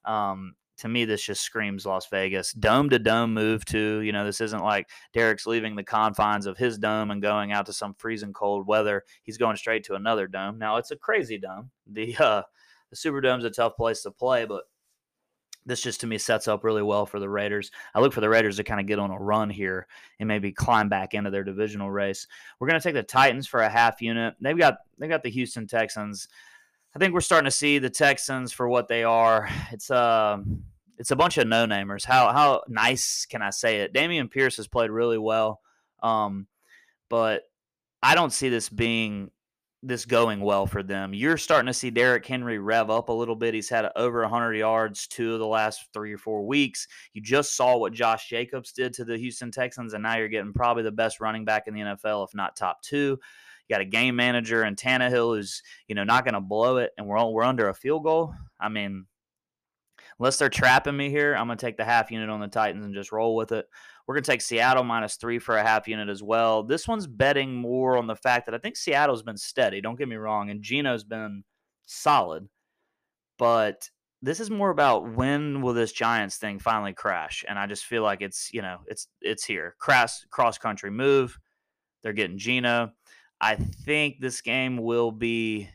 Um, 0.03 0.55
to 0.79 0.87
me, 0.87 1.05
this 1.05 1.23
just 1.23 1.41
screams 1.41 1.85
Las 1.85 2.07
Vegas. 2.07 2.53
Dome 2.53 2.89
to 2.89 2.99
dome 2.99 3.33
move, 3.33 3.65
to, 3.65 4.01
You 4.01 4.11
know, 4.11 4.25
this 4.25 4.41
isn't 4.41 4.63
like 4.63 4.89
Derek's 5.13 5.45
leaving 5.45 5.75
the 5.75 5.83
confines 5.83 6.45
of 6.45 6.57
his 6.57 6.77
dome 6.77 7.11
and 7.11 7.21
going 7.21 7.51
out 7.51 7.65
to 7.67 7.73
some 7.73 7.93
freezing 7.97 8.33
cold 8.33 8.67
weather. 8.67 9.03
He's 9.23 9.37
going 9.37 9.57
straight 9.57 9.83
to 9.85 9.95
another 9.95 10.27
dome. 10.27 10.57
Now, 10.57 10.77
it's 10.77 10.91
a 10.91 10.95
crazy 10.95 11.37
dome. 11.37 11.71
The, 11.91 12.15
uh, 12.17 12.43
the 12.89 12.95
Superdome's 12.95 13.45
a 13.45 13.49
tough 13.49 13.75
place 13.75 14.03
to 14.03 14.11
play, 14.11 14.45
but 14.45 14.63
this 15.65 15.81
just 15.81 16.01
to 16.01 16.07
me 16.07 16.17
sets 16.17 16.47
up 16.47 16.63
really 16.63 16.81
well 16.81 17.05
for 17.05 17.19
the 17.19 17.29
Raiders. 17.29 17.71
I 17.93 17.99
look 17.99 18.13
for 18.13 18.21
the 18.21 18.29
Raiders 18.29 18.57
to 18.57 18.63
kind 18.63 18.79
of 18.79 18.87
get 18.87 18.99
on 18.99 19.11
a 19.11 19.17
run 19.17 19.49
here 19.49 19.87
and 20.19 20.27
maybe 20.27 20.51
climb 20.51 20.89
back 20.89 21.13
into 21.13 21.29
their 21.29 21.43
divisional 21.43 21.91
race. 21.91 22.27
We're 22.59 22.67
going 22.67 22.79
to 22.79 22.83
take 22.83 22.95
the 22.95 23.03
Titans 23.03 23.47
for 23.47 23.61
a 23.61 23.69
half 23.69 24.01
unit. 24.01 24.35
They've 24.41 24.57
got 24.57 24.77
they 24.97 25.07
got 25.07 25.23
the 25.23 25.29
Houston 25.29 25.67
Texans. 25.67 26.27
I 26.95 26.99
think 26.99 27.13
we're 27.13 27.21
starting 27.21 27.45
to 27.45 27.51
see 27.51 27.79
the 27.79 27.89
Texans 27.89 28.51
for 28.51 28.67
what 28.67 28.87
they 28.87 29.03
are. 29.03 29.47
It's 29.71 29.91
uh, 29.91 30.37
it's 30.97 31.11
a 31.11 31.15
bunch 31.15 31.37
of 31.37 31.47
no 31.47 31.65
namers. 31.65 32.03
How 32.03 32.31
how 32.31 32.63
nice 32.67 33.25
can 33.25 33.41
I 33.41 33.51
say 33.51 33.81
it? 33.81 33.93
Dameon 33.93 34.31
Pierce 34.31 34.57
has 34.57 34.67
played 34.67 34.89
really 34.89 35.17
well, 35.17 35.61
um, 36.01 36.47
but 37.09 37.43
I 38.01 38.15
don't 38.15 38.33
see 38.33 38.49
this 38.49 38.69
being 38.69 39.29
this 39.81 40.05
going 40.05 40.41
well 40.41 40.65
for 40.65 40.83
them. 40.83 41.13
You're 41.13 41.37
starting 41.37 41.67
to 41.67 41.73
see 41.73 41.89
Derrick 41.89 42.25
Henry 42.25 42.59
rev 42.59 42.89
up 42.89 43.07
a 43.09 43.13
little 43.13 43.35
bit. 43.35 43.53
He's 43.53 43.69
had 43.69 43.89
over 43.95 44.21
100 44.21 44.53
yards 44.55 45.07
two 45.07 45.33
of 45.33 45.39
the 45.39 45.47
last 45.47 45.87
three 45.93 46.13
or 46.13 46.17
four 46.17 46.45
weeks. 46.45 46.87
You 47.13 47.21
just 47.21 47.55
saw 47.55 47.77
what 47.77 47.93
Josh 47.93 48.27
Jacobs 48.27 48.73
did 48.73 48.93
to 48.93 49.05
the 49.05 49.17
Houston 49.17 49.51
Texans, 49.51 49.93
and 49.93 50.03
now 50.03 50.17
you're 50.17 50.27
getting 50.27 50.53
probably 50.53 50.83
the 50.83 50.91
best 50.91 51.21
running 51.21 51.45
back 51.45 51.67
in 51.67 51.73
the 51.73 51.81
NFL, 51.81 52.27
if 52.27 52.35
not 52.35 52.57
top 52.57 52.81
two. 52.81 53.19
You 53.69 53.75
got 53.75 53.81
a 53.81 53.85
game 53.85 54.15
manager 54.15 54.63
and 54.63 54.75
Tannehill 54.75 55.35
who's 55.35 55.61
you 55.87 55.95
know 55.95 56.03
not 56.03 56.25
going 56.25 56.33
to 56.33 56.41
blow 56.41 56.77
it, 56.77 56.91
and 56.97 57.07
we're 57.07 57.17
all, 57.17 57.33
we're 57.33 57.43
under 57.43 57.69
a 57.69 57.73
field 57.73 58.03
goal. 58.03 58.33
I 58.59 58.69
mean, 58.69 59.05
unless 60.19 60.37
they're 60.37 60.49
trapping 60.49 60.97
me 60.97 61.09
here, 61.09 61.35
I'm 61.35 61.47
going 61.47 61.57
to 61.57 61.65
take 61.65 61.77
the 61.77 61.85
half 61.85 62.11
unit 62.11 62.29
on 62.29 62.39
the 62.39 62.47
Titans 62.47 62.85
and 62.85 62.93
just 62.93 63.11
roll 63.11 63.35
with 63.35 63.51
it. 63.51 63.67
We're 64.07 64.15
going 64.15 64.23
to 64.23 64.31
take 64.31 64.41
Seattle 64.41 64.83
minus 64.83 65.15
three 65.15 65.37
for 65.37 65.57
a 65.57 65.63
half 65.63 65.87
unit 65.87 66.09
as 66.09 66.23
well. 66.23 66.63
This 66.63 66.87
one's 66.87 67.05
betting 67.05 67.53
more 67.53 67.95
on 67.95 68.07
the 68.07 68.15
fact 68.15 68.47
that 68.47 68.55
I 68.55 68.57
think 68.57 68.75
Seattle's 68.75 69.21
been 69.21 69.37
steady. 69.37 69.81
Don't 69.81 69.99
get 69.99 70.09
me 70.09 70.15
wrong, 70.15 70.49
and 70.49 70.63
Geno's 70.63 71.03
been 71.03 71.43
solid, 71.85 72.49
but 73.37 73.87
this 74.21 74.39
is 74.39 74.49
more 74.49 74.69
about 74.69 75.15
when 75.15 75.61
will 75.61 75.73
this 75.73 75.91
Giants 75.91 76.37
thing 76.37 76.59
finally 76.59 76.93
crash? 76.93 77.45
And 77.47 77.57
I 77.57 77.67
just 77.67 77.85
feel 77.85 78.03
like 78.03 78.21
it's 78.21 78.51
you 78.53 78.61
know 78.61 78.79
it's 78.87 79.07
it's 79.21 79.45
here. 79.45 79.75
Cross 79.79 80.25
cross 80.29 80.57
country 80.57 80.91
move. 80.91 81.37
They're 82.01 82.13
getting 82.13 82.37
Geno. 82.37 82.91
I 83.41 83.55
think 83.55 84.19
this 84.19 84.41
game 84.41 84.77
will 84.77 85.11
be 85.11 85.69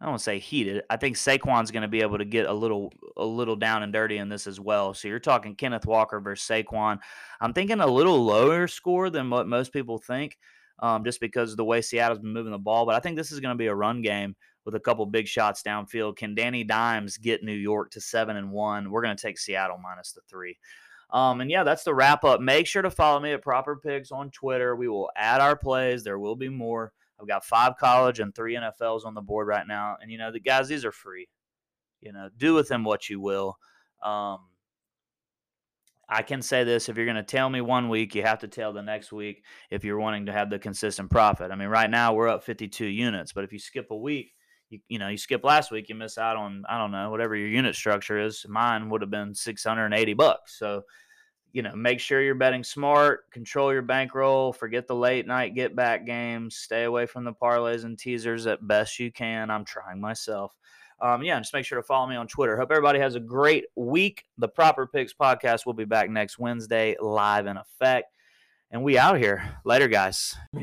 I 0.00 0.04
don't 0.04 0.12
want 0.12 0.20
to 0.20 0.24
say 0.24 0.38
heated. 0.38 0.84
I 0.88 0.96
think 0.96 1.16
Saquon's 1.16 1.72
going 1.72 1.82
to 1.82 1.88
be 1.88 2.02
able 2.02 2.18
to 2.18 2.24
get 2.24 2.46
a 2.46 2.52
little 2.52 2.92
a 3.16 3.24
little 3.24 3.56
down 3.56 3.82
and 3.82 3.92
dirty 3.92 4.18
in 4.18 4.28
this 4.28 4.46
as 4.46 4.60
well. 4.60 4.94
So 4.94 5.08
you're 5.08 5.18
talking 5.18 5.56
Kenneth 5.56 5.86
Walker 5.86 6.20
versus 6.20 6.48
Saquon. 6.48 7.00
I'm 7.40 7.52
thinking 7.52 7.80
a 7.80 7.86
little 7.86 8.24
lower 8.24 8.68
score 8.68 9.10
than 9.10 9.28
what 9.28 9.48
most 9.48 9.72
people 9.72 9.98
think, 9.98 10.38
um, 10.78 11.04
just 11.04 11.20
because 11.20 11.50
of 11.50 11.56
the 11.56 11.64
way 11.64 11.80
Seattle's 11.80 12.20
been 12.20 12.32
moving 12.32 12.52
the 12.52 12.58
ball. 12.58 12.86
But 12.86 12.94
I 12.94 13.00
think 13.00 13.16
this 13.16 13.32
is 13.32 13.40
going 13.40 13.54
to 13.54 13.58
be 13.58 13.66
a 13.66 13.74
run 13.74 14.00
game 14.00 14.36
with 14.64 14.76
a 14.76 14.80
couple 14.80 15.04
big 15.04 15.26
shots 15.26 15.62
downfield. 15.62 16.16
Can 16.16 16.36
Danny 16.36 16.62
Dimes 16.62 17.16
get 17.16 17.42
New 17.42 17.52
York 17.52 17.90
to 17.92 18.00
seven 18.00 18.36
and 18.36 18.52
one? 18.52 18.92
We're 18.92 19.02
going 19.02 19.16
to 19.16 19.20
take 19.20 19.38
Seattle 19.38 19.78
minus 19.78 20.12
the 20.12 20.20
three. 20.28 20.56
Um, 21.10 21.40
and 21.40 21.50
yeah, 21.50 21.64
that's 21.64 21.84
the 21.84 21.94
wrap 21.94 22.24
up. 22.24 22.40
Make 22.40 22.66
sure 22.66 22.82
to 22.82 22.90
follow 22.90 23.20
me 23.20 23.32
at 23.32 23.42
Proper 23.42 23.76
Picks 23.76 24.12
on 24.12 24.30
Twitter. 24.30 24.76
We 24.76 24.88
will 24.88 25.10
add 25.16 25.40
our 25.40 25.56
plays. 25.56 26.04
There 26.04 26.18
will 26.18 26.36
be 26.36 26.48
more. 26.48 26.92
I've 27.20 27.26
got 27.26 27.44
five 27.44 27.76
college 27.78 28.20
and 28.20 28.34
three 28.34 28.56
NFLs 28.56 29.04
on 29.04 29.14
the 29.14 29.22
board 29.22 29.48
right 29.48 29.66
now. 29.66 29.96
And, 30.00 30.10
you 30.10 30.18
know, 30.18 30.30
the 30.30 30.40
guys, 30.40 30.68
these 30.68 30.84
are 30.84 30.92
free. 30.92 31.28
You 32.00 32.12
know, 32.12 32.28
do 32.36 32.54
with 32.54 32.68
them 32.68 32.84
what 32.84 33.08
you 33.08 33.20
will. 33.20 33.56
Um, 34.02 34.38
I 36.08 36.22
can 36.22 36.40
say 36.40 36.64
this 36.64 36.88
if 36.88 36.96
you're 36.96 37.06
going 37.06 37.16
to 37.16 37.22
tell 37.22 37.50
me 37.50 37.60
one 37.60 37.88
week, 37.88 38.14
you 38.14 38.22
have 38.22 38.38
to 38.40 38.48
tell 38.48 38.72
the 38.72 38.82
next 38.82 39.12
week 39.12 39.44
if 39.70 39.84
you're 39.84 39.98
wanting 39.98 40.26
to 40.26 40.32
have 40.32 40.48
the 40.48 40.58
consistent 40.58 41.10
profit. 41.10 41.50
I 41.50 41.56
mean, 41.56 41.68
right 41.68 41.90
now 41.90 42.14
we're 42.14 42.28
up 42.28 42.44
52 42.44 42.86
units, 42.86 43.32
but 43.32 43.44
if 43.44 43.52
you 43.52 43.58
skip 43.58 43.90
a 43.90 43.96
week, 43.96 44.32
you, 44.70 44.80
you 44.88 44.98
know, 44.98 45.08
you 45.08 45.16
skip 45.16 45.44
last 45.44 45.70
week, 45.70 45.88
you 45.88 45.94
miss 45.94 46.18
out 46.18 46.36
on, 46.36 46.64
I 46.68 46.78
don't 46.78 46.92
know, 46.92 47.10
whatever 47.10 47.36
your 47.36 47.48
unit 47.48 47.74
structure 47.74 48.18
is. 48.20 48.44
Mine 48.48 48.90
would 48.90 49.00
have 49.00 49.10
been 49.10 49.34
680 49.34 50.14
bucks. 50.14 50.58
So, 50.58 50.84
you 51.52 51.62
know, 51.62 51.74
make 51.74 52.00
sure 52.00 52.20
you're 52.20 52.34
betting 52.34 52.62
smart, 52.62 53.30
control 53.30 53.72
your 53.72 53.82
bankroll, 53.82 54.52
forget 54.52 54.86
the 54.86 54.94
late 54.94 55.26
night 55.26 55.54
get 55.54 55.74
back 55.74 56.04
games, 56.04 56.56
stay 56.56 56.84
away 56.84 57.06
from 57.06 57.24
the 57.24 57.32
parlays 57.32 57.84
and 57.84 57.98
teasers 57.98 58.46
at 58.46 58.66
best 58.66 58.98
you 58.98 59.10
can. 59.10 59.50
I'm 59.50 59.64
trying 59.64 60.00
myself. 60.00 60.54
Um, 61.00 61.22
yeah, 61.22 61.38
just 61.38 61.54
make 61.54 61.64
sure 61.64 61.78
to 61.78 61.82
follow 61.82 62.08
me 62.08 62.16
on 62.16 62.26
Twitter. 62.26 62.56
Hope 62.56 62.70
everybody 62.70 62.98
has 62.98 63.14
a 63.14 63.20
great 63.20 63.66
week. 63.76 64.24
The 64.36 64.48
Proper 64.48 64.86
Picks 64.86 65.14
podcast 65.14 65.64
will 65.64 65.74
be 65.74 65.84
back 65.84 66.10
next 66.10 66.38
Wednesday, 66.38 66.96
live 67.00 67.46
in 67.46 67.56
effect. 67.56 68.12
And 68.70 68.82
we 68.82 68.98
out 68.98 69.16
here. 69.16 69.42
Later, 69.64 69.88
guys. 69.88 70.36
Say 70.52 70.62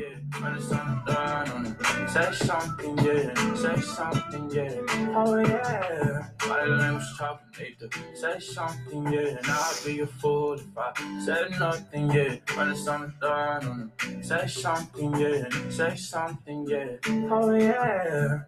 something, 2.34 2.96
yeah, 2.98 3.34
say 3.54 3.80
something, 3.80 4.48
yeah. 4.50 4.80
Oh, 5.12 5.36
yeah. 5.38 6.28
Body 6.38 6.70
language 6.70 7.04
talking, 7.18 7.46
need 7.58 7.78
to 7.80 7.90
say 8.14 8.38
something, 8.38 9.12
yeah. 9.12 9.38
And 9.38 9.46
I'll 9.46 9.84
be 9.84 10.00
a 10.00 10.06
fool 10.06 10.52
if 10.52 10.66
I 10.78 10.92
said 11.24 11.50
nothing, 11.58 12.12
yeah. 12.12 12.36
When 12.54 12.68
it's 12.68 12.86
on 12.86 13.12
the 13.20 13.26
dawn, 13.26 13.92
say 14.22 14.46
something, 14.46 15.16
yeah, 15.16 15.48
say 15.68 15.96
something, 15.96 16.64
yeah. 16.68 16.98
Oh, 17.28 17.52
yeah. 17.54 18.42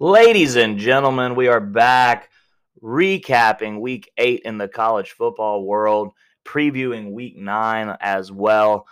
Ladies 0.00 0.56
and 0.56 0.78
gentlemen, 0.78 1.36
we 1.36 1.46
are 1.46 1.60
back 1.60 2.28
recapping 2.82 3.80
week 3.80 4.10
eight 4.18 4.42
in 4.44 4.58
the 4.58 4.66
college 4.66 5.12
football 5.12 5.64
world 5.64 6.12
previewing 6.48 7.10
week 7.10 7.36
nine 7.36 7.94
as 8.00 8.32
well. 8.32 8.86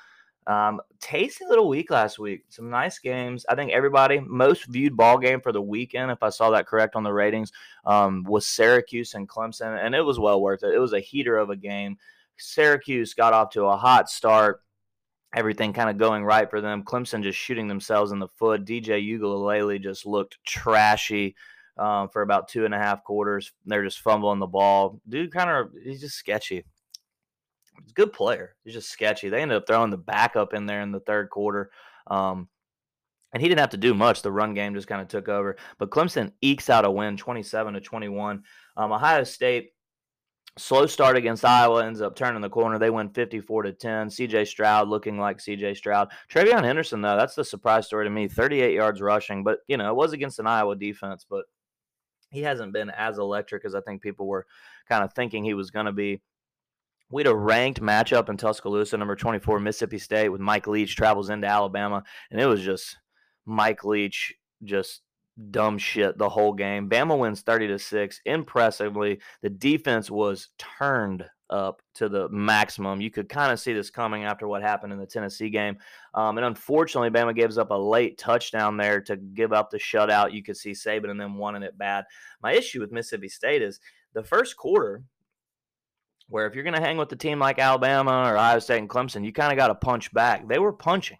Um, 0.46 0.80
tasty 1.00 1.44
little 1.48 1.68
week 1.68 1.90
last 1.90 2.18
week. 2.18 2.44
Some 2.50 2.70
nice 2.70 2.98
games. 2.98 3.44
I 3.48 3.54
think 3.54 3.72
everybody 3.72 4.20
most 4.20 4.66
viewed 4.66 4.96
ball 4.96 5.18
game 5.18 5.40
for 5.40 5.52
the 5.52 5.62
weekend, 5.62 6.10
if 6.10 6.22
I 6.22 6.28
saw 6.28 6.50
that 6.50 6.66
correct 6.66 6.94
on 6.94 7.02
the 7.02 7.12
ratings, 7.12 7.50
um, 7.84 8.24
was 8.24 8.46
Syracuse 8.46 9.14
and 9.14 9.28
Clemson, 9.28 9.82
and 9.84 9.94
it 9.94 10.02
was 10.02 10.20
well 10.20 10.40
worth 10.40 10.62
it. 10.62 10.74
It 10.74 10.78
was 10.78 10.92
a 10.92 11.00
heater 11.00 11.36
of 11.38 11.50
a 11.50 11.56
game. 11.56 11.96
Syracuse 12.36 13.14
got 13.14 13.32
off 13.32 13.50
to 13.50 13.64
a 13.64 13.76
hot 13.76 14.10
start. 14.10 14.62
Everything 15.34 15.72
kind 15.72 15.90
of 15.90 15.98
going 15.98 16.24
right 16.24 16.48
for 16.48 16.60
them. 16.60 16.84
Clemson 16.84 17.22
just 17.22 17.38
shooting 17.38 17.66
themselves 17.66 18.12
in 18.12 18.18
the 18.18 18.28
foot. 18.36 18.64
DJ 18.64 19.04
Uiagalelei 19.04 19.82
just 19.82 20.06
looked 20.06 20.38
trashy 20.46 21.34
um, 21.76 22.08
for 22.08 22.22
about 22.22 22.48
two 22.48 22.64
and 22.64 22.74
a 22.74 22.78
half 22.78 23.02
quarters. 23.02 23.52
They're 23.64 23.84
just 23.84 24.00
fumbling 24.00 24.38
the 24.38 24.46
ball. 24.46 25.00
Dude, 25.08 25.32
kind 25.32 25.50
of 25.50 25.70
he's 25.82 26.00
just 26.00 26.16
sketchy. 26.16 26.64
He's 27.82 27.90
a 27.90 27.94
good 27.94 28.12
player. 28.12 28.54
He's 28.64 28.74
just 28.74 28.90
sketchy. 28.90 29.28
They 29.28 29.42
ended 29.42 29.56
up 29.56 29.66
throwing 29.66 29.90
the 29.90 29.96
backup 29.96 30.54
in 30.54 30.66
there 30.66 30.82
in 30.82 30.92
the 30.92 31.00
third 31.00 31.30
quarter. 31.30 31.70
Um, 32.06 32.48
and 33.32 33.42
he 33.42 33.48
didn't 33.48 33.60
have 33.60 33.70
to 33.70 33.76
do 33.76 33.94
much. 33.94 34.22
The 34.22 34.32
run 34.32 34.54
game 34.54 34.74
just 34.74 34.88
kind 34.88 35.02
of 35.02 35.08
took 35.08 35.28
over. 35.28 35.56
But 35.78 35.90
Clemson 35.90 36.32
ekes 36.40 36.70
out 36.70 36.84
a 36.84 36.90
win, 36.90 37.16
27 37.16 37.74
to 37.74 37.80
21. 37.80 38.42
Um, 38.76 38.92
Ohio 38.92 39.24
State 39.24 39.72
slow 40.58 40.86
start 40.86 41.16
against 41.16 41.44
Iowa 41.44 41.84
ends 41.84 42.00
up 42.00 42.16
turning 42.16 42.40
the 42.40 42.48
corner. 42.48 42.78
They 42.78 42.90
win 42.90 43.10
54 43.10 43.64
to 43.64 43.72
10. 43.72 44.08
CJ 44.08 44.46
Stroud 44.46 44.88
looking 44.88 45.18
like 45.18 45.38
CJ 45.38 45.76
Stroud. 45.76 46.10
TreVeyon 46.32 46.64
Henderson 46.64 47.02
though, 47.02 47.16
that's 47.16 47.34
the 47.34 47.44
surprise 47.44 47.86
story 47.86 48.06
to 48.06 48.10
me. 48.10 48.28
38 48.28 48.74
yards 48.74 49.00
rushing, 49.00 49.44
but 49.44 49.58
you 49.68 49.76
know, 49.76 49.90
it 49.90 49.96
was 49.96 50.12
against 50.12 50.38
an 50.38 50.46
Iowa 50.46 50.76
defense, 50.76 51.26
but 51.28 51.44
he 52.30 52.42
hasn't 52.42 52.72
been 52.72 52.90
as 52.90 53.18
electric 53.18 53.64
as 53.64 53.74
I 53.74 53.80
think 53.82 54.02
people 54.02 54.26
were 54.26 54.46
kind 54.88 55.04
of 55.04 55.12
thinking 55.12 55.44
he 55.44 55.54
was 55.54 55.70
going 55.70 55.86
to 55.86 55.92
be. 55.92 56.22
We 57.10 57.20
had 57.20 57.30
a 57.30 57.36
ranked 57.36 57.80
matchup 57.80 58.28
in 58.28 58.36
Tuscaloosa, 58.36 58.96
number 58.96 59.14
24, 59.14 59.60
Mississippi 59.60 59.98
State, 59.98 60.28
with 60.28 60.40
Mike 60.40 60.66
Leach 60.66 60.96
travels 60.96 61.30
into 61.30 61.46
Alabama, 61.46 62.02
and 62.30 62.40
it 62.40 62.46
was 62.46 62.62
just 62.62 62.96
Mike 63.44 63.84
Leach 63.84 64.34
just 64.64 65.02
dumb 65.50 65.78
shit 65.78 66.18
the 66.18 66.28
whole 66.28 66.52
game. 66.52 66.88
Bama 66.88 67.18
wins 67.18 67.42
30 67.42 67.68
to 67.68 67.78
6. 67.78 68.20
Impressively, 68.24 69.20
the 69.42 69.50
defense 69.50 70.10
was 70.10 70.48
turned 70.58 71.24
up 71.48 71.80
to 71.94 72.08
the 72.08 72.28
maximum. 72.30 73.00
You 73.00 73.10
could 73.10 73.28
kind 73.28 73.52
of 73.52 73.60
see 73.60 73.72
this 73.72 73.90
coming 73.90 74.24
after 74.24 74.48
what 74.48 74.62
happened 74.62 74.92
in 74.92 74.98
the 74.98 75.06
Tennessee 75.06 75.50
game. 75.50 75.78
Um, 76.14 76.38
and 76.38 76.46
unfortunately, 76.46 77.10
Bama 77.10 77.36
gives 77.36 77.58
up 77.58 77.70
a 77.70 77.74
late 77.74 78.18
touchdown 78.18 78.76
there 78.76 79.00
to 79.02 79.16
give 79.16 79.52
up 79.52 79.70
the 79.70 79.78
shutout. 79.78 80.32
You 80.32 80.42
could 80.42 80.56
see 80.56 80.72
Saban 80.72 81.10
and 81.10 81.20
them 81.20 81.38
wanting 81.38 81.62
it 81.62 81.78
bad. 81.78 82.04
My 82.42 82.52
issue 82.52 82.80
with 82.80 82.92
Mississippi 82.92 83.28
State 83.28 83.62
is 83.62 83.78
the 84.12 84.24
first 84.24 84.56
quarter, 84.56 85.04
where 86.28 86.46
if 86.46 86.54
you're 86.54 86.64
going 86.64 86.74
to 86.74 86.80
hang 86.80 86.96
with 86.96 87.12
a 87.12 87.16
team 87.16 87.38
like 87.38 87.58
Alabama 87.58 88.30
or 88.30 88.36
Iowa 88.36 88.60
State 88.60 88.78
and 88.78 88.88
Clemson, 88.88 89.24
you 89.24 89.32
kind 89.32 89.52
of 89.52 89.56
got 89.56 89.68
to 89.68 89.74
punch 89.74 90.12
back. 90.12 90.46
They 90.48 90.58
were 90.58 90.72
punching, 90.72 91.18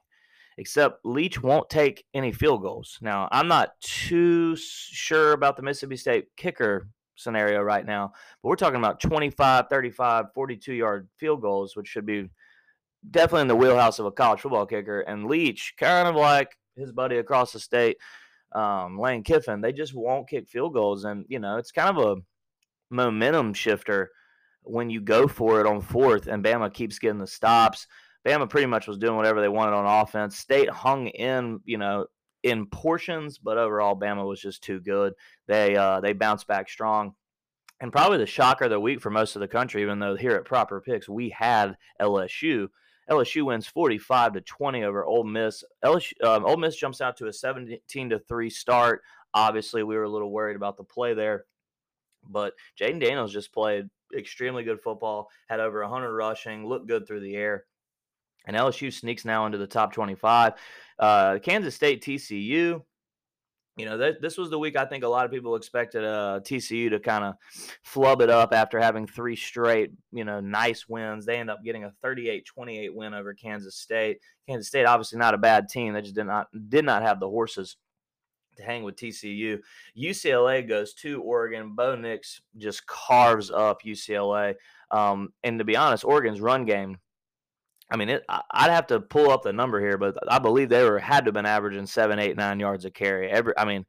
except 0.59 1.05
Leach 1.05 1.43
won't 1.43 1.71
take 1.71 2.05
any 2.15 2.33
field 2.33 2.63
goals. 2.63 2.99
Now, 3.01 3.29
I'm 3.31 3.49
not 3.49 3.81
too 3.81 4.57
sure 4.57 5.33
about 5.33 5.57
the 5.57 5.63
Mississippi 5.63 5.97
State 5.97 6.27
kicker 6.37 6.89
scenario 7.15 7.63
right 7.63 7.87
now, 7.87 8.13
but 8.43 8.49
we're 8.49 8.57
talking 8.57 8.79
about 8.79 9.01
25, 9.01 9.67
35, 9.71 10.27
42 10.35 10.75
yard 10.75 11.09
field 11.19 11.41
goals, 11.41 11.77
which 11.77 11.89
should 11.89 12.07
be 12.07 12.29
definitely 13.11 13.43
in 13.43 13.49
the 13.49 13.57
wheelhouse 13.57 13.99
of 13.99 14.07
a 14.07 14.13
college 14.13 14.41
football 14.41 14.67
kicker. 14.67 15.01
And 15.01 15.27
Leach, 15.27 15.75
kind 15.79 16.09
of 16.09 16.17
like 16.17 16.57
his 16.77 16.93
buddy 16.93 17.19
across 17.19 17.53
the 17.53 17.61
state, 17.61 17.97
um, 18.53 18.99
Lane 18.99 19.23
Kiffin, 19.23 19.61
they 19.61 19.73
just 19.73 19.95
won't 19.95 20.29
kick 20.29 20.49
field 20.49 20.75
goals. 20.75 21.05
And, 21.05 21.25
you 21.29 21.39
know, 21.39 21.59
it's 21.59 21.73
kind 21.73 21.97
of 21.97 22.05
a 22.05 22.23
momentum 22.91 23.55
shifter 23.55 24.11
when 24.67 24.91
you 24.91 25.01
go 25.01 25.29
for 25.29 25.61
it 25.61 25.67
on 25.67 25.81
fourth 25.81 26.27
and 26.27 26.45
Bama 26.45 26.73
keeps 26.73 26.99
getting 26.99 27.19
the 27.19 27.27
stops. 27.27 27.87
Bama 28.27 28.49
pretty 28.49 28.67
much 28.67 28.89
was 28.89 28.99
doing 28.99 29.17
whatever 29.17 29.41
they 29.41 29.49
wanted 29.49 29.75
on 29.75 30.03
offense. 30.03 30.37
State 30.37 30.69
hung 30.69 31.07
in, 31.07 31.61
you 31.65 31.79
know, 31.79 32.07
in 32.43 32.67
portions, 32.67 33.39
but 33.39 33.59
overall 33.59 33.99
Bama 33.99 34.27
was 34.27 34.41
just 34.41 34.63
too 34.63 34.81
good. 34.81 35.15
They 35.47 35.77
uh, 35.77 36.01
they 36.01 36.13
bounced 36.13 36.47
back 36.47 36.69
strong. 36.69 37.15
And 37.81 37.93
probably 37.93 38.19
the 38.19 38.27
shocker 38.27 38.65
of 38.65 38.71
the 38.71 38.81
week 38.81 39.01
for 39.01 39.11
most 39.11 39.37
of 39.37 39.41
the 39.41 39.49
country, 39.49 39.83
even 39.83 39.99
though 39.99 40.17
here 40.17 40.33
at 40.33 40.45
Proper 40.45 40.81
Picks 40.81 41.09
we 41.09 41.29
had 41.31 41.77
LSU. 42.01 42.69
LSU 43.11 43.45
wins 43.45 43.69
45 43.69 44.33
to 44.33 44.41
20 44.41 44.83
over 44.83 45.05
Ole 45.05 45.25
Miss. 45.25 45.63
LSU, 45.85 46.13
um, 46.25 46.45
Ole 46.45 46.57
Miss 46.57 46.77
jumps 46.77 47.01
out 47.01 47.17
to 47.19 47.27
a 47.27 47.33
17 47.33 48.11
to 48.11 48.19
3 48.19 48.51
start. 48.51 49.03
Obviously, 49.35 49.83
we 49.83 49.95
were 49.95 50.05
a 50.05 50.09
little 50.09 50.33
worried 50.33 50.57
about 50.57 50.77
the 50.77 50.83
play 50.83 51.15
there, 51.15 51.45
but 52.29 52.55
Jayden 52.81 53.01
Daniels 53.01 53.33
just 53.33 53.53
played 53.53 53.89
extremely 54.17 54.65
good 54.65 54.81
football, 54.81 55.29
had 55.49 55.61
over 55.61 55.81
100 55.83 56.13
rushing, 56.13 56.67
looked 56.67 56.89
good 56.89 57.07
through 57.07 57.21
the 57.21 57.37
air. 57.37 57.65
And 58.47 58.57
LSU 58.57 58.93
sneaks 58.93 59.25
now 59.25 59.47
into 59.47 59.59
the 59.59 59.67
top 59.67 59.93
25. 59.93 60.55
Uh, 60.99 61.39
Kansas 61.43 61.75
State, 61.75 62.03
TCU. 62.03 62.83
You 63.79 63.85
know, 63.85 63.99
th- 63.99 64.17
this 64.23 64.39
was 64.39 64.49
the 64.49 64.59
week 64.59 64.75
I 64.75 64.87
think 64.87 65.05
a 65.05 65.09
lot 65.09 65.27
of 65.27 65.31
people 65.31 65.55
expected 65.55 66.03
uh, 66.03 66.41
TCU 66.43 66.89
to 66.91 66.99
kind 66.99 67.25
of 67.25 67.35
flub 67.83 68.23
it 68.23 68.31
up 68.31 68.55
after 68.55 68.81
having 68.81 69.07
three 69.07 69.37
straight, 69.37 69.93
you 70.13 70.25
know, 70.25 70.41
nice 70.41 70.89
wins. 70.89 71.27
They 71.27 71.37
end 71.37 71.51
up 71.51 71.63
getting 71.63 71.85
a 71.85 71.93
38-28 72.03 72.95
win 72.95 73.13
over 73.13 73.35
Kansas 73.35 73.77
State. 73.77 74.19
Kansas 74.49 74.69
State, 74.69 74.87
obviously 74.87 75.19
not 75.19 75.35
a 75.35 75.39
bad 75.39 75.69
team. 75.69 75.93
They 75.93 76.01
just 76.01 76.15
did 76.15 76.25
not 76.25 76.47
did 76.71 76.87
not 76.87 77.03
have 77.03 77.21
the 77.21 77.29
horses 77.29 77.77
to 78.57 78.63
hang 78.63 78.83
with 78.83 78.97
TCU. 78.97 79.61
UCLA 79.97 80.67
goes 80.67 80.95
to 80.95 81.23
Oregon. 81.23 81.75
Bo 81.75 81.95
Nix 81.95 82.41
just 82.57 82.87
carves 82.87 83.51
up 83.51 83.83
UCLA. 83.83 84.55
Um, 84.91 85.33
and 85.43 85.59
to 85.59 85.65
be 85.65 85.77
honest, 85.77 86.05
Oregon's 86.05 86.41
run 86.41 86.65
game. 86.65 86.99
I 87.91 87.97
mean, 87.97 88.09
it, 88.09 88.25
I'd 88.29 88.71
have 88.71 88.89
to 88.89 89.01
pull 89.01 89.31
up 89.31 89.43
the 89.43 89.53
number 89.53 89.81
here, 89.81 89.97
but 89.97 90.17
I 90.29 90.39
believe 90.39 90.69
they 90.69 90.83
were 90.83 90.99
had 90.99 91.21
to 91.21 91.29
have 91.29 91.35
been 91.35 91.47
averaging 91.47 91.87
seven, 91.87 92.19
eight, 92.19 92.37
nine 92.37 92.59
yards 92.59 92.85
a 92.85 92.91
carry. 92.91 93.31
Every, 93.31 93.55
I 93.57 93.65
mean, 93.65 93.87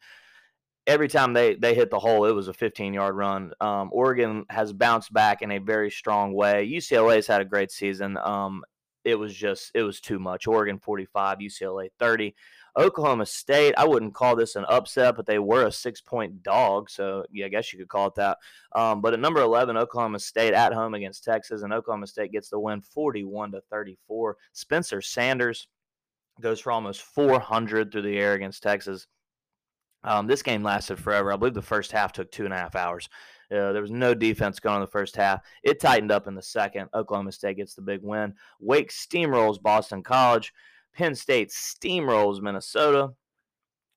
every 0.86 1.08
time 1.08 1.34
they 1.34 1.56
they 1.56 1.74
hit 1.74 1.90
the 1.90 2.00
hole, 2.00 2.26
it 2.26 2.32
was 2.32 2.48
a 2.48 2.54
15 2.54 2.94
yard 2.94 3.16
run. 3.16 3.52
Um, 3.60 3.90
Oregon 3.92 4.46
has 4.50 4.72
bounced 4.72 5.12
back 5.12 5.42
in 5.42 5.52
a 5.52 5.58
very 5.60 5.90
strong 5.90 6.34
way. 6.34 6.70
UCLA's 6.72 7.28
had 7.28 7.42
a 7.42 7.46
great 7.46 7.72
season. 7.72 8.18
Um, 8.18 8.64
it 9.04 9.16
was 9.16 9.34
just 9.34 9.72
it 9.74 9.84
was 9.84 10.00
too 10.00 10.20
much. 10.20 10.48
Oregon 10.48 10.80
45, 10.80 11.40
UCLA 11.40 11.90
30. 12.00 12.36
Oklahoma 12.78 13.26
State, 13.26 13.74
I 13.78 13.86
wouldn't 13.86 14.14
call 14.14 14.36
this 14.36 14.56
an 14.56 14.66
upset, 14.70 15.16
but 15.16 15.26
they 15.26 15.40
were 15.40 15.66
a 15.66 15.72
six 15.72 16.00
point 16.00 16.44
dog. 16.44 16.90
So, 16.90 17.26
yeah, 17.32 17.46
I 17.46 17.50
guess 17.50 17.74
you 17.74 17.80
could 17.80 17.90
call 17.90 18.08
it 18.08 18.16
that. 18.16 18.38
Um, 18.76 19.02
but 19.02 19.14
at 19.14 19.20
number 19.20 19.42
11, 19.42 19.78
Oklahoma 19.78 20.20
State 20.20 20.54
at 20.54 20.74
home 20.74 20.94
against 20.94 21.24
Texas, 21.24 21.64
and 21.64 21.74
Oklahoma 21.74 22.08
State 22.08 22.32
gets 22.32 22.50
the 22.50 22.60
win 22.60 22.82
41 22.82 23.52
to 23.54 23.62
34. 23.70 24.38
Spencer 24.54 25.02
Sanders 25.02 25.68
goes 26.40 26.60
for 26.60 26.72
almost 26.72 27.02
400 27.02 27.92
through 27.92 28.04
the 28.04 28.18
air 28.18 28.34
against 28.34 28.62
Texas. 28.62 29.08
Um, 30.04 30.28
this 30.28 30.44
game 30.44 30.64
lasted 30.64 31.00
forever. 31.00 31.34
I 31.34 31.38
believe 31.38 31.56
the 31.56 31.62
first 31.62 31.92
half 31.92 32.14
took 32.14 32.32
two 32.32 32.46
and 32.46 32.54
a 32.54 32.58
half 32.58 32.76
hours. 32.76 33.10
Uh, 33.52 33.72
there 33.72 33.82
was 33.82 33.92
no 33.92 34.14
defense 34.14 34.60
going 34.60 34.76
in 34.76 34.82
the 34.82 34.88
first 34.88 35.16
half. 35.16 35.42
It 35.64 35.80
tightened 35.80 36.12
up 36.12 36.28
in 36.28 36.36
the 36.36 36.42
second. 36.42 36.90
Oklahoma 36.94 37.32
State 37.32 37.58
gets 37.58 37.74
the 37.76 37.82
big 37.82 38.02
win. 38.04 38.34
Wake 38.60 38.92
steamrolls 38.92 39.62
Boston 39.62 40.04
College. 40.04 40.54
Penn 40.98 41.14
State 41.16 41.52
steamrolls 41.52 42.42
Minnesota. 42.42 43.14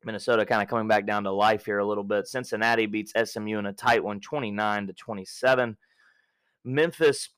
Minnesota 0.04 0.44
kind 0.44 0.62
of 0.62 0.68
coming 0.68 0.86
back 0.86 1.06
down 1.06 1.24
to 1.24 1.32
life 1.32 1.64
here 1.64 1.78
a 1.78 1.86
little 1.86 2.04
bit. 2.04 2.26
Cincinnati 2.26 2.86
beats 2.86 3.12
SMU 3.24 3.58
in 3.58 3.66
a 3.66 3.72
tight 3.72 4.04
one, 4.04 4.20
29 4.20 4.86
to 4.86 4.92
27. 4.92 5.76
Memphis 6.64 7.30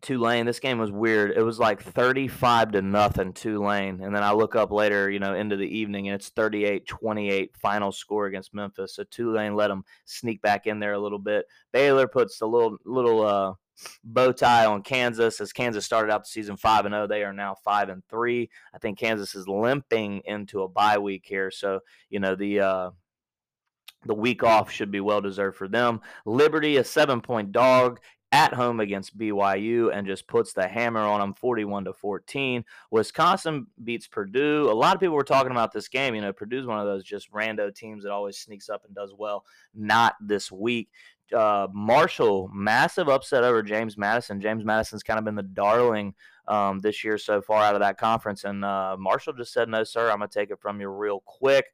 Tulane. 0.00 0.46
This 0.46 0.60
game 0.60 0.78
was 0.78 0.92
weird. 0.92 1.32
It 1.36 1.42
was 1.42 1.58
like 1.58 1.82
35 1.82 2.72
to 2.72 2.82
nothing 2.82 3.32
Tulane. 3.32 4.00
And 4.00 4.14
then 4.14 4.22
I 4.22 4.32
look 4.32 4.54
up 4.54 4.70
later, 4.70 5.10
you 5.10 5.18
know, 5.18 5.34
into 5.34 5.56
the 5.56 5.66
evening 5.66 6.08
and 6.08 6.14
it's 6.14 6.30
38-28 6.30 7.56
final 7.56 7.90
score 7.90 8.26
against 8.26 8.54
Memphis. 8.54 8.94
So 8.94 9.04
Tulane 9.04 9.56
let 9.56 9.68
them 9.68 9.84
sneak 10.04 10.40
back 10.40 10.68
in 10.68 10.78
there 10.78 10.92
a 10.92 11.00
little 11.00 11.18
bit. 11.18 11.46
Baylor 11.72 12.06
puts 12.06 12.40
a 12.42 12.46
little 12.46 12.76
little 12.84 13.26
uh 13.26 13.54
bow 14.04 14.32
tie 14.32 14.66
on 14.66 14.82
Kansas 14.82 15.40
as 15.40 15.52
Kansas 15.52 15.84
started 15.84 16.12
out 16.12 16.24
the 16.24 16.28
season 16.28 16.56
5 16.56 16.86
and 16.86 16.92
0 16.92 17.06
they 17.06 17.22
are 17.22 17.32
now 17.32 17.54
5 17.54 17.88
and 17.88 18.02
3 18.08 18.50
I 18.74 18.78
think 18.78 18.98
Kansas 18.98 19.34
is 19.34 19.48
limping 19.48 20.22
into 20.24 20.62
a 20.62 20.68
bye 20.68 20.98
week 20.98 21.24
here 21.26 21.50
so 21.50 21.80
you 22.10 22.20
know 22.20 22.34
the 22.34 22.60
uh 22.60 22.90
the 24.06 24.14
week 24.14 24.44
off 24.44 24.70
should 24.70 24.92
be 24.92 25.00
well 25.00 25.20
deserved 25.20 25.56
for 25.56 25.66
them. 25.66 26.00
Liberty, 26.24 26.76
a 26.76 26.84
seven 26.84 27.20
point 27.20 27.50
dog, 27.50 27.98
at 28.32 28.52
home 28.52 28.80
against 28.80 29.16
BYU 29.16 29.90
and 29.92 30.06
just 30.06 30.26
puts 30.26 30.52
the 30.52 30.68
hammer 30.68 31.00
on 31.00 31.20
them 31.20 31.32
41 31.32 31.86
to 31.86 31.92
14. 31.94 32.64
Wisconsin 32.90 33.66
beats 33.84 34.06
Purdue. 34.06 34.68
A 34.70 34.72
lot 34.72 34.94
of 34.94 35.00
people 35.00 35.16
were 35.16 35.24
talking 35.24 35.50
about 35.50 35.72
this 35.72 35.88
game. 35.88 36.14
You 36.14 36.20
know, 36.20 36.32
Purdue's 36.32 36.66
one 36.66 36.78
of 36.78 36.86
those 36.86 37.04
just 37.04 37.32
rando 37.32 37.74
teams 37.74 38.04
that 38.04 38.12
always 38.12 38.36
sneaks 38.36 38.68
up 38.68 38.84
and 38.84 38.94
does 38.94 39.14
well. 39.16 39.44
Not 39.74 40.14
this 40.20 40.52
week. 40.52 40.90
Uh, 41.32 41.68
Marshall, 41.72 42.50
massive 42.52 43.08
upset 43.08 43.44
over 43.44 43.62
James 43.62 43.96
Madison. 43.96 44.40
James 44.40 44.64
Madison's 44.64 45.02
kind 45.02 45.18
of 45.18 45.24
been 45.24 45.34
the 45.34 45.42
darling 45.42 46.14
um, 46.46 46.80
this 46.80 47.04
year 47.04 47.18
so 47.18 47.40
far 47.40 47.62
out 47.62 47.74
of 47.74 47.80
that 47.80 47.98
conference. 47.98 48.44
And 48.44 48.64
uh, 48.64 48.96
Marshall 48.98 49.34
just 49.34 49.52
said, 49.52 49.68
no, 49.68 49.84
sir, 49.84 50.10
I'm 50.10 50.18
going 50.18 50.30
to 50.30 50.38
take 50.38 50.50
it 50.50 50.60
from 50.60 50.80
you 50.80 50.88
real 50.88 51.22
quick. 51.26 51.66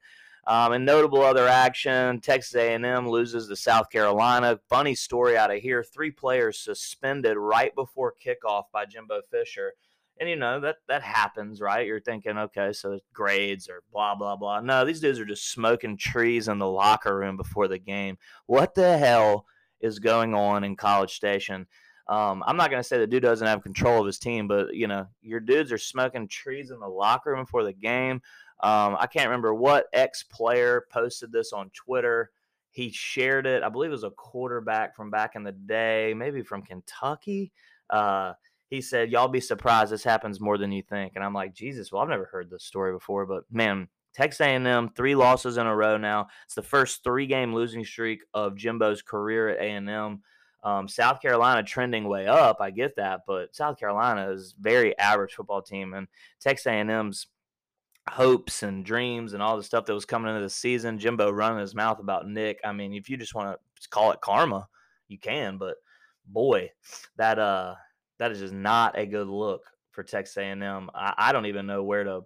Um, 0.47 0.73
and 0.73 0.85
notable 0.85 1.23
other 1.23 1.47
action: 1.47 2.21
Texas 2.21 2.55
A&M 2.55 3.09
loses 3.09 3.47
to 3.47 3.55
South 3.55 3.89
Carolina. 3.89 4.59
Funny 4.69 4.93
story 4.93 5.35
out 5.35 5.49
of 5.49 5.59
here: 5.59 5.83
three 5.83 6.11
players 6.11 6.59
suspended 6.59 7.35
right 7.35 7.73
before 7.73 8.13
kickoff 8.23 8.65
by 8.71 8.85
Jimbo 8.85 9.21
Fisher. 9.31 9.73
And 10.19 10.29
you 10.29 10.37
know 10.37 10.61
that 10.61 10.77
that 10.87 11.01
happens, 11.01 11.59
right? 11.59 11.85
You're 11.85 11.99
thinking, 11.99 12.37
okay, 12.37 12.71
so 12.71 12.99
grades 13.13 13.67
or 13.67 13.83
blah 13.91 14.15
blah 14.15 14.37
blah. 14.37 14.61
No, 14.61 14.85
these 14.85 15.01
dudes 15.01 15.19
are 15.19 15.25
just 15.25 15.51
smoking 15.51 15.97
trees 15.97 16.47
in 16.47 16.57
the 16.57 16.69
locker 16.69 17.17
room 17.17 17.35
before 17.35 17.67
the 17.67 17.79
game. 17.79 18.17
What 18.45 18.75
the 18.75 18.97
hell 18.97 19.45
is 19.81 19.99
going 19.99 20.33
on 20.33 20.63
in 20.63 20.77
College 20.77 21.15
Station? 21.15 21.67
Um, 22.07 22.43
I'm 22.45 22.55
not 22.55 22.69
going 22.69 22.81
to 22.81 22.87
say 22.87 22.97
the 22.97 23.07
dude 23.07 23.23
doesn't 23.23 23.47
have 23.47 23.63
control 23.63 23.99
of 23.99 24.05
his 24.05 24.19
team, 24.19 24.47
but 24.47 24.73
you 24.73 24.87
know, 24.87 25.07
your 25.21 25.39
dudes 25.39 25.71
are 25.71 25.77
smoking 25.77 26.27
trees 26.27 26.71
in 26.71 26.79
the 26.79 26.87
locker 26.87 27.31
room 27.31 27.45
before 27.45 27.63
the 27.63 27.73
game. 27.73 28.21
Um, 28.61 28.95
I 28.99 29.07
can't 29.07 29.27
remember 29.27 29.53
what 29.53 29.87
ex 29.91 30.23
player 30.23 30.85
posted 30.91 31.31
this 31.31 31.51
on 31.51 31.71
Twitter. 31.71 32.31
He 32.71 32.91
shared 32.91 33.47
it. 33.47 33.63
I 33.63 33.69
believe 33.69 33.89
it 33.89 33.93
was 33.93 34.03
a 34.03 34.11
quarterback 34.11 34.95
from 34.95 35.09
back 35.09 35.35
in 35.35 35.43
the 35.43 35.51
day, 35.51 36.13
maybe 36.15 36.41
from 36.41 36.61
Kentucky. 36.61 37.51
Uh, 37.89 38.33
he 38.69 38.81
said, 38.81 39.11
"Y'all 39.11 39.27
be 39.27 39.39
surprised 39.39 39.91
this 39.91 40.03
happens 40.03 40.39
more 40.39 40.57
than 40.57 40.71
you 40.71 40.81
think." 40.81 41.13
And 41.15 41.23
I'm 41.23 41.33
like, 41.33 41.53
Jesus, 41.53 41.91
well, 41.91 42.01
I've 42.01 42.09
never 42.09 42.25
heard 42.25 42.49
this 42.49 42.63
story 42.63 42.93
before, 42.93 43.25
but 43.25 43.43
man, 43.51 43.87
Texas 44.13 44.41
A&M 44.41 44.89
three 44.95 45.15
losses 45.15 45.57
in 45.57 45.67
a 45.67 45.75
row 45.75 45.97
now. 45.97 46.27
It's 46.45 46.55
the 46.55 46.61
first 46.61 47.03
three 47.03 47.27
game 47.27 47.53
losing 47.53 47.83
streak 47.83 48.23
of 48.33 48.55
Jimbo's 48.55 49.01
career 49.01 49.49
at 49.49 49.59
A&M. 49.59 50.21
Um, 50.63 50.87
South 50.87 51.21
Carolina 51.21 51.61
trending 51.61 52.07
way 52.07 52.25
up, 52.25 52.57
I 52.59 52.71
get 52.71 52.95
that, 52.95 53.21
but 53.27 53.55
South 53.55 53.77
Carolina 53.77 54.31
is 54.31 54.55
very 54.59 54.97
average 54.97 55.33
football 55.33 55.61
team, 55.61 55.93
and 55.93 56.07
Texas 56.39 56.65
A&M's 56.65 57.27
hopes 58.09 58.63
and 58.63 58.85
dreams 58.85 59.33
and 59.33 59.43
all 59.43 59.57
the 59.57 59.63
stuff 59.63 59.85
that 59.85 59.93
was 59.93 60.05
coming 60.05 60.29
into 60.29 60.41
the 60.41 60.49
season. 60.49 60.99
Jimbo 60.99 61.29
running 61.31 61.59
his 61.59 61.75
mouth 61.75 61.99
about 61.99 62.27
Nick. 62.27 62.59
I 62.63 62.71
mean, 62.71 62.93
if 62.93 63.09
you 63.09 63.17
just 63.17 63.35
want 63.35 63.59
to 63.81 63.89
call 63.89 64.11
it 64.11 64.21
karma, 64.21 64.67
you 65.07 65.19
can, 65.19 65.57
but 65.57 65.75
boy, 66.27 66.71
that 67.17 67.37
uh 67.39 67.75
that 68.19 68.31
is 68.31 68.39
just 68.39 68.53
not 68.53 68.97
a 68.97 69.05
good 69.05 69.27
look 69.27 69.61
for 69.91 70.03
Texas 70.03 70.37
A&M. 70.37 70.89
I, 70.93 71.13
I 71.17 71.31
don't 71.31 71.45
even 71.45 71.65
know 71.65 71.83
where 71.83 72.03
to 72.03 72.21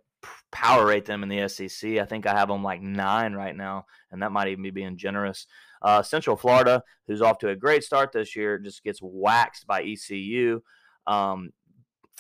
power 0.52 0.86
rate 0.86 1.06
them 1.06 1.24
in 1.24 1.30
the 1.30 1.48
SEC. 1.48 1.98
I 1.98 2.06
think 2.06 2.26
I 2.26 2.34
have 2.34 2.50
them 2.50 2.64
like 2.64 2.82
nine 2.82 3.34
right 3.34 3.56
now, 3.56 3.86
and 4.12 4.22
that 4.22 4.32
might 4.32 4.50
even 4.50 4.64
be 4.64 4.72
being 4.72 4.98
generous. 4.98 5.48
Uh, 5.82 6.02
Central 6.02 6.36
Florida, 6.36 6.84
who's 7.08 7.22
off 7.22 7.38
to 7.40 7.50
a 7.50 7.56
great 7.56 7.84
start 7.84 8.12
this 8.12 8.36
year, 8.36 8.58
just 8.58 8.84
gets 8.84 9.00
waxed 9.02 9.66
by 9.66 9.84
ECU. 9.84 10.62
Um, 11.08 11.52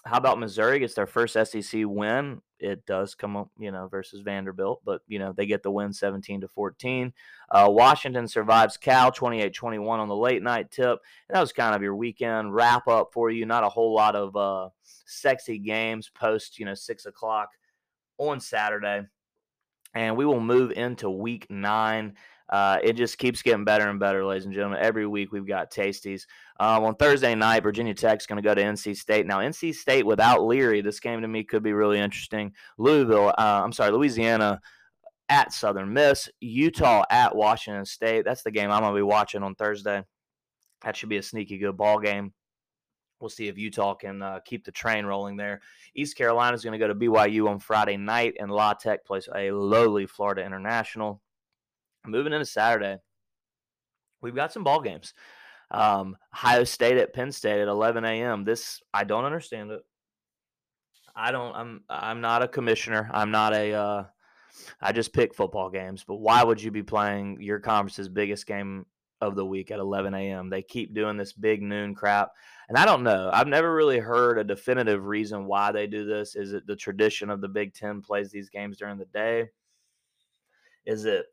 how 0.06 0.18
about 0.18 0.40
Missouri 0.40 0.80
gets 0.80 0.94
their 0.94 1.08
first 1.08 1.34
SEC 1.34 1.82
win? 1.86 2.42
It 2.60 2.86
does 2.86 3.16
come 3.16 3.38
up, 3.38 3.50
you 3.58 3.72
know, 3.72 3.88
versus 3.88 4.22
Vanderbilt, 4.22 4.82
but 4.84 5.02
you 5.08 5.20
know 5.20 5.34
they 5.34 5.46
get 5.46 5.64
the 5.64 5.72
win 5.72 5.94
17 5.94 6.42
to 6.42 6.48
14. 6.48 7.14
Uh, 7.50 7.68
Washington 7.70 8.28
survives 8.28 8.78
Cal 8.78 9.12
28-21 9.12 9.88
on 9.88 10.08
the 10.08 10.16
late 10.16 10.44
night 10.44 10.72
tip. 10.72 11.00
And 11.28 11.36
that 11.36 11.42
was 11.42 11.54
kind 11.54 11.76
of 11.76 11.82
your 11.82 11.96
weekend 11.96 12.54
wrap 12.54 12.88
up 12.88 13.10
for 13.14 13.30
you. 13.30 13.46
Not 13.46 13.64
a 13.64 13.70
whole 13.70 13.94
lot 13.94 14.16
of 14.16 14.36
uh, 14.36 14.70
sexy 14.84 15.58
games 15.58 16.10
post, 16.14 16.60
you 16.60 16.66
know, 16.66 16.76
six 16.76 17.06
o'clock 17.06 17.50
on 18.18 18.40
Saturday. 18.40 19.04
And 19.96 20.16
we 20.16 20.26
will 20.26 20.40
move 20.40 20.72
into 20.72 21.10
week 21.10 21.48
nine 21.50 22.16
uh, 22.50 22.80
it 22.84 22.94
just 22.94 23.18
keeps 23.18 23.42
getting 23.44 23.64
better 23.64 23.88
and 23.88 24.00
better, 24.00 24.26
ladies 24.26 24.46
and 24.46 24.54
gentlemen. 24.54 24.80
Every 24.82 25.06
week 25.06 25.32
we've 25.32 25.48
got 25.48 25.72
tasties. 25.72 26.26
Um, 26.60 26.84
on 26.84 26.96
Thursday 26.96 27.36
night, 27.36 27.62
Virginia 27.62 27.94
Tech's 27.94 28.26
going 28.26 28.42
to 28.42 28.48
go 28.48 28.56
to 28.56 28.62
NC 28.62 28.98
State. 28.98 29.28
Now, 29.28 29.40
NC 29.40 29.76
State 29.76 30.06
without 30.06 30.44
Leary, 30.44 30.82
this 30.82 31.00
game 31.00 31.22
to 31.22 31.28
me 31.28 31.44
could 31.44 31.62
be 31.62 31.74
really 31.74 32.00
interesting. 32.00 32.52
Louisville, 32.80 33.30
uh, 33.38 33.62
I'm 33.64 33.72
sorry, 33.72 33.92
Louisiana 33.92 34.60
at 35.30 35.54
Southern 35.54 35.94
Miss, 35.94 36.28
Utah 36.40 37.04
at 37.12 37.36
Washington 37.36 37.86
State. 37.86 38.26
That's 38.26 38.42
the 38.42 38.52
game 38.52 38.72
I'm 38.72 38.82
going 38.82 38.94
to 38.94 38.98
be 38.98 39.04
watching 39.04 39.44
on 39.44 39.54
Thursday. 39.54 40.04
That 40.82 40.96
should 40.96 41.10
be 41.10 41.18
a 41.18 41.24
sneaky 41.24 41.60
good 41.60 41.78
ball 41.78 42.00
game. 42.00 42.34
We'll 43.20 43.30
see 43.30 43.48
if 43.48 43.58
Utah 43.58 43.94
can 43.94 44.24
uh, 44.24 44.40
keep 44.44 44.66
the 44.66 44.72
train 44.72 45.06
rolling 45.06 45.38
there. 45.38 45.62
East 45.94 46.18
Carolina 46.18 46.56
is 46.56 46.64
going 46.64 46.72
to 46.72 46.80
go 46.80 46.88
to 46.88 46.96
BYU 46.96 47.48
on 47.48 47.60
Friday 47.60 47.98
night, 47.98 48.36
and 48.40 48.50
La 48.50 48.74
Tech 48.74 49.06
plays 49.06 49.28
a 49.36 49.52
lowly 49.52 50.08
Florida 50.08 50.44
International 50.44 51.22
moving 52.06 52.34
into 52.34 52.46
Saturday, 52.46 52.98
we've 54.22 54.36
got 54.36 54.54
some 54.54 54.64
ball 54.64 54.82
games. 54.82 55.14
Um, 55.72 56.18
Ohio 56.34 56.64
State 56.64 56.98
at 56.98 57.14
Penn 57.14 57.32
State 57.32 57.62
at 57.62 57.68
11 57.68 58.04
a.m. 58.04 58.44
This 58.44 58.82
I 58.94 59.04
don't 59.04 59.26
understand 59.26 59.72
it. 59.72 59.82
I 61.16 61.32
don't. 61.32 61.56
I'm. 61.56 61.84
I'm 61.90 62.22
not 62.22 62.42
a 62.42 62.48
commissioner. 62.48 63.10
I'm 63.14 63.32
not 63.32 63.54
a. 63.54 63.74
Uh, 63.74 64.04
I 64.82 64.92
just 64.92 65.14
pick 65.14 65.36
football 65.36 65.70
games. 65.70 66.04
But 66.08 66.16
why 66.16 66.44
would 66.44 66.62
you 66.62 66.72
be 66.72 66.84
playing 66.84 67.42
your 67.42 67.60
conference's 67.60 68.10
biggest 68.10 68.48
game 68.48 68.86
of 69.22 69.36
the 69.36 69.46
week 69.46 69.70
at 69.70 69.80
11 69.80 70.14
a.m.? 70.14 70.50
They 70.50 70.62
keep 70.62 70.94
doing 70.94 71.18
this 71.18 71.34
big 71.34 71.62
noon 71.62 71.94
crap, 71.94 72.32
and 72.68 72.78
I 72.78 72.86
don't 72.86 73.04
know. 73.04 73.30
I've 73.32 73.48
never 73.48 73.74
really 73.74 74.00
heard 74.00 74.40
a 74.40 74.44
definitive 74.44 75.06
reason 75.06 75.46
why 75.46 75.72
they 75.72 75.88
do 75.88 76.06
this. 76.06 76.36
Is 76.36 76.54
it 76.54 76.66
the 76.66 76.76
tradition 76.76 77.30
of 77.30 77.42
the 77.42 77.50
Big 77.50 77.74
Ten 77.74 78.02
plays 78.02 78.32
these 78.32 78.50
games 78.50 78.78
during 78.78 78.98
the 78.98 79.06
day? 79.06 79.50
Is 80.86 81.06
it 81.06 81.26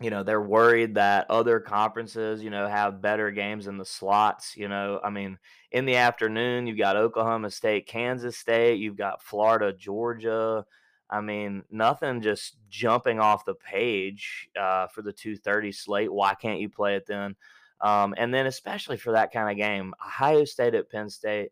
you 0.00 0.10
know 0.10 0.22
they're 0.22 0.40
worried 0.40 0.94
that 0.96 1.30
other 1.30 1.60
conferences 1.60 2.42
you 2.42 2.50
know 2.50 2.66
have 2.66 3.00
better 3.00 3.30
games 3.30 3.68
in 3.68 3.78
the 3.78 3.84
slots 3.84 4.56
you 4.56 4.66
know 4.66 5.00
i 5.04 5.10
mean 5.10 5.38
in 5.70 5.84
the 5.84 5.96
afternoon 5.96 6.66
you've 6.66 6.78
got 6.78 6.96
oklahoma 6.96 7.50
state 7.50 7.86
kansas 7.86 8.36
state 8.36 8.78
you've 8.80 8.96
got 8.96 9.22
florida 9.22 9.72
georgia. 9.72 10.64
I 11.10 11.20
mean 11.20 11.62
nothing 11.70 12.22
just 12.22 12.56
jumping 12.68 13.20
off 13.20 13.44
the 13.44 13.54
page 13.54 14.48
uh, 14.58 14.88
for 14.88 15.02
the 15.02 15.12
230 15.12 15.70
slate. 15.70 16.12
Why 16.12 16.34
can't 16.34 16.60
you 16.60 16.70
play 16.70 16.96
it 16.96 17.06
then? 17.06 17.36
Um, 17.82 18.14
and 18.16 18.32
then 18.32 18.46
especially 18.46 18.96
for 18.96 19.12
that 19.12 19.30
kind 19.30 19.50
of 19.50 19.56
game 19.56 19.94
ohio 20.04 20.44
state 20.44 20.74
at 20.74 20.90
penn 20.90 21.10
state 21.10 21.50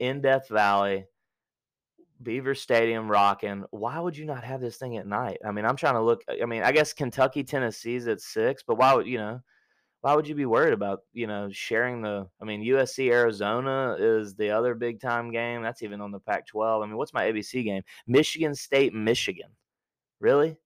in 0.00 0.22
death 0.22 0.48
valley 0.48 1.06
Beaver 2.22 2.54
Stadium 2.54 3.10
rocking. 3.10 3.64
Why 3.70 3.98
would 3.98 4.16
you 4.16 4.24
not 4.24 4.44
have 4.44 4.60
this 4.60 4.76
thing 4.76 4.96
at 4.96 5.06
night? 5.06 5.38
I 5.46 5.52
mean, 5.52 5.64
I'm 5.64 5.76
trying 5.76 5.94
to 5.94 6.02
look. 6.02 6.22
I 6.42 6.46
mean, 6.46 6.62
I 6.62 6.72
guess 6.72 6.92
Kentucky, 6.92 7.44
Tennessee's 7.44 8.08
at 8.08 8.20
six, 8.20 8.62
but 8.66 8.76
why 8.76 8.94
would 8.94 9.06
you 9.06 9.18
know? 9.18 9.40
why 10.06 10.14
would 10.14 10.28
you 10.28 10.36
be 10.36 10.46
worried 10.46 10.72
about 10.72 11.00
you 11.12 11.26
know 11.26 11.48
sharing 11.50 12.00
the? 12.00 12.28
I 12.40 12.44
mean, 12.44 12.62
USC 12.64 13.10
Arizona 13.10 13.96
is 13.98 14.36
the 14.36 14.50
other 14.50 14.76
big 14.76 15.00
time 15.00 15.32
game. 15.32 15.62
That's 15.62 15.82
even 15.82 16.00
on 16.00 16.12
the 16.12 16.20
Pac-12. 16.20 16.84
I 16.84 16.86
mean, 16.86 16.96
what's 16.96 17.12
my 17.12 17.24
ABC 17.24 17.64
game? 17.64 17.82
Michigan 18.06 18.54
State, 18.54 18.94
Michigan. 18.94 19.48
Really? 20.20 20.56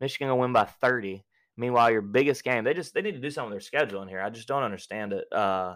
Michigan 0.00 0.28
gonna 0.28 0.40
win 0.40 0.54
by 0.54 0.64
30. 0.64 1.22
Meanwhile, 1.58 1.90
your 1.90 2.00
biggest 2.00 2.44
game, 2.44 2.64
they 2.64 2.72
just 2.72 2.94
they 2.94 3.02
need 3.02 3.12
to 3.12 3.20
do 3.20 3.30
something 3.30 3.54
with 3.54 3.70
their 3.70 3.80
scheduling 3.80 4.08
here. 4.08 4.22
I 4.22 4.30
just 4.30 4.48
don't 4.48 4.62
understand 4.62 5.12
it. 5.12 5.30
Uh, 5.30 5.74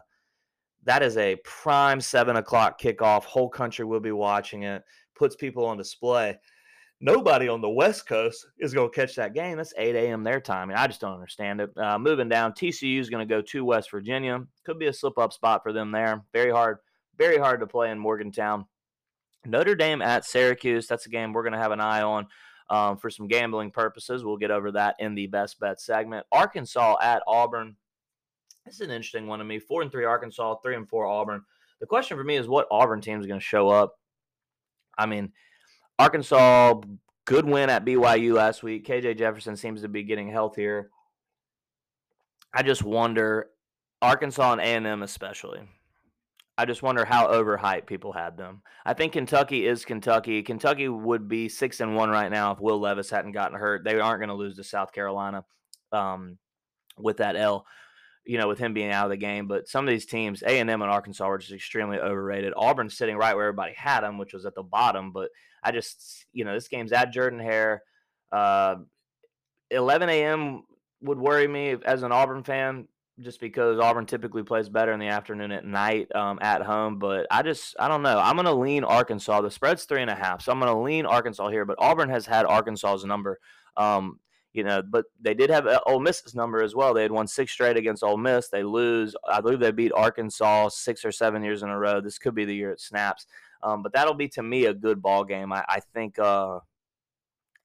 that 0.87 1.03
is 1.03 1.17
a 1.17 1.37
prime 1.45 2.01
seven 2.01 2.37
o'clock 2.37 2.81
kickoff. 2.81 3.25
Whole 3.25 3.49
country 3.49 3.85
will 3.85 4.01
be 4.01 4.13
watching 4.13 4.63
it. 4.63 4.83
Puts 5.15 5.37
people 5.37 5.67
on 5.67 5.77
display. 5.77 6.39
Nobody 7.01 7.49
on 7.49 7.61
the 7.61 7.69
West 7.69 8.09
Coast 8.09 8.47
is 8.59 8.73
going 8.73 8.91
to 8.91 8.95
catch 8.95 9.17
that 9.17 9.35
game. 9.35 9.59
That's 9.59 9.75
8 9.77 9.95
a.m. 9.95 10.25
their 10.25 10.41
time. 10.41 10.71
And 10.71 10.79
I 10.79 10.87
just 10.87 11.01
don't 11.01 11.13
understand 11.13 11.61
it. 11.61 11.77
Uh, 11.77 11.99
moving 11.99 12.29
down, 12.29 12.53
TCU 12.53 12.99
is 12.99 13.11
going 13.11 13.27
to 13.27 13.35
go 13.35 13.43
to 13.43 13.65
West 13.67 13.91
Virginia. 13.91 14.43
Could 14.65 14.79
be 14.79 14.87
a 14.87 14.93
slip 14.93 15.19
up 15.19 15.35
spot 15.35 15.63
for 15.63 15.75
them 15.75 15.91
there. 15.91 16.25
Very 16.33 16.51
hard, 16.51 16.79
very 17.19 17.37
hard 17.37 17.61
to 17.61 17.67
play 17.67 17.91
in 17.91 17.99
Morgantown. 17.99 18.65
Notre 19.45 19.75
Dame 19.75 20.01
at 20.01 20.25
Syracuse. 20.25 20.87
That's 20.87 21.07
a 21.07 21.11
game 21.11 21.33
we're 21.33 21.43
going 21.43 21.53
to 21.53 21.59
have 21.59 21.73
an 21.73 21.81
eye 21.81 22.03
on 22.03 22.29
um, 22.71 22.97
for 22.97 23.11
some 23.11 23.29
gambling 23.29 23.73
purposes. 23.73 24.25
We'll 24.25 24.39
get 24.39 24.51
over 24.51 24.73
that 24.73 24.97
in 24.99 25.15
the 25.15 25.27
best 25.27 25.61
bet 25.61 25.81
segment. 25.81 26.27
Arkansas 26.33 26.97
at 27.03 27.23
Auburn. 27.27 27.77
This 28.67 28.75
is 28.75 28.81
an 28.81 28.91
interesting 28.91 29.29
one 29.29 29.39
to 29.39 29.45
me. 29.45 29.61
Four 29.61 29.83
and 29.83 29.93
three 29.93 30.05
Arkansas, 30.05 30.57
three 30.57 30.75
and 30.75 30.89
four 30.89 31.07
Auburn. 31.07 31.43
The 31.81 31.87
question 31.87 32.17
for 32.17 32.25
me 32.25 32.37
is 32.37 32.49
what 32.49 32.67
Auburn 32.71 33.01
team 33.01 33.21
is 33.21 33.27
going 33.27 33.39
to 33.39 33.45
show 33.45 33.69
up. 33.69 33.95
I 34.99 35.07
mean, 35.07 35.33
Arkansas, 35.99 36.81
good 37.27 37.47
win 37.47 37.71
at 37.71 37.85
BYU 37.85 38.35
last 38.35 38.63
week. 38.63 38.87
KJ 38.87 39.19
Jefferson 39.19 39.57
seems 39.57 39.83
to 39.83 39.89
be 39.89 40.03
getting 40.03 40.29
healthier. 40.29 40.91
I 42.53 42.63
just 42.63 42.83
wonder, 42.83 43.51
Arkansas 44.03 44.53
and 44.53 44.61
A&M 44.61 45.03
especially. 45.03 45.61
I 46.59 46.65
just 46.65 46.83
wonder 46.83 47.05
how 47.05 47.29
overhyped 47.29 47.87
people 47.87 48.13
had 48.13 48.37
them. 48.39 48.63
I 48.85 48.95
think 48.95 49.13
Kentucky 49.13 49.67
is 49.67 49.85
Kentucky. 49.85 50.43
Kentucky 50.43 50.89
would 50.89 51.29
be 51.29 51.51
six 51.51 51.81
and 51.81 51.95
one 51.95 52.09
right 52.09 52.31
now 52.31 52.53
if 52.53 52.61
Will 52.61 52.81
Levis 52.81 53.11
hadn't 53.11 53.33
gotten 53.33 53.59
hurt. 53.59 53.85
They 53.85 54.01
aren't 54.01 54.21
going 54.21 54.31
to 54.31 54.35
lose 54.35 54.57
to 54.57 54.65
South 54.65 54.93
Carolina 54.93 55.45
um, 55.93 56.39
with 56.99 57.19
that 57.19 57.37
L, 57.37 57.67
you 58.27 58.39
know, 58.39 58.49
with 58.49 58.59
him 58.59 58.75
being 58.75 58.91
out 58.91 59.05
of 59.05 59.11
the 59.11 59.17
game. 59.17 59.47
But 59.47 59.69
some 59.69 59.87
of 59.87 59.93
these 59.93 60.07
teams, 60.07 60.43
A 60.43 60.59
and 60.59 60.69
M 60.69 60.83
and 60.83 60.91
Arkansas, 60.91 61.27
were 61.27 61.39
just 61.39 61.53
extremely 61.53 61.99
overrated. 61.99 62.53
Auburn's 62.57 62.97
sitting 62.97 63.17
right 63.17 63.35
where 63.35 63.47
everybody 63.47 63.75
had 63.77 64.01
them, 64.01 64.19
which 64.19 64.35
was 64.35 64.47
at 64.47 64.55
the 64.55 64.63
bottom. 64.63 65.13
But 65.13 65.31
I 65.63 65.73
just, 65.73 66.27
you 66.33 66.45
know, 66.45 66.55
this 66.55 66.69
game's 66.69 66.93
at 66.93 67.13
Jordan 67.13 67.39
Hare. 67.39 67.83
Uh, 68.33 68.77
11 69.71 70.09
a.m. 70.09 70.65
would 71.03 71.19
worry 71.19 71.49
me 71.49 71.77
as 71.85 72.03
an 72.03 72.13
Auburn 72.13 72.43
fan 72.43 72.89
just 73.21 73.41
because 73.41 73.79
Auburn 73.81 74.07
typically 74.07 74.43
plays 74.43 74.69
better 74.69 74.93
in 74.93 75.01
the 75.01 75.07
afternoon 75.07 75.51
at 75.51 75.65
night 75.65 76.15
um, 76.15 76.39
at 76.43 76.63
home. 76.63 76.99
But 76.99 77.27
I 77.31 77.43
just, 77.43 77.75
I 77.79 77.89
don't 77.89 78.03
know. 78.03 78.19
I'm 78.19 78.37
going 78.37 78.47
to 78.47 78.55
lean 78.55 78.85
Arkansas. 78.85 79.41
The 79.41 79.51
spread's 79.51 79.85
three 79.85 80.03
and 80.03 80.11
a 80.11 80.15
half, 80.15 80.43
so 80.43 80.53
I'm 80.53 80.61
going 80.61 80.73
to 80.73 80.81
lean 80.81 81.07
Arkansas 81.07 81.49
here. 81.49 81.65
But 81.65 81.79
Auburn 81.79 82.11
has 82.11 82.27
had 82.27 82.45
Arkansas's 82.45 83.05
number. 83.05 83.39
Um, 83.77 84.21
you 84.57 84.65
know, 84.65 84.83
but 84.83 85.05
they 85.21 85.35
did 85.35 85.51
have 85.51 85.67
uh, 85.67 85.81
Ole 85.87 86.01
Miss's 86.01 86.35
number 86.35 86.63
as 86.63 86.75
well. 86.75 86.95
They 86.95 87.03
had 87.03 87.13
won 87.13 87.27
six 87.27 87.53
straight 87.53 87.77
against 87.77 88.03
Ole 88.03 88.17
Miss. 88.17 88.49
They 88.49 88.63
lose. 88.63 89.15
I 89.29 89.41
believe 89.41 89.61
they 89.61 89.71
beat 89.71 89.93
Arkansas 89.93 90.69
six 90.69 91.05
or 91.05 91.13
seven 91.13 91.43
years 91.43 91.63
in 91.63 91.69
a 91.69 91.79
row. 91.79 92.01
This 92.01 92.19
could 92.19 92.35
be 92.35 92.45
the 92.45 92.55
year 92.55 92.73
it 92.73 92.81
snaps. 92.81 93.27
Um, 93.63 93.83
but 93.83 93.93
that'll 93.93 94.15
be 94.15 94.29
to 94.29 94.43
me 94.43 94.67
a 94.67 94.75
good 94.75 95.03
ball 95.03 95.25
game. 95.25 95.53
I, 95.53 95.65
I 95.69 95.81
think. 95.95 96.19
Uh, 96.19 96.61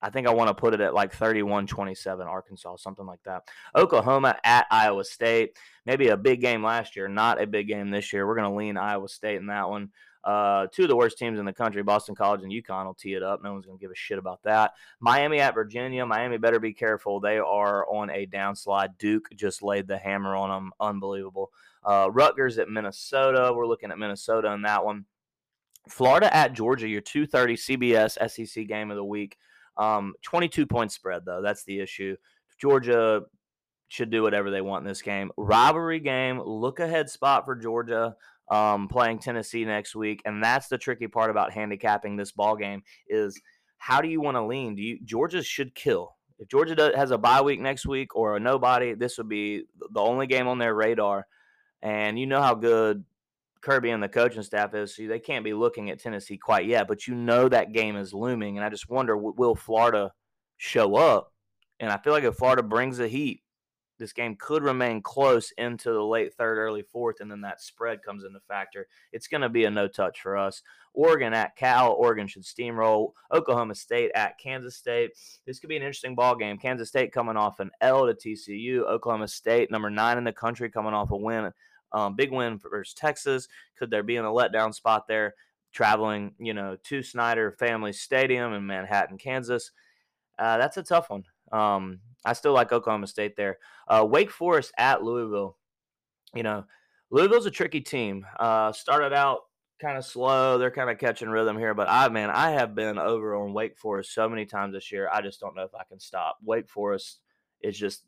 I 0.03 0.09
think 0.09 0.25
I 0.25 0.33
want 0.33 0.47
to 0.47 0.55
put 0.55 0.73
it 0.73 0.81
at 0.81 0.95
like 0.95 1.13
31 1.13 1.67
27, 1.67 2.25
Arkansas, 2.25 2.77
something 2.77 3.05
like 3.05 3.19
that. 3.25 3.43
Oklahoma 3.75 4.35
at 4.43 4.65
Iowa 4.71 5.03
State. 5.03 5.57
Maybe 5.85 6.07
a 6.07 6.17
big 6.17 6.41
game 6.41 6.63
last 6.63 6.95
year, 6.95 7.07
not 7.07 7.39
a 7.39 7.45
big 7.45 7.67
game 7.67 7.91
this 7.91 8.11
year. 8.11 8.25
We're 8.25 8.35
going 8.35 8.49
to 8.49 8.57
lean 8.57 8.77
Iowa 8.77 9.07
State 9.07 9.37
in 9.37 9.45
that 9.47 9.69
one. 9.69 9.89
Uh, 10.23 10.67
two 10.71 10.83
of 10.83 10.89
the 10.89 10.95
worst 10.95 11.17
teams 11.17 11.39
in 11.39 11.45
the 11.45 11.53
country, 11.53 11.81
Boston 11.81 12.15
College 12.15 12.43
and 12.43 12.51
UConn, 12.51 12.85
will 12.85 12.93
tee 12.93 13.13
it 13.13 13.23
up. 13.23 13.43
No 13.43 13.53
one's 13.53 13.65
going 13.65 13.77
to 13.77 13.81
give 13.81 13.91
a 13.91 13.95
shit 13.95 14.19
about 14.19 14.43
that. 14.43 14.73
Miami 14.99 15.39
at 15.39 15.55
Virginia. 15.55 16.05
Miami 16.05 16.37
better 16.37 16.59
be 16.59 16.73
careful. 16.73 17.19
They 17.19 17.39
are 17.39 17.87
on 17.89 18.09
a 18.11 18.27
downslide. 18.27 18.97
Duke 18.99 19.29
just 19.35 19.63
laid 19.63 19.87
the 19.87 19.97
hammer 19.97 20.35
on 20.35 20.49
them. 20.49 20.71
Unbelievable. 20.79 21.51
Uh, 21.83 22.09
Rutgers 22.11 22.59
at 22.59 22.69
Minnesota. 22.69 23.51
We're 23.55 23.67
looking 23.67 23.91
at 23.91 23.97
Minnesota 23.97 24.51
in 24.51 24.61
that 24.63 24.85
one. 24.85 25.05
Florida 25.89 26.35
at 26.35 26.53
Georgia, 26.53 26.87
your 26.87 27.01
2:30 27.01 27.57
CBS 27.57 28.17
SEC 28.29 28.67
game 28.67 28.91
of 28.91 28.97
the 28.97 29.03
week. 29.03 29.37
Um, 29.77 30.13
22 30.21 30.67
point 30.67 30.91
spread, 30.91 31.25
though. 31.25 31.41
That's 31.41 31.63
the 31.63 31.79
issue. 31.79 32.15
Georgia 32.59 33.23
should 33.87 34.11
do 34.11 34.21
whatever 34.21 34.51
they 34.51 34.61
want 34.61 34.83
in 34.83 34.87
this 34.87 35.01
game. 35.01 35.31
Rivalry 35.35 35.99
game, 35.99 36.39
look 36.39 36.79
ahead 36.79 37.09
spot 37.09 37.45
for 37.45 37.55
Georgia 37.55 38.15
um, 38.51 38.89
playing 38.89 39.19
Tennessee 39.19 39.65
next 39.65 39.95
week. 39.95 40.21
And 40.25 40.43
that's 40.43 40.67
the 40.67 40.77
tricky 40.77 41.07
part 41.07 41.31
about 41.31 41.53
handicapping 41.53 42.17
this 42.17 42.33
ball 42.33 42.55
game 42.55 42.83
is 43.07 43.41
how 43.77 44.01
do 44.01 44.09
you 44.09 44.21
want 44.21 44.35
to 44.35 44.45
lean? 44.45 44.75
Do 44.75 44.83
you 44.83 44.99
Georgia 45.03 45.41
should 45.41 45.73
kill. 45.73 46.15
If 46.37 46.49
Georgia 46.49 46.75
does, 46.75 46.95
has 46.95 47.11
a 47.11 47.17
bye 47.17 47.41
week 47.41 47.61
next 47.61 47.85
week 47.85 48.15
or 48.15 48.35
a 48.35 48.39
nobody, 48.39 48.93
this 48.93 49.17
would 49.17 49.29
be 49.29 49.63
the 49.91 49.99
only 49.99 50.27
game 50.27 50.47
on 50.47 50.59
their 50.59 50.75
radar. 50.75 51.25
And 51.81 52.19
you 52.19 52.27
know 52.27 52.41
how 52.41 52.55
good 52.55 53.05
Kirby 53.61 53.91
and 53.91 54.03
the 54.03 54.09
coaching 54.09 54.43
staff 54.43 54.73
is. 54.73 54.95
So 54.95 55.07
they 55.07 55.19
can't 55.19 55.45
be 55.45 55.53
looking 55.53 55.89
at 55.89 55.99
Tennessee 55.99 56.37
quite 56.37 56.65
yet, 56.65 56.87
but 56.87 57.07
you 57.07 57.15
know 57.15 57.47
that 57.47 57.73
game 57.73 57.95
is 57.95 58.13
looming. 58.13 58.57
And 58.57 58.65
I 58.65 58.69
just 58.69 58.89
wonder, 58.89 59.15
will 59.15 59.55
Florida 59.55 60.11
show 60.57 60.95
up? 60.95 61.31
And 61.79 61.91
I 61.91 61.97
feel 61.97 62.13
like 62.13 62.23
if 62.23 62.35
Florida 62.35 62.63
brings 62.63 62.97
the 62.97 63.07
heat, 63.07 63.40
this 64.01 64.13
game 64.13 64.35
could 64.37 64.63
remain 64.63 65.01
close 65.01 65.51
into 65.57 65.91
the 65.91 66.03
late 66.03 66.33
third, 66.33 66.57
early 66.57 66.81
fourth, 66.81 67.21
and 67.21 67.31
then 67.31 67.41
that 67.41 67.61
spread 67.61 68.03
comes 68.03 68.23
into 68.23 68.39
factor. 68.47 68.87
It's 69.13 69.27
going 69.27 69.41
to 69.41 69.49
be 69.49 69.65
a 69.65 69.71
no 69.71 69.87
touch 69.87 70.21
for 70.21 70.35
us. 70.35 70.61
Oregon 70.93 71.33
at 71.33 71.55
Cal. 71.55 71.93
Oregon 71.93 72.27
should 72.27 72.43
steamroll. 72.43 73.11
Oklahoma 73.31 73.75
State 73.75 74.11
at 74.13 74.37
Kansas 74.37 74.75
State. 74.75 75.11
This 75.45 75.59
could 75.59 75.69
be 75.69 75.77
an 75.77 75.83
interesting 75.83 76.15
ball 76.15 76.35
game. 76.35 76.57
Kansas 76.57 76.89
State 76.89 77.13
coming 77.13 77.37
off 77.37 77.61
an 77.61 77.71
L 77.79 78.05
to 78.07 78.13
TCU. 78.13 78.81
Oklahoma 78.81 79.29
State, 79.29 79.71
number 79.71 79.89
nine 79.89 80.17
in 80.17 80.25
the 80.25 80.33
country, 80.33 80.69
coming 80.69 80.93
off 80.93 81.11
a 81.11 81.15
win 81.15 81.51
um, 81.93 82.15
big 82.15 82.31
win 82.31 82.59
versus 82.59 82.93
Texas. 82.93 83.47
Could 83.77 83.89
there 83.89 84.03
be 84.03 84.15
in 84.15 84.25
a 84.25 84.29
letdown 84.29 84.73
spot 84.73 85.07
there? 85.07 85.35
Traveling, 85.73 86.33
you 86.37 86.53
know, 86.53 86.77
to 86.83 87.01
Snyder 87.01 87.51
Family 87.51 87.93
Stadium 87.93 88.53
in 88.53 88.65
Manhattan, 88.65 89.17
Kansas. 89.17 89.71
Uh, 90.37 90.57
that's 90.57 90.77
a 90.77 90.83
tough 90.83 91.09
one. 91.09 91.23
Um, 91.51 91.99
I 92.25 92.33
still 92.33 92.53
like 92.53 92.71
Oklahoma 92.71 93.07
State 93.07 93.35
there. 93.35 93.57
Uh, 93.87 94.05
Wake 94.09 94.31
Forest 94.31 94.73
at 94.77 95.03
Louisville. 95.03 95.57
You 96.35 96.43
know, 96.43 96.65
Louisville's 97.09 97.45
a 97.45 97.51
tricky 97.51 97.81
team. 97.81 98.25
Uh, 98.39 98.71
started 98.71 99.13
out 99.13 99.39
kind 99.81 99.97
of 99.97 100.05
slow. 100.05 100.57
They're 100.57 100.71
kind 100.71 100.89
of 100.89 100.99
catching 100.99 101.29
rhythm 101.29 101.57
here, 101.57 101.73
but 101.73 101.89
I 101.89 102.07
man, 102.09 102.29
I 102.29 102.51
have 102.51 102.75
been 102.75 102.97
over 102.97 103.35
on 103.35 103.53
Wake 103.53 103.77
Forest 103.77 104.13
so 104.13 104.29
many 104.29 104.45
times 104.45 104.73
this 104.73 104.91
year. 104.91 105.09
I 105.11 105.21
just 105.21 105.39
don't 105.39 105.55
know 105.55 105.63
if 105.63 105.75
I 105.75 105.83
can 105.83 105.99
stop. 105.99 106.37
Wake 106.43 106.69
Forest 106.69 107.19
is 107.61 107.77
just 107.77 108.03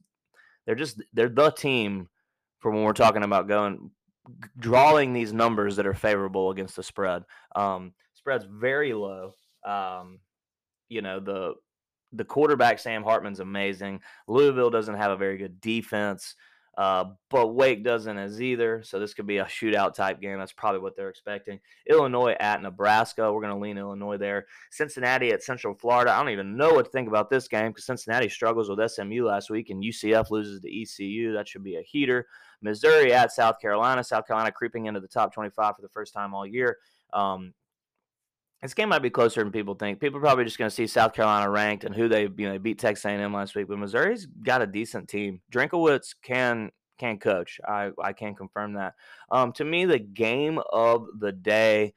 they're 0.65 0.75
just 0.75 1.01
they're 1.13 1.29
the 1.29 1.49
team 1.49 2.07
for 2.59 2.71
when 2.71 2.83
we're 2.83 2.93
talking 2.93 3.23
about 3.23 3.47
going 3.47 3.91
drawing 4.57 5.11
these 5.11 5.33
numbers 5.33 5.75
that 5.75 5.87
are 5.87 5.93
favorable 5.93 6.51
against 6.51 6.75
the 6.75 6.83
spread. 6.83 7.23
Um, 7.55 7.93
spread's 8.13 8.45
very 8.49 8.93
low. 8.93 9.35
Um, 9.65 10.19
you 10.89 11.01
know 11.01 11.19
the 11.19 11.55
the 12.13 12.25
quarterback 12.25 12.79
Sam 12.79 13.03
Hartman's 13.03 13.39
amazing. 13.39 14.01
Louisville 14.27 14.69
doesn't 14.69 14.95
have 14.95 15.11
a 15.11 15.17
very 15.17 15.37
good 15.37 15.59
defense. 15.59 16.35
Uh, 16.75 17.05
but 17.29 17.53
Wake 17.53 17.83
doesn't 17.83 18.17
as 18.17 18.41
either. 18.41 18.81
So 18.83 18.99
this 18.99 19.13
could 19.13 19.27
be 19.27 19.37
a 19.37 19.45
shootout 19.45 19.93
type 19.93 20.19
game. 20.19 20.39
That's 20.39 20.53
probably 20.53 20.81
what 20.81 20.95
they're 20.95 21.09
expecting. 21.09 21.59
Illinois 21.87 22.35
at 22.39 22.63
Nebraska. 22.63 23.31
We're 23.31 23.41
going 23.41 23.53
to 23.53 23.59
lean 23.59 23.77
Illinois 23.77 24.17
there. 24.17 24.47
Cincinnati 24.71 25.31
at 25.31 25.43
Central 25.43 25.75
Florida. 25.75 26.11
I 26.11 26.17
don't 26.17 26.31
even 26.31 26.57
know 26.57 26.73
what 26.73 26.85
to 26.85 26.91
think 26.91 27.07
about 27.07 27.29
this 27.29 27.47
game 27.47 27.67
because 27.67 27.85
Cincinnati 27.85 28.27
struggles 28.27 28.69
with 28.69 28.91
SMU 28.91 29.25
last 29.25 29.51
week 29.51 29.69
and 29.69 29.83
UCF 29.83 30.31
loses 30.31 30.61
to 30.61 30.81
ECU. 30.81 31.33
That 31.33 31.47
should 31.47 31.63
be 31.63 31.75
a 31.75 31.83
heater. 31.83 32.25
Missouri 32.61 33.13
at 33.13 33.31
South 33.31 33.59
Carolina. 33.59 34.03
South 34.03 34.25
Carolina 34.25 34.51
creeping 34.51 34.87
into 34.87 34.99
the 34.99 35.07
top 35.07 35.31
25 35.31 35.75
for 35.75 35.81
the 35.83 35.89
first 35.89 36.13
time 36.13 36.33
all 36.33 36.47
year. 36.47 36.77
Um, 37.13 37.53
this 38.63 38.73
game 38.73 38.89
might 38.89 38.99
be 38.99 39.09
closer 39.09 39.43
than 39.43 39.51
people 39.51 39.75
think. 39.75 39.99
People 39.99 40.17
are 40.17 40.21
probably 40.21 40.45
just 40.45 40.57
going 40.57 40.69
to 40.69 40.75
see 40.75 40.87
South 40.87 41.13
Carolina 41.13 41.49
ranked 41.49 41.83
and 41.83 41.93
who 41.93 42.07
they 42.07 42.23
you 42.23 42.49
know 42.49 42.57
beat 42.57 42.79
Texas 42.79 43.03
A&M 43.05 43.33
last 43.33 43.55
week. 43.55 43.67
But 43.67 43.77
Missouri's 43.77 44.25
got 44.25 44.61
a 44.61 44.67
decent 44.67 45.09
team. 45.09 45.41
Drinkwitz 45.51 46.15
can 46.23 46.71
can 46.97 47.19
coach. 47.19 47.59
I 47.67 47.91
I 48.01 48.13
can 48.13 48.35
confirm 48.35 48.73
that. 48.73 48.93
Um, 49.29 49.51
to 49.53 49.65
me, 49.65 49.85
the 49.85 49.99
game 49.99 50.59
of 50.71 51.05
the 51.19 51.33
day. 51.33 51.93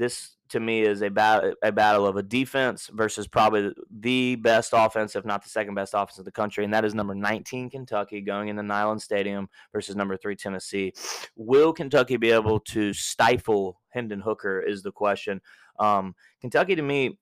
This 0.00 0.36
to 0.48 0.60
me 0.60 0.80
is 0.80 1.02
a 1.02 1.10
battle 1.10 1.52
a 1.62 1.70
battle 1.70 2.06
of 2.06 2.16
a 2.16 2.22
defense 2.22 2.88
versus 2.90 3.28
probably 3.28 3.70
the 3.90 4.36
best 4.36 4.70
offense, 4.74 5.14
if 5.14 5.26
not 5.26 5.42
the 5.42 5.50
second 5.50 5.74
best 5.74 5.92
offense 5.92 6.16
in 6.16 6.24
the 6.24 6.32
country, 6.32 6.64
and 6.64 6.72
that 6.72 6.86
is 6.86 6.94
number 6.94 7.14
19 7.14 7.68
Kentucky 7.68 8.22
going 8.22 8.48
into 8.48 8.62
Neyland 8.62 9.02
Stadium 9.02 9.46
versus 9.74 9.94
number 9.94 10.16
three 10.16 10.34
Tennessee. 10.34 10.94
Will 11.36 11.74
Kentucky 11.74 12.16
be 12.16 12.30
able 12.30 12.60
to 12.60 12.94
stifle 12.94 13.78
Hendon 13.90 14.20
Hooker? 14.20 14.62
Is 14.62 14.82
the 14.82 14.90
question. 14.90 15.38
Um, 15.78 16.14
Kentucky 16.40 16.74
to 16.76 16.82
me, 16.82 17.18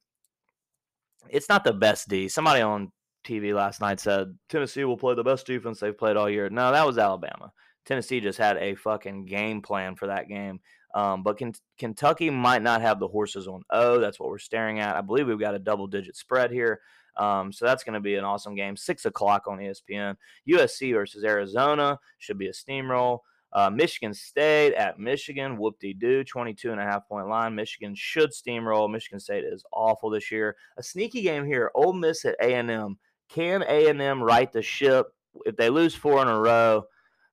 it's 1.28 1.48
not 1.48 1.64
the 1.64 1.72
best 1.72 2.06
D. 2.06 2.28
Somebody 2.28 2.62
on 2.62 2.92
TV 3.24 3.52
last 3.52 3.80
night 3.80 3.98
said 3.98 4.38
Tennessee 4.48 4.84
will 4.84 4.96
play 4.96 5.16
the 5.16 5.24
best 5.24 5.48
defense 5.48 5.80
they've 5.80 5.98
played 5.98 6.16
all 6.16 6.30
year. 6.30 6.48
No, 6.48 6.70
that 6.70 6.86
was 6.86 6.96
Alabama. 6.96 7.52
Tennessee 7.88 8.20
just 8.20 8.38
had 8.38 8.58
a 8.58 8.74
fucking 8.74 9.24
game 9.24 9.62
plan 9.62 9.96
for 9.96 10.06
that 10.08 10.28
game. 10.28 10.60
Um, 10.94 11.22
but 11.22 11.40
Kentucky 11.78 12.28
might 12.28 12.62
not 12.62 12.82
have 12.82 13.00
the 13.00 13.08
horses 13.08 13.48
on 13.48 13.62
O. 13.70 13.98
That's 13.98 14.20
what 14.20 14.28
we're 14.28 14.38
staring 14.38 14.78
at. 14.78 14.94
I 14.94 15.00
believe 15.00 15.26
we've 15.26 15.40
got 15.40 15.54
a 15.54 15.58
double 15.58 15.86
digit 15.86 16.14
spread 16.14 16.50
here. 16.50 16.80
Um, 17.16 17.50
so 17.50 17.64
that's 17.64 17.84
going 17.84 17.94
to 17.94 18.00
be 18.00 18.16
an 18.16 18.24
awesome 18.24 18.54
game. 18.54 18.76
Six 18.76 19.06
o'clock 19.06 19.46
on 19.48 19.58
ESPN. 19.58 20.16
USC 20.48 20.92
versus 20.92 21.24
Arizona 21.24 21.98
should 22.18 22.38
be 22.38 22.48
a 22.48 22.52
steamroll. 22.52 23.20
Uh, 23.54 23.70
Michigan 23.70 24.12
State 24.12 24.74
at 24.74 24.98
Michigan, 24.98 25.56
whoop 25.56 25.78
de 25.80 25.94
doo, 25.94 26.22
22 26.22 26.70
and 26.70 26.80
a 26.80 26.84
half 26.84 27.08
point 27.08 27.28
line. 27.28 27.54
Michigan 27.54 27.94
should 27.94 28.30
steamroll. 28.32 28.90
Michigan 28.90 29.18
State 29.18 29.44
is 29.44 29.64
awful 29.72 30.10
this 30.10 30.30
year. 30.30 30.56
A 30.76 30.82
sneaky 30.82 31.22
game 31.22 31.46
here. 31.46 31.70
Ole 31.74 31.94
Miss 31.94 32.26
at 32.26 32.36
A&M. 32.42 32.98
Can 33.30 33.62
A&M 33.62 34.22
right 34.22 34.52
the 34.52 34.62
ship? 34.62 35.06
If 35.46 35.56
they 35.56 35.70
lose 35.70 35.94
four 35.94 36.20
in 36.20 36.28
a 36.28 36.38
row, 36.38 36.84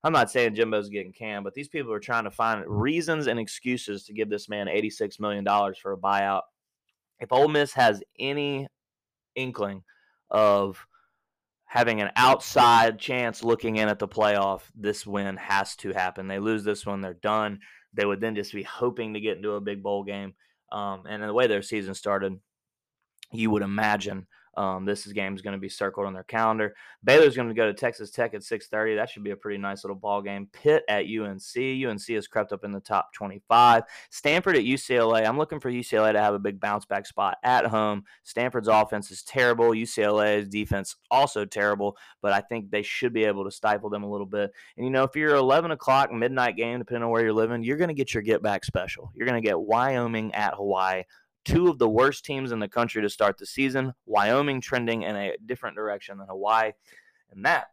I'm 0.06 0.12
not 0.12 0.30
saying 0.30 0.54
Jimbo's 0.54 0.88
getting 0.88 1.12
canned, 1.12 1.42
but 1.42 1.52
these 1.52 1.66
people 1.66 1.92
are 1.92 1.98
trying 1.98 2.22
to 2.24 2.30
find 2.30 2.62
reasons 2.64 3.26
and 3.26 3.40
excuses 3.40 4.04
to 4.04 4.12
give 4.12 4.30
this 4.30 4.48
man 4.48 4.68
$86 4.68 5.18
million 5.18 5.44
for 5.82 5.94
a 5.94 5.96
buyout. 5.96 6.42
If 7.18 7.32
Ole 7.32 7.48
Miss 7.48 7.72
has 7.72 8.04
any 8.16 8.68
inkling 9.34 9.82
of 10.30 10.86
having 11.64 12.00
an 12.00 12.12
outside 12.14 13.00
chance 13.00 13.42
looking 13.42 13.78
in 13.78 13.88
at 13.88 13.98
the 13.98 14.06
playoff, 14.06 14.60
this 14.76 15.04
win 15.04 15.38
has 15.38 15.74
to 15.78 15.92
happen. 15.92 16.28
They 16.28 16.38
lose 16.38 16.62
this 16.62 16.86
one, 16.86 17.00
they're 17.00 17.14
done. 17.14 17.58
They 17.92 18.06
would 18.06 18.20
then 18.20 18.36
just 18.36 18.52
be 18.52 18.62
hoping 18.62 19.14
to 19.14 19.20
get 19.20 19.38
into 19.38 19.54
a 19.54 19.60
big 19.60 19.82
bowl 19.82 20.04
game. 20.04 20.34
Um, 20.70 21.02
and 21.08 21.20
the 21.20 21.34
way 21.34 21.48
their 21.48 21.62
season 21.62 21.94
started, 21.94 22.38
you 23.32 23.50
would 23.50 23.62
imagine 23.62 24.28
um, 24.56 24.84
this 24.84 25.06
game 25.06 25.34
is 25.34 25.42
going 25.42 25.52
to 25.52 25.60
be 25.60 25.68
circled 25.68 26.06
on 26.06 26.14
their 26.14 26.24
calendar. 26.24 26.74
Baylor's 27.04 27.36
going 27.36 27.48
to 27.48 27.54
go 27.54 27.66
to 27.66 27.74
Texas 27.74 28.10
Tech 28.10 28.34
at 28.34 28.40
6:30. 28.40 28.96
That 28.96 29.10
should 29.10 29.24
be 29.24 29.30
a 29.30 29.36
pretty 29.36 29.58
nice 29.58 29.84
little 29.84 29.96
ball 29.96 30.22
game. 30.22 30.48
Pitt 30.52 30.84
at 30.88 31.04
UNC. 31.04 31.56
UNC 31.56 32.06
has 32.08 32.26
crept 32.26 32.52
up 32.52 32.64
in 32.64 32.72
the 32.72 32.80
top 32.80 33.12
25. 33.12 33.84
Stanford 34.10 34.56
at 34.56 34.62
UCLA. 34.62 35.26
I'm 35.26 35.38
looking 35.38 35.60
for 35.60 35.70
UCLA 35.70 36.12
to 36.12 36.20
have 36.20 36.34
a 36.34 36.38
big 36.38 36.58
bounce 36.58 36.84
back 36.84 37.06
spot 37.06 37.38
at 37.42 37.66
home. 37.66 38.04
Stanford's 38.24 38.68
offense 38.68 39.10
is 39.10 39.22
terrible. 39.22 39.70
UCLA's 39.70 40.48
defense 40.48 40.96
also 41.10 41.44
terrible, 41.44 41.96
but 42.22 42.32
I 42.32 42.40
think 42.40 42.70
they 42.70 42.82
should 42.82 43.12
be 43.12 43.24
able 43.24 43.44
to 43.44 43.50
stifle 43.50 43.90
them 43.90 44.04
a 44.04 44.10
little 44.10 44.26
bit. 44.26 44.52
And 44.76 44.86
you 44.86 44.90
know, 44.90 45.04
if 45.04 45.14
you're 45.14 45.34
11 45.34 45.70
o'clock 45.70 46.12
midnight 46.12 46.56
game, 46.56 46.78
depending 46.78 47.04
on 47.04 47.10
where 47.10 47.22
you're 47.22 47.32
living, 47.32 47.62
you're 47.62 47.76
going 47.76 47.88
to 47.88 47.94
get 47.94 48.14
your 48.14 48.22
get 48.22 48.42
back 48.42 48.64
special. 48.64 49.12
You're 49.14 49.26
going 49.26 49.40
to 49.40 49.46
get 49.46 49.60
Wyoming 49.60 50.34
at 50.34 50.54
Hawaii 50.54 51.04
two 51.46 51.68
of 51.68 51.78
the 51.78 51.88
worst 51.88 52.24
teams 52.24 52.52
in 52.52 52.58
the 52.58 52.68
country 52.68 53.00
to 53.00 53.08
start 53.08 53.38
the 53.38 53.46
season. 53.46 53.94
Wyoming 54.04 54.60
trending 54.60 55.02
in 55.02 55.16
a 55.16 55.36
different 55.46 55.76
direction 55.76 56.18
than 56.18 56.26
Hawaii. 56.26 56.72
And 57.30 57.44
that 57.44 57.68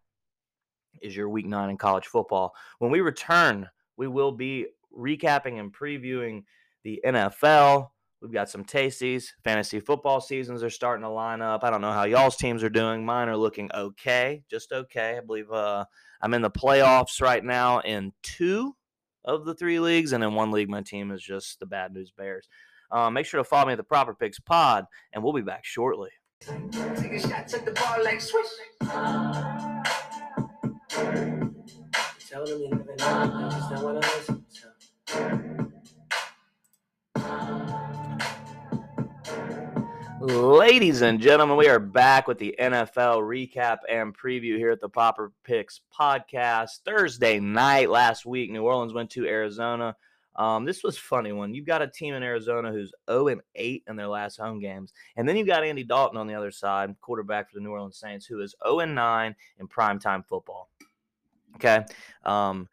is 1.01 1.15
your 1.15 1.28
week 1.28 1.47
nine 1.47 1.71
in 1.71 1.78
college 1.78 2.05
football. 2.05 2.53
When 2.80 2.91
we 2.91 3.01
return, 3.01 3.67
we 3.97 4.07
will 4.07 4.32
be 4.32 4.67
recapping 4.95 5.59
and 5.59 5.74
previewing 5.74 6.43
the 6.84 7.01
NFL. 7.03 7.89
We've 8.21 8.32
got 8.32 8.49
some 8.49 8.63
tasties. 8.63 9.30
Fantasy 9.43 9.80
football 9.80 10.21
seasons 10.21 10.63
are 10.63 10.69
starting 10.69 11.03
to 11.03 11.09
line 11.09 11.41
up. 11.41 11.63
I 11.63 11.69
don't 11.69 11.82
know 11.82 11.91
how 11.91 12.05
y'all's 12.05 12.38
teams 12.38 12.63
are 12.63 12.69
doing. 12.69 13.03
Mine 13.03 13.28
are 13.28 13.36
looking 13.36 13.69
okay, 13.74 14.43
just 14.49 14.71
okay. 14.71 15.17
I 15.17 15.19
believe 15.19 15.51
uh, 15.51 15.84
I'm 16.21 16.34
in 16.34 16.41
the 16.41 16.49
playoffs 16.49 17.21
right 17.21 17.43
now 17.43 17.80
in 17.80 18.13
two 18.21 18.76
of 19.26 19.45
the 19.45 19.55
three 19.55 19.80
leagues, 19.80 20.13
and 20.13 20.24
in 20.24 20.36
one 20.36 20.51
league, 20.51 20.69
my 20.69 20.82
team 20.82 21.11
is 21.11 21.21
just 21.21 21.59
the 21.59 21.65
Bad 21.65 21.93
News 21.93 22.11
Bears. 22.11 22.47
Uh, 22.93 23.09
make 23.09 23.25
sure 23.25 23.39
to 23.39 23.43
follow 23.43 23.65
me 23.65 23.73
at 23.73 23.77
the 23.77 23.83
Proper 23.83 24.13
Picks 24.13 24.39
Pod, 24.39 24.85
and 25.11 25.23
we'll 25.23 25.33
be 25.33 25.41
back 25.41 25.65
shortly. 25.65 26.11
Take 26.41 27.13
a 27.13 27.19
shot, 27.19 27.47
the 27.47 27.71
ball 27.71 28.03
like 28.03 28.21
swish. 28.21 28.45
Ladies 40.21 41.01
and 41.01 41.19
gentlemen, 41.19 41.57
we 41.57 41.67
are 41.67 41.79
back 41.79 42.27
with 42.27 42.37
the 42.37 42.55
NFL 42.59 43.23
recap 43.23 43.79
and 43.89 44.15
preview 44.15 44.57
here 44.57 44.69
at 44.69 44.81
the 44.81 44.87
Proper 44.87 45.31
Picks 45.43 45.81
podcast. 45.99 46.81
Thursday 46.85 47.39
night 47.39 47.89
last 47.89 48.23
week, 48.23 48.51
New 48.51 48.63
Orleans 48.63 48.93
went 48.93 49.09
to 49.11 49.25
Arizona 49.25 49.95
um, 50.36 50.65
this 50.65 50.84
was 50.84 50.97
funny 50.97 51.31
one. 51.31 51.53
You've 51.53 51.65
got 51.65 51.81
a 51.81 51.88
team 51.88 52.13
in 52.13 52.23
Arizona 52.23 52.71
who's 52.71 52.93
0 53.09 53.27
and 53.27 53.41
8 53.55 53.84
in 53.88 53.95
their 53.95 54.07
last 54.07 54.38
home 54.38 54.59
games, 54.59 54.93
and 55.15 55.27
then 55.27 55.36
you've 55.36 55.47
got 55.47 55.63
Andy 55.63 55.84
Dalton 55.84 56.17
on 56.17 56.27
the 56.27 56.34
other 56.34 56.51
side, 56.51 56.95
quarterback 57.01 57.49
for 57.49 57.55
the 57.55 57.61
New 57.61 57.71
Orleans 57.71 57.97
Saints, 57.97 58.25
who 58.25 58.41
is 58.41 58.55
0 58.65 58.79
and 58.79 58.95
9 58.95 59.36
in 59.59 59.67
primetime 59.67 60.25
football. 60.25 60.69
Okay, 61.55 61.86
um, 62.25 62.67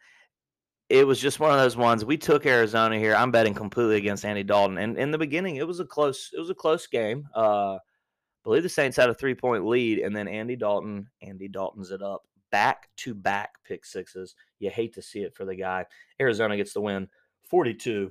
it 0.88 1.06
was 1.06 1.20
just 1.20 1.38
one 1.38 1.52
of 1.52 1.58
those 1.58 1.76
ones. 1.76 2.04
We 2.04 2.16
took 2.16 2.46
Arizona 2.46 2.98
here. 2.98 3.14
I'm 3.14 3.30
betting 3.30 3.54
completely 3.54 3.96
against 3.96 4.24
Andy 4.24 4.42
Dalton, 4.42 4.78
and 4.78 4.96
in 4.96 5.10
the 5.10 5.18
beginning, 5.18 5.56
it 5.56 5.66
was 5.66 5.80
a 5.80 5.84
close. 5.84 6.30
It 6.34 6.40
was 6.40 6.50
a 6.50 6.54
close 6.54 6.86
game. 6.86 7.28
Uh, 7.34 7.74
I 7.74 8.44
believe 8.44 8.62
the 8.62 8.70
Saints 8.70 8.96
had 8.96 9.10
a 9.10 9.14
three 9.14 9.34
point 9.34 9.66
lead, 9.66 9.98
and 9.98 10.16
then 10.16 10.28
Andy 10.28 10.56
Dalton, 10.56 11.08
Andy 11.20 11.48
Dalton's 11.48 11.90
it 11.90 12.00
up 12.00 12.22
back 12.50 12.88
to 12.96 13.14
back 13.14 13.54
pick 13.64 13.84
sixes. 13.84 14.34
You 14.58 14.70
hate 14.70 14.94
to 14.94 15.02
see 15.02 15.20
it 15.20 15.34
for 15.34 15.44
the 15.44 15.54
guy. 15.54 15.86
Arizona 16.20 16.56
gets 16.56 16.72
the 16.72 16.80
win 16.80 17.08
42 17.50 18.10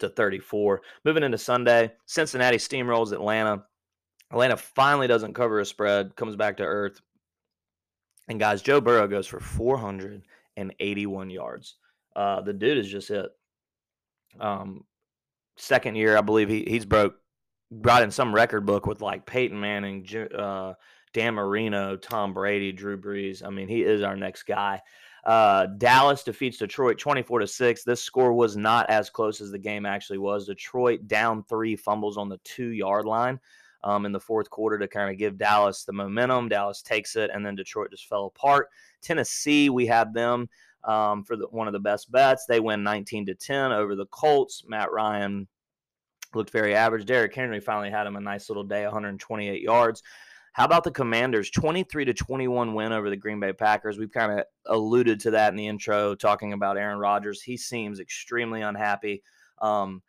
to 0.00 0.08
34. 0.08 0.82
Moving 1.04 1.22
into 1.22 1.38
Sunday, 1.38 1.92
Cincinnati 2.06 2.58
steamrolls 2.58 3.12
Atlanta. 3.12 3.64
Atlanta 4.30 4.56
finally 4.56 5.06
doesn't 5.06 5.34
cover 5.34 5.60
a 5.60 5.64
spread, 5.64 6.16
comes 6.16 6.36
back 6.36 6.56
to 6.56 6.64
earth. 6.64 7.00
And 8.28 8.40
guys, 8.40 8.60
Joe 8.60 8.80
Burrow 8.80 9.06
goes 9.06 9.26
for 9.26 9.38
481 9.38 11.30
yards. 11.30 11.76
Uh, 12.14 12.40
the 12.40 12.52
dude 12.52 12.78
is 12.78 12.88
just 12.88 13.10
it. 13.10 13.30
Um, 14.40 14.84
second 15.56 15.94
year, 15.94 16.16
I 16.16 16.22
believe 16.22 16.48
he 16.48 16.64
he's 16.66 16.84
broke 16.84 17.14
brought 17.70 18.02
in 18.02 18.10
some 18.10 18.34
record 18.34 18.66
book 18.66 18.86
with 18.86 19.00
like 19.00 19.26
Peyton 19.26 19.58
Manning, 19.58 20.06
uh, 20.36 20.74
Dan 21.12 21.34
Marino, 21.34 21.96
Tom 21.96 22.34
Brady, 22.34 22.72
Drew 22.72 23.00
Brees. 23.00 23.44
I 23.44 23.50
mean, 23.50 23.68
he 23.68 23.82
is 23.82 24.02
our 24.02 24.16
next 24.16 24.44
guy. 24.44 24.80
Uh, 25.26 25.66
Dallas 25.66 26.22
defeats 26.22 26.56
Detroit 26.56 26.98
24 26.98 27.40
to 27.40 27.46
6. 27.48 27.82
This 27.82 28.00
score 28.00 28.32
was 28.32 28.56
not 28.56 28.88
as 28.88 29.10
close 29.10 29.40
as 29.40 29.50
the 29.50 29.58
game 29.58 29.84
actually 29.84 30.18
was. 30.18 30.46
Detroit 30.46 31.08
down 31.08 31.42
three 31.42 31.74
fumbles 31.74 32.16
on 32.16 32.28
the 32.28 32.38
two 32.44 32.68
yard 32.68 33.06
line 33.06 33.40
um, 33.82 34.06
in 34.06 34.12
the 34.12 34.20
fourth 34.20 34.48
quarter 34.48 34.78
to 34.78 34.86
kind 34.86 35.10
of 35.10 35.18
give 35.18 35.36
Dallas 35.36 35.82
the 35.82 35.92
momentum. 35.92 36.48
Dallas 36.48 36.80
takes 36.80 37.16
it, 37.16 37.32
and 37.34 37.44
then 37.44 37.56
Detroit 37.56 37.90
just 37.90 38.06
fell 38.06 38.26
apart. 38.26 38.68
Tennessee, 39.02 39.68
we 39.68 39.84
had 39.84 40.14
them 40.14 40.48
um, 40.84 41.24
for 41.24 41.34
the, 41.34 41.46
one 41.48 41.66
of 41.66 41.72
the 41.72 41.80
best 41.80 42.12
bets. 42.12 42.46
They 42.46 42.60
win 42.60 42.84
19 42.84 43.26
to 43.26 43.34
10 43.34 43.72
over 43.72 43.96
the 43.96 44.06
Colts. 44.06 44.62
Matt 44.68 44.92
Ryan 44.92 45.48
looked 46.34 46.50
very 46.50 46.76
average. 46.76 47.04
Derrick 47.04 47.34
Henry 47.34 47.58
finally 47.58 47.90
had 47.90 48.06
him 48.06 48.14
a 48.14 48.20
nice 48.20 48.48
little 48.48 48.62
day, 48.62 48.84
128 48.84 49.60
yards. 49.60 50.04
How 50.56 50.64
about 50.64 50.84
the 50.84 50.90
Commanders? 50.90 51.50
23 51.50 52.06
to 52.06 52.14
21 52.14 52.72
win 52.72 52.90
over 52.90 53.10
the 53.10 53.16
Green 53.16 53.38
Bay 53.38 53.52
Packers. 53.52 53.98
We've 53.98 54.10
kind 54.10 54.40
of 54.40 54.46
alluded 54.64 55.20
to 55.20 55.32
that 55.32 55.50
in 55.50 55.56
the 55.56 55.66
intro, 55.66 56.14
talking 56.14 56.54
about 56.54 56.78
Aaron 56.78 56.98
Rodgers. 56.98 57.42
He 57.42 57.58
seems 57.58 58.00
extremely 58.00 58.62
unhappy. 58.62 59.22
Um, 59.60 60.02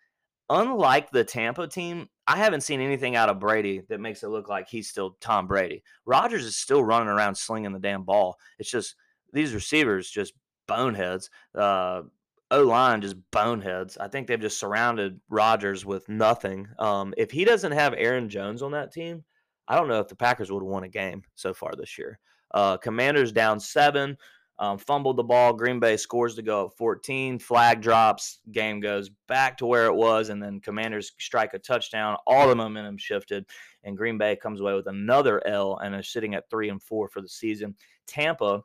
unlike 0.49 1.11
the 1.11 1.25
Tampa 1.25 1.67
team, 1.67 2.07
I 2.27 2.37
haven't 2.37 2.61
seen 2.61 2.79
anything 2.79 3.17
out 3.17 3.27
of 3.27 3.41
Brady 3.41 3.81
that 3.89 3.99
makes 3.99 4.23
it 4.23 4.29
look 4.29 4.47
like 4.47 4.69
he's 4.69 4.87
still 4.87 5.17
Tom 5.19 5.47
Brady. 5.47 5.83
Rodgers 6.05 6.45
is 6.45 6.55
still 6.55 6.81
running 6.81 7.09
around 7.09 7.35
slinging 7.35 7.73
the 7.73 7.79
damn 7.79 8.03
ball. 8.03 8.37
It's 8.57 8.71
just 8.71 8.95
these 9.33 9.53
receivers 9.53 10.09
just 10.09 10.31
boneheads. 10.65 11.29
Uh, 11.53 12.03
O 12.51 12.63
line 12.63 13.01
just 13.01 13.17
boneheads. 13.31 13.97
I 13.97 14.07
think 14.07 14.27
they've 14.27 14.39
just 14.39 14.61
surrounded 14.61 15.19
Rodgers 15.29 15.85
with 15.85 16.07
nothing. 16.07 16.69
Um, 16.79 17.13
if 17.17 17.31
he 17.31 17.43
doesn't 17.43 17.73
have 17.73 17.93
Aaron 17.97 18.29
Jones 18.29 18.61
on 18.61 18.71
that 18.71 18.93
team, 18.93 19.25
I 19.67 19.75
don't 19.75 19.87
know 19.87 19.99
if 19.99 20.07
the 20.07 20.15
Packers 20.15 20.51
would 20.51 20.63
have 20.63 20.69
won 20.69 20.83
a 20.83 20.89
game 20.89 21.23
so 21.35 21.53
far 21.53 21.73
this 21.75 21.97
year. 21.97 22.19
Uh, 22.51 22.77
Commanders 22.77 23.31
down 23.31 23.59
seven, 23.59 24.17
um, 24.59 24.77
fumbled 24.77 25.17
the 25.17 25.23
ball. 25.23 25.53
Green 25.53 25.79
Bay 25.79 25.97
scores 25.97 26.35
to 26.35 26.41
go 26.41 26.67
at 26.67 26.77
14. 26.77 27.37
Flag 27.39 27.81
drops. 27.81 28.39
Game 28.51 28.79
goes 28.79 29.09
back 29.27 29.57
to 29.57 29.65
where 29.65 29.85
it 29.85 29.93
was, 29.93 30.29
and 30.29 30.41
then 30.41 30.59
Commanders 30.59 31.11
strike 31.19 31.53
a 31.53 31.59
touchdown. 31.59 32.17
All 32.25 32.47
the 32.47 32.55
momentum 32.55 32.97
shifted, 32.97 33.45
and 33.83 33.97
Green 33.97 34.17
Bay 34.17 34.35
comes 34.35 34.61
away 34.61 34.73
with 34.73 34.87
another 34.87 35.45
L 35.45 35.77
and 35.77 35.93
is 35.95 36.09
sitting 36.09 36.33
at 36.33 36.49
three 36.49 36.69
and 36.69 36.81
four 36.81 37.07
for 37.07 37.21
the 37.21 37.29
season. 37.29 37.75
Tampa 38.07 38.63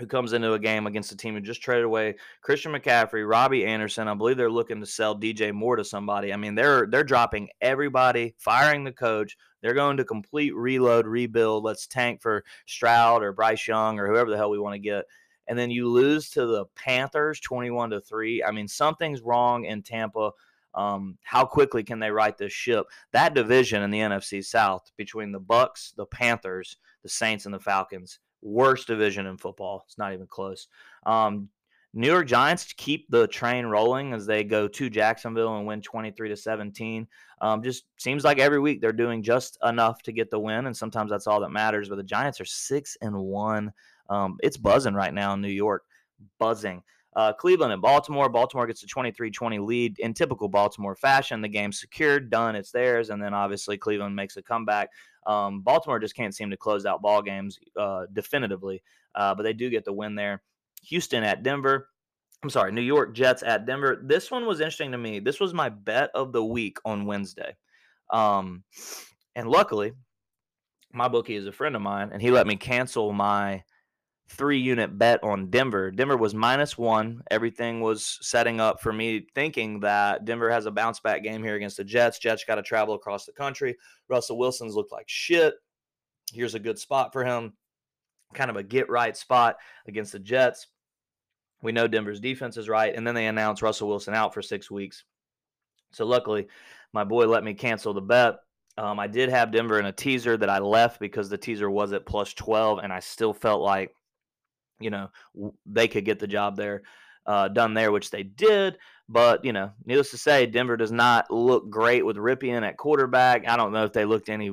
who 0.00 0.06
comes 0.06 0.32
into 0.32 0.54
a 0.54 0.58
game 0.58 0.86
against 0.86 1.12
a 1.12 1.16
team 1.16 1.34
who 1.34 1.40
just 1.40 1.60
traded 1.60 1.84
away 1.84 2.16
Christian 2.40 2.72
McCaffrey, 2.72 3.28
Robbie 3.28 3.66
Anderson. 3.66 4.08
I 4.08 4.14
believe 4.14 4.38
they're 4.38 4.50
looking 4.50 4.80
to 4.80 4.86
sell 4.86 5.14
DJ 5.14 5.52
Moore 5.52 5.76
to 5.76 5.84
somebody. 5.84 6.32
I 6.32 6.36
mean, 6.36 6.54
they're 6.54 6.86
they're 6.86 7.04
dropping 7.04 7.50
everybody, 7.60 8.34
firing 8.38 8.82
the 8.82 8.92
coach. 8.92 9.36
They're 9.60 9.74
going 9.74 9.98
to 9.98 10.04
complete 10.04 10.54
reload, 10.56 11.06
rebuild. 11.06 11.64
Let's 11.64 11.86
tank 11.86 12.22
for 12.22 12.44
Stroud 12.66 13.22
or 13.22 13.32
Bryce 13.32 13.68
Young 13.68 13.98
or 13.98 14.08
whoever 14.08 14.30
the 14.30 14.38
hell 14.38 14.50
we 14.50 14.58
want 14.58 14.74
to 14.74 14.80
get. 14.80 15.04
And 15.46 15.58
then 15.58 15.70
you 15.70 15.88
lose 15.88 16.30
to 16.30 16.46
the 16.46 16.64
Panthers 16.76 17.40
21 17.40 17.90
to 17.90 18.00
3. 18.00 18.42
I 18.42 18.52
mean, 18.52 18.68
something's 18.68 19.20
wrong 19.20 19.64
in 19.64 19.82
Tampa. 19.82 20.30
Um, 20.74 21.18
how 21.22 21.44
quickly 21.44 21.82
can 21.82 21.98
they 21.98 22.10
right 22.10 22.38
this 22.38 22.52
ship? 22.52 22.86
That 23.12 23.34
division 23.34 23.82
in 23.82 23.90
the 23.90 23.98
NFC 23.98 24.44
South 24.44 24.90
between 24.96 25.32
the 25.32 25.40
Bucs, 25.40 25.94
the 25.94 26.06
Panthers, 26.06 26.76
the 27.02 27.08
Saints, 27.08 27.44
and 27.44 27.54
the 27.54 27.58
Falcons, 27.58 28.20
worst 28.42 28.86
division 28.86 29.26
in 29.26 29.36
football. 29.36 29.84
It's 29.86 29.98
not 29.98 30.12
even 30.12 30.26
close. 30.26 30.68
Um, 31.06 31.48
New 31.92 32.06
York 32.06 32.28
Giants 32.28 32.72
keep 32.76 33.10
the 33.10 33.26
train 33.26 33.66
rolling 33.66 34.12
as 34.12 34.24
they 34.24 34.44
go 34.44 34.68
to 34.68 34.88
Jacksonville 34.88 35.56
and 35.56 35.66
win 35.66 35.82
23 35.82 36.28
to 36.28 36.36
17. 36.36 37.06
Um, 37.40 37.62
just 37.62 37.84
seems 37.98 38.22
like 38.22 38.38
every 38.38 38.60
week 38.60 38.80
they're 38.80 38.92
doing 38.92 39.22
just 39.22 39.58
enough 39.64 40.00
to 40.02 40.12
get 40.12 40.30
the 40.30 40.38
win, 40.38 40.66
and 40.66 40.76
sometimes 40.76 41.10
that's 41.10 41.26
all 41.26 41.40
that 41.40 41.50
matters. 41.50 41.88
But 41.88 41.96
the 41.96 42.04
Giants 42.04 42.40
are 42.40 42.44
six 42.44 42.96
and 43.00 43.16
one. 43.16 43.72
Um, 44.08 44.36
it's 44.42 44.56
buzzing 44.56 44.94
right 44.94 45.12
now 45.12 45.34
in 45.34 45.40
New 45.40 45.48
York, 45.48 45.84
buzzing. 46.38 46.82
Uh, 47.16 47.32
Cleveland 47.32 47.72
and 47.72 47.82
Baltimore. 47.82 48.28
Baltimore 48.28 48.68
gets 48.68 48.84
a 48.84 48.86
23 48.86 49.30
20 49.30 49.58
lead 49.58 49.98
in 49.98 50.14
typical 50.14 50.48
Baltimore 50.48 50.94
fashion. 50.94 51.40
The 51.40 51.48
game's 51.48 51.80
secured, 51.80 52.30
done, 52.30 52.54
it's 52.54 52.70
theirs. 52.70 53.10
And 53.10 53.20
then 53.20 53.34
obviously 53.34 53.76
Cleveland 53.76 54.14
makes 54.14 54.36
a 54.36 54.42
comeback. 54.42 54.90
Um, 55.26 55.60
Baltimore 55.60 55.98
just 55.98 56.16
can't 56.16 56.34
seem 56.34 56.50
to 56.50 56.56
close 56.56 56.86
out 56.86 57.02
ball 57.02 57.22
games 57.22 57.58
uh, 57.76 58.06
definitively, 58.12 58.82
uh, 59.14 59.34
but 59.34 59.42
they 59.42 59.52
do 59.52 59.70
get 59.70 59.84
the 59.84 59.92
win 59.92 60.14
there. 60.14 60.42
Houston 60.84 61.24
at 61.24 61.42
Denver. 61.42 61.88
I'm 62.42 62.50
sorry, 62.50 62.72
New 62.72 62.80
York 62.80 63.14
Jets 63.14 63.42
at 63.42 63.66
Denver. 63.66 64.00
This 64.02 64.30
one 64.30 64.46
was 64.46 64.60
interesting 64.60 64.92
to 64.92 64.98
me. 64.98 65.20
This 65.20 65.40
was 65.40 65.52
my 65.52 65.68
bet 65.68 66.10
of 66.14 66.32
the 66.32 66.44
week 66.44 66.78
on 66.86 67.04
Wednesday. 67.04 67.54
Um, 68.10 68.64
and 69.36 69.48
luckily, 69.48 69.92
my 70.92 71.08
bookie 71.08 71.36
is 71.36 71.46
a 71.46 71.52
friend 71.52 71.76
of 71.76 71.82
mine, 71.82 72.10
and 72.12 72.22
he 72.22 72.30
let 72.30 72.46
me 72.46 72.56
cancel 72.56 73.12
my 73.12 73.62
three 74.30 74.58
unit 74.58 74.98
bet 74.98 75.22
on 75.22 75.50
Denver. 75.50 75.90
Denver 75.90 76.16
was 76.16 76.34
minus 76.34 76.78
one. 76.78 77.22
Everything 77.30 77.80
was 77.80 78.18
setting 78.22 78.60
up 78.60 78.80
for 78.80 78.92
me 78.92 79.26
thinking 79.34 79.80
that 79.80 80.24
Denver 80.24 80.50
has 80.50 80.66
a 80.66 80.70
bounce 80.70 81.00
back 81.00 81.22
game 81.22 81.42
here 81.42 81.56
against 81.56 81.76
the 81.76 81.84
Jets. 81.84 82.18
Jets 82.18 82.44
got 82.44 82.54
to 82.56 82.62
travel 82.62 82.94
across 82.94 83.26
the 83.26 83.32
country. 83.32 83.76
Russell 84.08 84.38
Wilson's 84.38 84.74
looked 84.74 84.92
like 84.92 85.08
shit. 85.08 85.54
Here's 86.32 86.54
a 86.54 86.60
good 86.60 86.78
spot 86.78 87.12
for 87.12 87.24
him 87.24 87.52
kind 88.34 88.50
of 88.50 88.56
a 88.56 88.62
get 88.62 88.88
right 88.88 89.16
spot 89.16 89.56
against 89.86 90.12
the 90.12 90.18
Jets. 90.18 90.68
We 91.62 91.72
know 91.72 91.88
Denver's 91.88 92.20
defense 92.20 92.56
is 92.56 92.68
right. 92.68 92.94
And 92.94 93.06
then 93.06 93.14
they 93.14 93.26
announced 93.26 93.62
Russell 93.62 93.88
Wilson 93.88 94.14
out 94.14 94.32
for 94.32 94.42
six 94.42 94.70
weeks. 94.70 95.04
So 95.92 96.06
luckily, 96.06 96.48
my 96.92 97.04
boy 97.04 97.26
let 97.26 97.44
me 97.44 97.54
cancel 97.54 97.92
the 97.92 98.00
bet. 98.00 98.36
Um, 98.78 98.98
I 98.98 99.08
did 99.08 99.28
have 99.28 99.50
Denver 99.50 99.78
in 99.78 99.86
a 99.86 99.92
teaser 99.92 100.36
that 100.36 100.48
I 100.48 100.58
left 100.58 101.00
because 101.00 101.28
the 101.28 101.36
teaser 101.36 101.70
was 101.70 101.92
at 101.92 102.06
plus 102.06 102.32
12, 102.34 102.78
and 102.78 102.92
I 102.92 103.00
still 103.00 103.34
felt 103.34 103.62
like, 103.62 103.94
you 104.80 104.90
know, 104.90 105.10
they 105.66 105.88
could 105.88 106.04
get 106.04 106.18
the 106.18 106.26
job 106.26 106.56
there 106.56 106.82
uh, 107.26 107.48
done 107.48 107.74
there, 107.74 107.92
which 107.92 108.10
they 108.10 108.22
did. 108.22 108.78
But, 109.08 109.44
you 109.44 109.52
know, 109.52 109.72
needless 109.84 110.10
to 110.12 110.18
say, 110.18 110.46
Denver 110.46 110.76
does 110.76 110.92
not 110.92 111.30
look 111.30 111.68
great 111.68 112.04
with 112.04 112.16
Rypien 112.16 112.66
at 112.66 112.76
quarterback. 112.76 113.48
I 113.48 113.56
don't 113.56 113.72
know 113.72 113.84
if 113.84 113.92
they 113.92 114.04
looked 114.04 114.28
any 114.28 114.52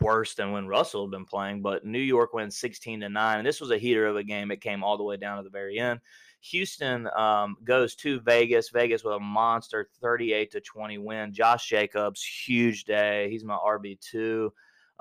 worse 0.00 0.34
than 0.34 0.50
when 0.50 0.66
Russell 0.66 1.04
had 1.04 1.12
been 1.12 1.24
playing. 1.24 1.62
But 1.62 1.84
New 1.84 2.00
York 2.00 2.32
wins 2.32 2.56
16 2.56 3.00
to 3.00 3.08
9. 3.08 3.38
And 3.38 3.46
this 3.46 3.60
was 3.60 3.70
a 3.70 3.78
heater 3.78 4.06
of 4.06 4.16
a 4.16 4.24
game. 4.24 4.50
It 4.50 4.60
came 4.60 4.82
all 4.82 4.96
the 4.96 5.04
way 5.04 5.16
down 5.16 5.36
to 5.36 5.44
the 5.44 5.50
very 5.50 5.78
end. 5.78 6.00
Houston 6.40 7.08
um, 7.16 7.56
goes 7.62 7.94
to 7.96 8.18
Vegas. 8.20 8.70
Vegas 8.70 9.04
with 9.04 9.14
a 9.14 9.20
monster 9.20 9.88
38 10.00 10.50
to 10.50 10.60
20 10.60 10.98
win. 10.98 11.32
Josh 11.32 11.68
Jacobs, 11.68 12.24
huge 12.24 12.84
day. 12.84 13.30
He's 13.30 13.44
my 13.44 13.54
RB2 13.56 14.50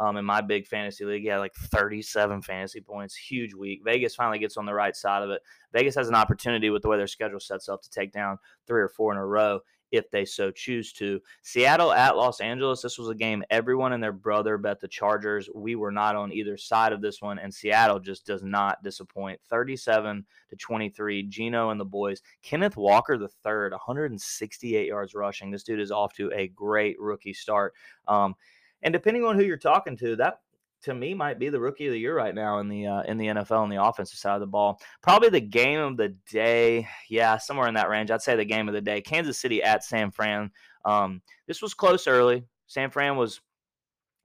um, 0.01 0.17
in 0.17 0.25
my 0.25 0.41
big 0.41 0.65
fantasy 0.65 1.05
league. 1.05 1.21
He 1.21 1.27
had 1.27 1.37
like 1.37 1.53
37 1.53 2.41
fantasy 2.41 2.81
points. 2.81 3.15
Huge 3.15 3.53
week. 3.53 3.81
Vegas 3.85 4.15
finally 4.15 4.39
gets 4.39 4.57
on 4.57 4.65
the 4.65 4.73
right 4.73 4.95
side 4.95 5.21
of 5.21 5.29
it. 5.29 5.41
Vegas 5.73 5.95
has 5.95 6.09
an 6.09 6.15
opportunity 6.15 6.71
with 6.71 6.81
the 6.81 6.89
way 6.89 6.97
their 6.97 7.05
schedule 7.05 7.39
sets 7.39 7.69
up 7.69 7.83
to 7.83 7.89
take 7.89 8.11
down 8.11 8.39
three 8.65 8.81
or 8.81 8.89
four 8.89 9.11
in 9.11 9.19
a 9.19 9.25
row 9.25 9.59
if 9.91 10.09
they 10.09 10.25
so 10.25 10.49
choose 10.49 10.91
to. 10.93 11.19
Seattle 11.43 11.91
at 11.91 12.17
Los 12.17 12.41
Angeles. 12.41 12.81
This 12.81 12.97
was 12.97 13.09
a 13.09 13.15
game 13.15 13.43
everyone 13.51 13.93
and 13.93 14.01
their 14.01 14.11
brother 14.11 14.57
bet 14.57 14.79
the 14.79 14.87
Chargers. 14.87 15.49
We 15.53 15.75
were 15.75 15.91
not 15.91 16.15
on 16.15 16.31
either 16.31 16.57
side 16.57 16.93
of 16.93 17.01
this 17.01 17.21
one, 17.21 17.37
and 17.37 17.53
Seattle 17.53 17.99
just 17.99 18.25
does 18.25 18.41
not 18.41 18.81
disappoint. 18.83 19.39
37 19.49 20.25
to 20.49 20.55
23. 20.55 21.23
Gino 21.23 21.69
and 21.69 21.79
the 21.79 21.85
boys. 21.85 22.21
Kenneth 22.41 22.77
Walker 22.77 23.19
the 23.19 23.27
third, 23.27 23.71
168 23.71 24.87
yards 24.87 25.13
rushing. 25.13 25.51
This 25.51 25.63
dude 25.63 25.79
is 25.79 25.91
off 25.91 26.13
to 26.13 26.31
a 26.33 26.47
great 26.47 26.99
rookie 26.99 27.33
start. 27.33 27.75
Um, 28.07 28.35
and 28.83 28.93
depending 28.93 29.23
on 29.23 29.37
who 29.37 29.43
you're 29.43 29.57
talking 29.57 29.97
to, 29.97 30.15
that 30.17 30.39
to 30.83 30.93
me 30.93 31.13
might 31.13 31.39
be 31.39 31.49
the 31.49 31.59
rookie 31.59 31.87
of 31.87 31.93
the 31.93 31.99
year 31.99 32.15
right 32.15 32.33
now 32.33 32.59
in 32.59 32.67
the 32.67 32.87
uh, 32.87 33.01
in 33.03 33.17
the 33.17 33.27
NFL 33.27 33.61
on 33.61 33.69
the 33.69 33.83
offensive 33.83 34.17
side 34.17 34.35
of 34.35 34.39
the 34.41 34.47
ball. 34.47 34.79
Probably 35.01 35.29
the 35.29 35.39
game 35.39 35.79
of 35.79 35.97
the 35.97 36.15
day, 36.29 36.87
yeah, 37.09 37.37
somewhere 37.37 37.67
in 37.67 37.75
that 37.75 37.89
range. 37.89 38.11
I'd 38.11 38.21
say 38.21 38.35
the 38.35 38.45
game 38.45 38.67
of 38.67 38.73
the 38.73 38.81
day. 38.81 39.01
Kansas 39.01 39.37
City 39.37 39.61
at 39.63 39.83
San 39.83 40.11
Fran. 40.11 40.51
Um, 40.85 41.21
this 41.47 41.61
was 41.61 41.73
close 41.73 42.07
early. 42.07 42.43
San 42.67 42.89
Fran 42.89 43.15
was 43.15 43.41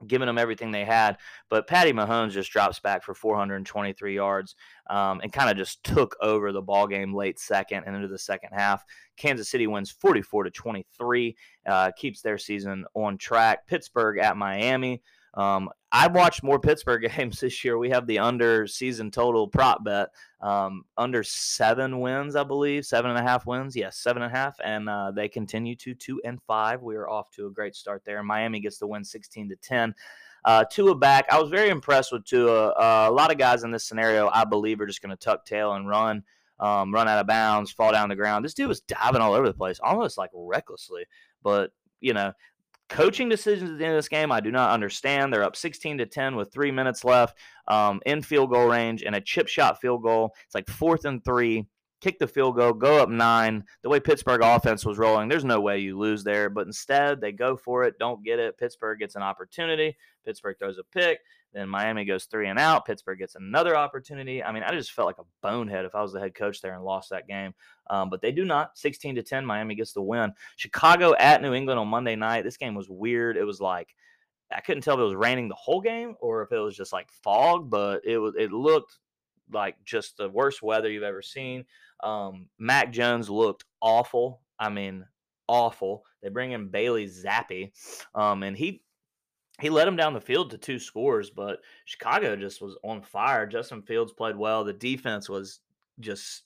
giving 0.07 0.27
them 0.27 0.39
everything 0.39 0.71
they 0.71 0.85
had, 0.85 1.17
but 1.49 1.67
Patty 1.67 1.93
Mahomes 1.93 2.33
just 2.33 2.51
drops 2.51 2.81
back 2.81 3.03
for 3.03 3.15
423 3.15 4.15
yards 4.15 4.55
um, 4.91 5.21
and 5.23 5.33
kind 5.33 5.51
of 5.51 5.57
just 5.57 5.83
took 5.85 6.17
over 6.21 6.53
the 6.53 6.63
ball 6.63 6.87
game 6.87 7.15
late 7.15 7.39
second 7.39 7.85
and 7.87 7.97
into 7.97 8.09
the 8.09 8.19
second 8.19 8.51
half. 8.53 8.85
Kansas 9.17 9.49
City 9.49 9.67
wins 9.67 9.91
44 9.91 10.45
to 10.45 10.51
23, 10.51 11.37
uh, 11.67 11.91
keeps 11.97 12.21
their 12.21 12.39
season 12.39 12.85
on 12.95 13.17
track. 13.17 13.67
Pittsburgh 13.67 14.19
at 14.19 14.37
Miami. 14.37 15.03
Um, 15.37 15.69
I've 15.93 16.15
watched 16.15 16.43
more 16.43 16.59
Pittsburgh 16.59 17.11
games 17.17 17.41
this 17.41 17.65
year. 17.65 17.79
We 17.79 17.91
have 17.91 18.07
the 18.07 18.19
under 18.19 18.67
season 18.67 19.11
total 19.11 19.47
prop 19.47 19.85
bet, 19.85 20.09
um, 20.41 20.85
under 20.97 21.23
seven 21.23 22.01
wins, 22.01 22.37
I 22.37 22.43
believe, 22.43 22.85
seven 22.87 23.11
and 23.11 23.19
a 23.19 23.23
half 23.23 23.47
wins. 23.47 23.77
Yes, 23.77 23.99
seven 23.99 24.23
and 24.23 24.33
a 24.33 24.37
half, 24.37 24.57
and 24.65 24.89
uh, 24.89 25.11
they 25.11 25.29
continue 25.29 25.77
to 25.77 25.95
two 25.95 26.21
and 26.25 26.43
five. 26.43 26.83
We 26.83 26.97
are 26.97 27.09
off 27.09 27.31
to 27.33 27.47
a 27.47 27.51
great 27.51 27.77
start 27.77 28.03
there. 28.05 28.23
Miami 28.23 28.61
gets 28.61 28.79
the 28.79 28.87
win, 28.87 29.05
sixteen 29.05 29.49
to 29.51 29.57
ten. 29.57 29.95
Uh, 30.45 30.65
Tua 30.65 30.95
back. 30.95 31.27
I 31.31 31.41
was 31.41 31.51
very 31.51 31.71
impressed 31.71 32.13
with 32.13 32.25
Tua. 32.25 32.69
Uh, 32.69 33.07
a 33.09 33.13
lot 33.13 33.33
of 33.33 33.39
guys 33.39 33.65
in 33.65 33.73
this 33.73 33.85
scenario, 33.85 34.31
I 34.33 34.45
believe, 34.45 34.81
are 34.81 34.87
just 34.87 35.03
going 35.03 35.11
to 35.11 35.17
tuck 35.17 35.45
tail 35.45 35.73
and 35.73 35.89
run, 35.89 36.23
um, 36.61 36.95
run 36.95 37.09
out 37.09 37.19
of 37.19 37.27
bounds, 37.27 37.73
fall 37.73 37.91
down 37.91 38.09
the 38.09 38.15
ground. 38.15 38.45
This 38.45 38.55
dude 38.55 38.69
was 38.69 38.81
diving 38.81 39.21
all 39.21 39.35
over 39.35 39.49
the 39.49 39.55
place, 39.55 39.81
almost 39.83 40.17
like 40.17 40.31
recklessly. 40.33 41.05
But 41.43 41.73
you 42.01 42.15
know, 42.15 42.33
Coaching 42.89 43.29
decisions 43.29 43.71
at 43.71 43.79
the 43.79 43.85
end 43.85 43.95
of 43.95 43.99
this 43.99 44.09
game, 44.09 44.31
I 44.31 44.41
do 44.41 44.53
not 44.53 44.71
understand. 44.71 45.33
They're 45.33 45.43
up 45.43 45.57
16 45.57 45.99
to 45.99 46.07
10 46.07 46.37
with 46.37 46.53
three 46.53 46.71
minutes 46.71 47.05
left 47.05 47.37
um, 47.67 48.01
in 48.07 48.23
field 48.23 48.51
goal 48.51 48.69
range 48.69 49.03
and 49.03 49.17
a 49.17 49.21
chip 49.21 49.49
shot 49.49 49.81
field 49.81 50.03
goal. 50.03 50.35
It's 50.45 50.55
like 50.55 50.69
fourth 50.69 51.05
and 51.05 51.25
three. 51.25 51.67
Kick 52.01 52.19
the 52.19 52.29
field 52.29 52.57
goal, 52.57 52.73
go 52.73 53.03
up 53.03 53.09
nine. 53.09 53.65
The 53.83 53.89
way 53.89 53.99
Pittsburgh 53.99 54.43
offense 54.43 54.85
was 54.85 54.99
rolling, 54.99 55.29
there's 55.29 55.45
no 55.45 55.61
way 55.61 55.79
you 55.79 55.99
lose 55.99 56.23
there. 56.23 56.49
But 56.49 56.67
instead, 56.67 57.21
they 57.21 57.33
go 57.33 57.57
for 57.57 57.85
it, 57.85 57.99
don't 57.99 58.23
get 58.23 58.39
it. 58.39 58.59
Pittsburgh 58.59 59.01
gets 59.01 59.17
an 59.17 59.23
opportunity. 59.23 59.97
Pittsburgh 60.25 60.57
throws 60.59 60.79
a 60.79 60.85
pick. 60.85 61.19
Then 61.57 61.71
Miami 61.71 62.05
goes 62.05 62.27
three 62.27 62.49
and 62.49 62.59
out. 62.59 62.85
Pittsburgh 62.85 63.19
gets 63.19 63.35
another 63.35 63.75
opportunity. 63.75 64.45
I 64.45 64.53
mean, 64.53 64.63
I 64.63 64.73
just 64.73 64.93
felt 64.93 65.07
like 65.07 65.19
a 65.19 65.25
bonehead 65.41 65.87
if 65.87 65.95
I 65.95 66.03
was 66.03 66.13
the 66.13 66.21
head 66.21 66.35
coach 66.35 66.61
there 66.61 66.75
and 66.75 66.85
lost 66.85 67.09
that 67.11 67.27
game. 67.27 67.55
Um, 67.89 68.11
but 68.11 68.21
they 68.21 68.31
do 68.31 68.45
not. 68.45 68.77
16 68.77 69.15
to 69.15 69.23
10, 69.23 69.47
Miami 69.47 69.75
gets 69.75 69.95
the 69.95 70.03
win. 70.03 70.35
Chicago 70.57 71.15
at 71.19 71.41
New 71.41 71.55
England 71.55 71.81
on 71.81 71.89
Monday 71.89 72.15
night. 72.15 72.45
This 72.45 72.59
game 72.59 72.75
was 72.75 72.91
weird. 72.91 73.39
It 73.39 73.45
was 73.45 73.59
like 73.59 73.89
I 74.55 74.61
couldn't 74.61 74.83
tell 74.83 74.95
if 74.95 75.01
it 75.01 75.05
was 75.05 75.15
raining 75.15 75.49
the 75.49 75.55
whole 75.55 75.81
game 75.81 76.15
or 76.21 76.43
if 76.43 76.53
it 76.53 76.59
was 76.59 76.77
just 76.77 76.93
like 76.93 77.09
fog, 77.25 77.71
but 77.71 78.03
it 78.05 78.19
was 78.19 78.35
it 78.39 78.53
looked 78.53 78.99
like 79.51 79.77
just 79.83 80.19
the 80.19 80.29
worst 80.29 80.63
weather 80.63 80.91
you've 80.91 81.03
ever 81.03 81.23
seen. 81.23 81.65
Um, 82.03 82.49
Mac 82.59 82.93
Jones 82.93 83.31
looked 83.31 83.65
awful. 83.81 84.43
I 84.59 84.69
mean, 84.69 85.07
awful. 85.49 86.05
They 86.23 86.29
bring 86.29 86.53
in 86.53 86.69
Bailey 86.69 87.07
Zappe, 87.07 87.73
um, 88.15 88.43
and 88.43 88.57
he 88.57 88.83
he 89.61 89.71
led 89.71 89.87
them 89.87 89.97
down 89.97 90.13
the 90.13 90.21
field 90.21 90.51
to 90.51 90.59
two 90.59 90.79
scores, 90.79 91.31
but 91.31 91.61
Chicago 91.85 92.37
just 92.37 92.61
was 92.61 92.77
on 92.83 93.03
fire. 93.03 93.47
Justin 93.47 93.83
Fields 93.83 94.13
played 94.13 94.37
well. 94.37 94.65
The 94.65 94.73
defense 94.73 95.29
was 95.29 95.61
just 95.99 96.43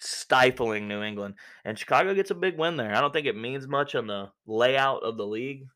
stifling 0.00 0.88
New 0.88 1.02
England, 1.02 1.34
and 1.64 1.78
Chicago 1.78 2.14
gets 2.14 2.30
a 2.30 2.34
big 2.34 2.56
win 2.56 2.76
there. 2.76 2.94
I 2.94 3.00
don't 3.00 3.12
think 3.12 3.26
it 3.26 3.36
means 3.36 3.66
much 3.66 3.94
on 3.94 4.06
the 4.06 4.30
layout 4.46 5.02
of 5.02 5.16
the 5.16 5.26
league, 5.26 5.66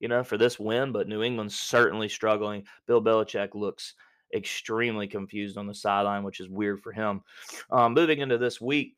you 0.00 0.08
know, 0.08 0.24
for 0.24 0.36
this 0.36 0.58
win, 0.58 0.92
but 0.92 1.08
New 1.08 1.22
England's 1.22 1.58
certainly 1.58 2.08
struggling. 2.08 2.64
Bill 2.86 3.02
Belichick 3.02 3.54
looks 3.54 3.94
extremely 4.34 5.06
confused 5.06 5.56
on 5.56 5.66
the 5.66 5.74
sideline, 5.74 6.24
which 6.24 6.40
is 6.40 6.48
weird 6.48 6.80
for 6.80 6.92
him. 6.92 7.22
Um, 7.70 7.94
moving 7.94 8.18
into 8.18 8.38
this 8.38 8.60
week, 8.60 8.96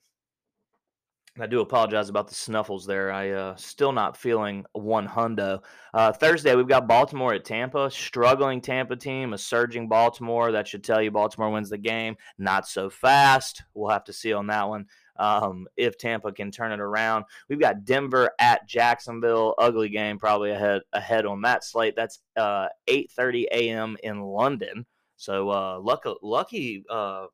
I 1.40 1.46
do 1.46 1.60
apologize 1.60 2.08
about 2.08 2.26
the 2.26 2.34
snuffles 2.34 2.84
there. 2.84 3.12
I 3.12 3.30
uh, 3.30 3.56
still 3.56 3.92
not 3.92 4.16
feeling 4.16 4.64
one 4.72 5.06
hundo. 5.06 5.62
Uh, 5.94 6.12
Thursday 6.12 6.56
we've 6.56 6.66
got 6.66 6.88
Baltimore 6.88 7.34
at 7.34 7.44
Tampa, 7.44 7.90
struggling 7.90 8.60
Tampa 8.60 8.96
team, 8.96 9.32
a 9.32 9.38
surging 9.38 9.88
Baltimore. 9.88 10.50
That 10.50 10.66
should 10.66 10.82
tell 10.82 11.00
you 11.00 11.10
Baltimore 11.10 11.50
wins 11.50 11.70
the 11.70 11.78
game. 11.78 12.16
Not 12.38 12.66
so 12.66 12.90
fast. 12.90 13.62
We'll 13.74 13.90
have 13.90 14.04
to 14.04 14.12
see 14.12 14.32
on 14.32 14.48
that 14.48 14.68
one 14.68 14.86
um, 15.16 15.66
if 15.76 15.96
Tampa 15.96 16.32
can 16.32 16.50
turn 16.50 16.72
it 16.72 16.80
around. 16.80 17.24
We've 17.48 17.60
got 17.60 17.84
Denver 17.84 18.30
at 18.40 18.66
Jacksonville, 18.66 19.54
ugly 19.58 19.90
game 19.90 20.18
probably 20.18 20.50
ahead 20.50 20.82
ahead 20.92 21.24
on 21.24 21.42
that 21.42 21.62
slate. 21.64 21.94
That's 21.94 22.20
uh, 22.36 22.68
8:30 22.88 23.44
a.m. 23.52 23.96
in 24.02 24.20
London. 24.20 24.86
So 25.16 25.50
uh, 25.50 25.78
lucky 25.80 26.14
lucky 26.22 26.84
uh, 26.90 27.26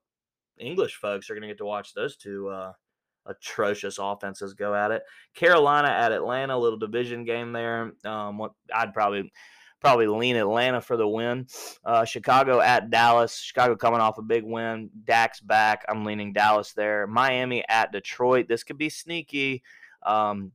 English 0.58 0.96
folks 0.96 1.30
are 1.30 1.34
going 1.34 1.42
to 1.42 1.48
get 1.48 1.58
to 1.58 1.64
watch 1.64 1.94
those 1.94 2.16
two 2.16 2.48
uh, 2.48 2.72
atrocious 3.26 3.98
offenses 4.00 4.54
go 4.54 4.74
at 4.74 4.90
it. 4.90 5.02
Carolina 5.34 5.88
at 5.88 6.12
Atlanta, 6.12 6.58
little 6.58 6.78
division 6.78 7.24
game 7.24 7.52
there. 7.52 7.92
Um, 8.04 8.38
what 8.38 8.52
I'd 8.74 8.94
probably 8.94 9.32
probably 9.80 10.06
lean 10.06 10.36
Atlanta 10.36 10.80
for 10.80 10.96
the 10.96 11.06
win. 11.06 11.46
Uh, 11.84 12.06
Chicago 12.06 12.60
at 12.60 12.88
Dallas. 12.88 13.36
Chicago 13.38 13.76
coming 13.76 14.00
off 14.00 14.16
a 14.16 14.22
big 14.22 14.42
win. 14.42 14.88
Dak's 15.04 15.40
back. 15.40 15.84
I'm 15.88 16.06
leaning 16.06 16.32
Dallas 16.32 16.72
there. 16.72 17.06
Miami 17.06 17.62
at 17.68 17.92
Detroit. 17.92 18.48
This 18.48 18.64
could 18.64 18.78
be 18.78 18.88
sneaky. 18.88 19.62
Um, 20.02 20.52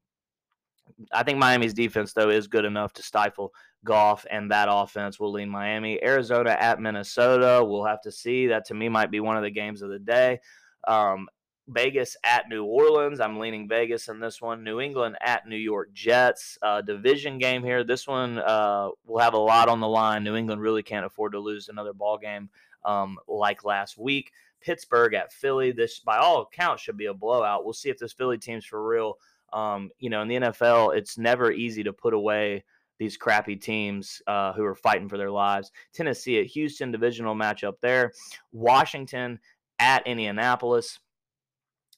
I 1.13 1.21
think 1.21 1.37
Miami's 1.37 1.75
defense 1.75 2.13
though 2.13 2.29
is 2.29 2.47
good 2.47 2.65
enough 2.65 2.93
to 2.93 3.03
stifle 3.03 3.53
Goff 3.85 4.25
and 4.29 4.51
that 4.51 4.67
offense 4.69 5.19
will 5.19 5.31
lean 5.31 5.49
Miami. 5.49 6.03
Arizona 6.03 6.57
at 6.59 6.81
Minnesota. 6.81 7.63
We'll 7.63 7.85
have 7.85 8.01
to 8.01 8.11
see. 8.11 8.47
That 8.47 8.65
to 8.65 8.73
me 8.73 8.89
might 8.89 9.11
be 9.11 9.19
one 9.19 9.37
of 9.37 9.43
the 9.43 9.51
games 9.51 9.81
of 9.81 9.89
the 9.89 9.99
day. 9.99 10.39
Um, 10.87 11.29
Vegas 11.69 12.17
at 12.23 12.49
New 12.49 12.63
Orleans. 12.63 13.19
I'm 13.19 13.39
leaning 13.39 13.67
Vegas 13.67 14.07
in 14.07 14.19
this 14.19 14.41
one. 14.41 14.63
New 14.63 14.79
England 14.79 15.17
at 15.21 15.47
New 15.47 15.55
York 15.55 15.93
Jets. 15.93 16.57
Uh, 16.61 16.81
division 16.81 17.37
game 17.37 17.63
here. 17.63 17.83
This 17.83 18.07
one 18.07 18.39
uh, 18.39 18.89
will 19.05 19.19
have 19.19 19.33
a 19.33 19.37
lot 19.37 19.69
on 19.69 19.79
the 19.79 19.87
line. 19.87 20.23
New 20.23 20.35
England 20.35 20.61
really 20.61 20.83
can't 20.83 21.05
afford 21.05 21.33
to 21.33 21.39
lose 21.39 21.69
another 21.69 21.93
ball 21.93 22.17
game 22.17 22.49
um, 22.83 23.17
like 23.27 23.63
last 23.63 23.97
week. 23.97 24.31
Pittsburgh 24.61 25.13
at 25.13 25.31
Philly. 25.31 25.71
This, 25.71 25.99
by 25.99 26.17
all 26.17 26.41
accounts, 26.41 26.83
should 26.83 26.97
be 26.97 27.05
a 27.05 27.13
blowout. 27.13 27.63
We'll 27.63 27.73
see 27.73 27.89
if 27.89 27.99
this 27.99 28.13
Philly 28.13 28.37
team's 28.37 28.65
for 28.65 28.85
real. 28.85 29.17
Um, 29.53 29.89
you 29.99 30.09
know, 30.09 30.21
in 30.21 30.27
the 30.27 30.35
NFL, 30.35 30.95
it's 30.97 31.17
never 31.17 31.51
easy 31.51 31.83
to 31.83 31.93
put 31.93 32.13
away 32.13 32.63
these 32.97 33.15
crappy 33.15 33.55
teams 33.55 34.21
uh, 34.27 34.53
who 34.53 34.63
are 34.65 34.75
fighting 34.75 35.07
for 35.07 35.17
their 35.17 35.31
lives. 35.31 35.71
Tennessee 35.93 36.39
at 36.39 36.47
Houston, 36.47 36.91
divisional 36.91 37.35
matchup 37.35 37.75
there. 37.81 38.11
Washington 38.51 39.39
at 39.79 40.05
Indianapolis 40.05 40.99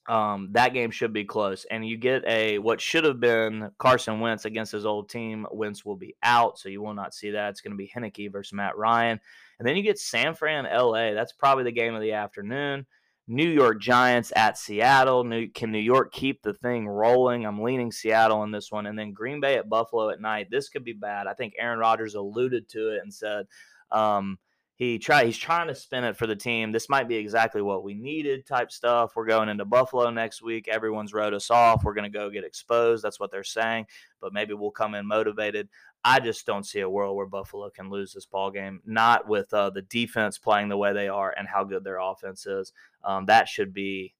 um, 0.08 0.48
that 0.52 0.74
game 0.74 0.90
should 0.90 1.12
be 1.12 1.24
close. 1.24 1.64
And 1.70 1.86
you 1.86 1.96
get 1.96 2.24
a 2.26 2.58
what 2.58 2.80
should 2.80 3.04
have 3.04 3.20
been 3.20 3.70
Carson 3.78 4.20
Wentz 4.20 4.44
against 4.44 4.72
his 4.72 4.86
old 4.86 5.08
team. 5.08 5.46
Wentz 5.52 5.84
will 5.84 5.96
be 5.96 6.16
out, 6.22 6.58
so 6.58 6.68
you 6.68 6.82
will 6.82 6.94
not 6.94 7.14
see 7.14 7.30
that. 7.30 7.50
It's 7.50 7.60
going 7.60 7.72
to 7.72 7.76
be 7.76 7.90
Heinicke 7.94 8.32
versus 8.32 8.52
Matt 8.52 8.76
Ryan. 8.76 9.20
And 9.58 9.68
then 9.68 9.76
you 9.76 9.82
get 9.82 9.98
San 9.98 10.34
Fran, 10.34 10.64
LA. 10.64 11.12
That's 11.12 11.32
probably 11.32 11.64
the 11.64 11.72
game 11.72 11.94
of 11.94 12.02
the 12.02 12.12
afternoon. 12.12 12.86
New 13.28 13.48
York 13.48 13.80
Giants 13.80 14.32
at 14.34 14.58
Seattle. 14.58 15.22
New, 15.22 15.48
can 15.48 15.70
New 15.70 15.78
York 15.78 16.12
keep 16.12 16.42
the 16.42 16.54
thing 16.54 16.88
rolling? 16.88 17.46
I'm 17.46 17.62
leaning 17.62 17.92
Seattle 17.92 18.42
in 18.42 18.50
this 18.50 18.72
one. 18.72 18.86
And 18.86 18.98
then 18.98 19.12
Green 19.12 19.40
Bay 19.40 19.56
at 19.56 19.68
Buffalo 19.68 20.10
at 20.10 20.20
night. 20.20 20.48
This 20.50 20.68
could 20.68 20.84
be 20.84 20.92
bad. 20.92 21.28
I 21.28 21.34
think 21.34 21.54
Aaron 21.56 21.78
Rodgers 21.78 22.16
alluded 22.16 22.68
to 22.70 22.96
it 22.96 23.02
and 23.02 23.14
said, 23.14 23.46
um, 23.92 24.38
he 24.82 24.98
try 24.98 25.24
he's 25.24 25.38
trying 25.38 25.68
to 25.68 25.74
spin 25.76 26.02
it 26.02 26.16
for 26.16 26.26
the 26.26 26.34
team. 26.34 26.72
This 26.72 26.88
might 26.88 27.06
be 27.06 27.14
exactly 27.14 27.62
what 27.62 27.84
we 27.84 27.94
needed 27.94 28.46
type 28.46 28.72
stuff. 28.72 29.12
We're 29.14 29.26
going 29.26 29.48
into 29.48 29.64
Buffalo 29.64 30.10
next 30.10 30.42
week. 30.42 30.66
Everyone's 30.66 31.14
wrote 31.14 31.34
us 31.34 31.52
off. 31.52 31.84
We're 31.84 31.94
going 31.94 32.10
to 32.10 32.18
go 32.18 32.30
get 32.30 32.42
exposed. 32.42 33.04
That's 33.04 33.20
what 33.20 33.30
they're 33.30 33.44
saying. 33.44 33.86
But 34.20 34.32
maybe 34.32 34.54
we'll 34.54 34.72
come 34.72 34.96
in 34.96 35.06
motivated. 35.06 35.68
I 36.04 36.18
just 36.18 36.46
don't 36.46 36.66
see 36.66 36.80
a 36.80 36.90
world 36.90 37.16
where 37.16 37.26
Buffalo 37.26 37.70
can 37.70 37.90
lose 37.90 38.12
this 38.12 38.26
ball 38.26 38.50
game. 38.50 38.80
Not 38.84 39.28
with 39.28 39.54
uh, 39.54 39.70
the 39.70 39.82
defense 39.82 40.36
playing 40.36 40.68
the 40.68 40.76
way 40.76 40.92
they 40.92 41.06
are 41.06 41.32
and 41.38 41.46
how 41.46 41.62
good 41.62 41.84
their 41.84 42.00
offense 42.00 42.44
is. 42.46 42.72
Um, 43.04 43.26
that 43.26 43.46
should 43.46 43.72
be 43.72 44.14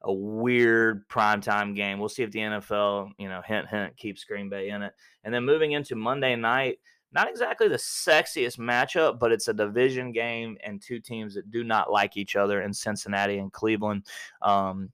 a 0.00 0.12
weird 0.12 1.06
primetime 1.08 1.76
game. 1.76 1.98
We'll 1.98 2.08
see 2.08 2.22
if 2.22 2.30
the 2.30 2.38
NFL, 2.38 3.10
you 3.18 3.28
know, 3.28 3.42
hint 3.42 3.68
hint 3.68 3.94
keeps 3.98 4.24
Green 4.24 4.48
Bay 4.48 4.70
in 4.70 4.80
it. 4.80 4.94
And 5.22 5.34
then 5.34 5.44
moving 5.44 5.72
into 5.72 5.96
Monday 5.96 6.34
night 6.34 6.78
not 7.12 7.28
exactly 7.28 7.68
the 7.68 7.76
sexiest 7.76 8.58
matchup, 8.58 9.18
but 9.18 9.32
it's 9.32 9.48
a 9.48 9.54
division 9.54 10.12
game 10.12 10.56
and 10.64 10.80
two 10.80 11.00
teams 11.00 11.34
that 11.34 11.50
do 11.50 11.64
not 11.64 11.90
like 11.90 12.16
each 12.16 12.36
other 12.36 12.62
in 12.62 12.72
Cincinnati 12.72 13.38
and 13.38 13.52
Cleveland. 13.52 14.06
Um, 14.42 14.90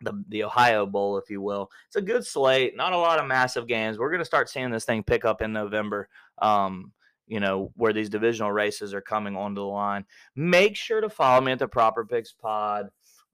the, 0.00 0.24
the 0.28 0.44
Ohio 0.44 0.86
Bowl, 0.86 1.18
if 1.18 1.28
you 1.28 1.40
will. 1.40 1.70
It's 1.86 1.96
a 1.96 2.02
good 2.02 2.24
slate, 2.24 2.76
not 2.76 2.92
a 2.92 2.98
lot 2.98 3.18
of 3.18 3.26
massive 3.26 3.66
games. 3.66 3.98
We're 3.98 4.10
going 4.10 4.20
to 4.20 4.24
start 4.24 4.48
seeing 4.48 4.70
this 4.70 4.84
thing 4.84 5.02
pick 5.02 5.24
up 5.24 5.42
in 5.42 5.52
November. 5.52 6.08
Um, 6.38 6.92
you 7.26 7.40
know, 7.40 7.70
where 7.76 7.92
these 7.92 8.08
divisional 8.08 8.50
races 8.50 8.94
are 8.94 9.02
coming 9.02 9.36
onto 9.36 9.60
the 9.60 9.66
line. 9.66 10.06
Make 10.34 10.76
sure 10.76 11.02
to 11.02 11.10
follow 11.10 11.42
me 11.42 11.52
at 11.52 11.58
the 11.58 11.68
Proper 11.68 12.06
Picks 12.06 12.32
Pod 12.32 12.88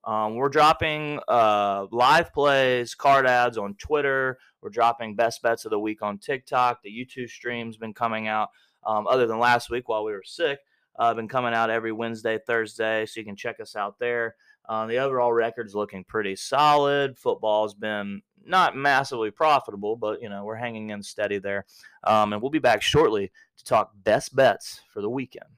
um, 0.05 0.35
we're 0.35 0.49
dropping 0.49 1.19
uh, 1.29 1.87
live 1.91 2.33
plays, 2.33 2.95
card 2.95 3.27
ads 3.27 3.57
on 3.57 3.75
Twitter. 3.75 4.39
We're 4.61 4.71
dropping 4.71 5.17
best 5.17 5.43
bets 5.43 5.65
of 5.65 5.71
the 5.71 5.79
week 5.79 6.03
on 6.03 6.19
TikTok. 6.19 6.83
The 6.83 6.91
YouTube 6.91 7.29
stream's 7.29 7.77
been 7.77 7.95
coming 7.95 8.29
out. 8.29 8.51
Um, 8.87 9.07
other 9.07 9.27
than 9.27 9.39
last 9.39 9.71
week 9.71 9.89
while 9.89 10.05
we 10.05 10.13
were 10.13 10.23
sick, 10.25 10.59
uh, 10.99 11.15
been 11.15 11.29
coming 11.29 11.55
out 11.55 11.71
every 11.71 11.93
Wednesday, 11.93 12.39
Thursday, 12.47 13.07
so 13.07 13.19
you 13.19 13.25
can 13.25 13.37
check 13.37 13.61
us 13.61 13.77
out 13.77 13.99
there. 13.99 14.37
Uh, 14.69 14.87
the 14.87 14.99
overall 14.99 15.33
record's 15.33 15.75
looking 15.75 16.05
pretty 16.05 16.37
solid. 16.37 17.19
Football's 17.19 17.75
been 17.75 18.23
not 18.47 18.77
massively 18.77 19.31
profitable, 19.31 19.97
but 19.97 20.21
you 20.23 20.29
know 20.29 20.45
we're 20.45 20.55
hanging 20.55 20.91
in 20.91 21.03
steady 21.03 21.39
there. 21.39 21.65
Um, 22.05 22.33
and 22.33 22.43
we'll 22.43 22.51
be 22.51 22.59
back 22.59 22.83
shortly 22.83 23.33
to 23.57 23.65
talk 23.65 23.93
best 24.05 24.37
bets 24.37 24.83
for 24.93 25.01
the 25.01 25.11
weekend. 25.11 25.49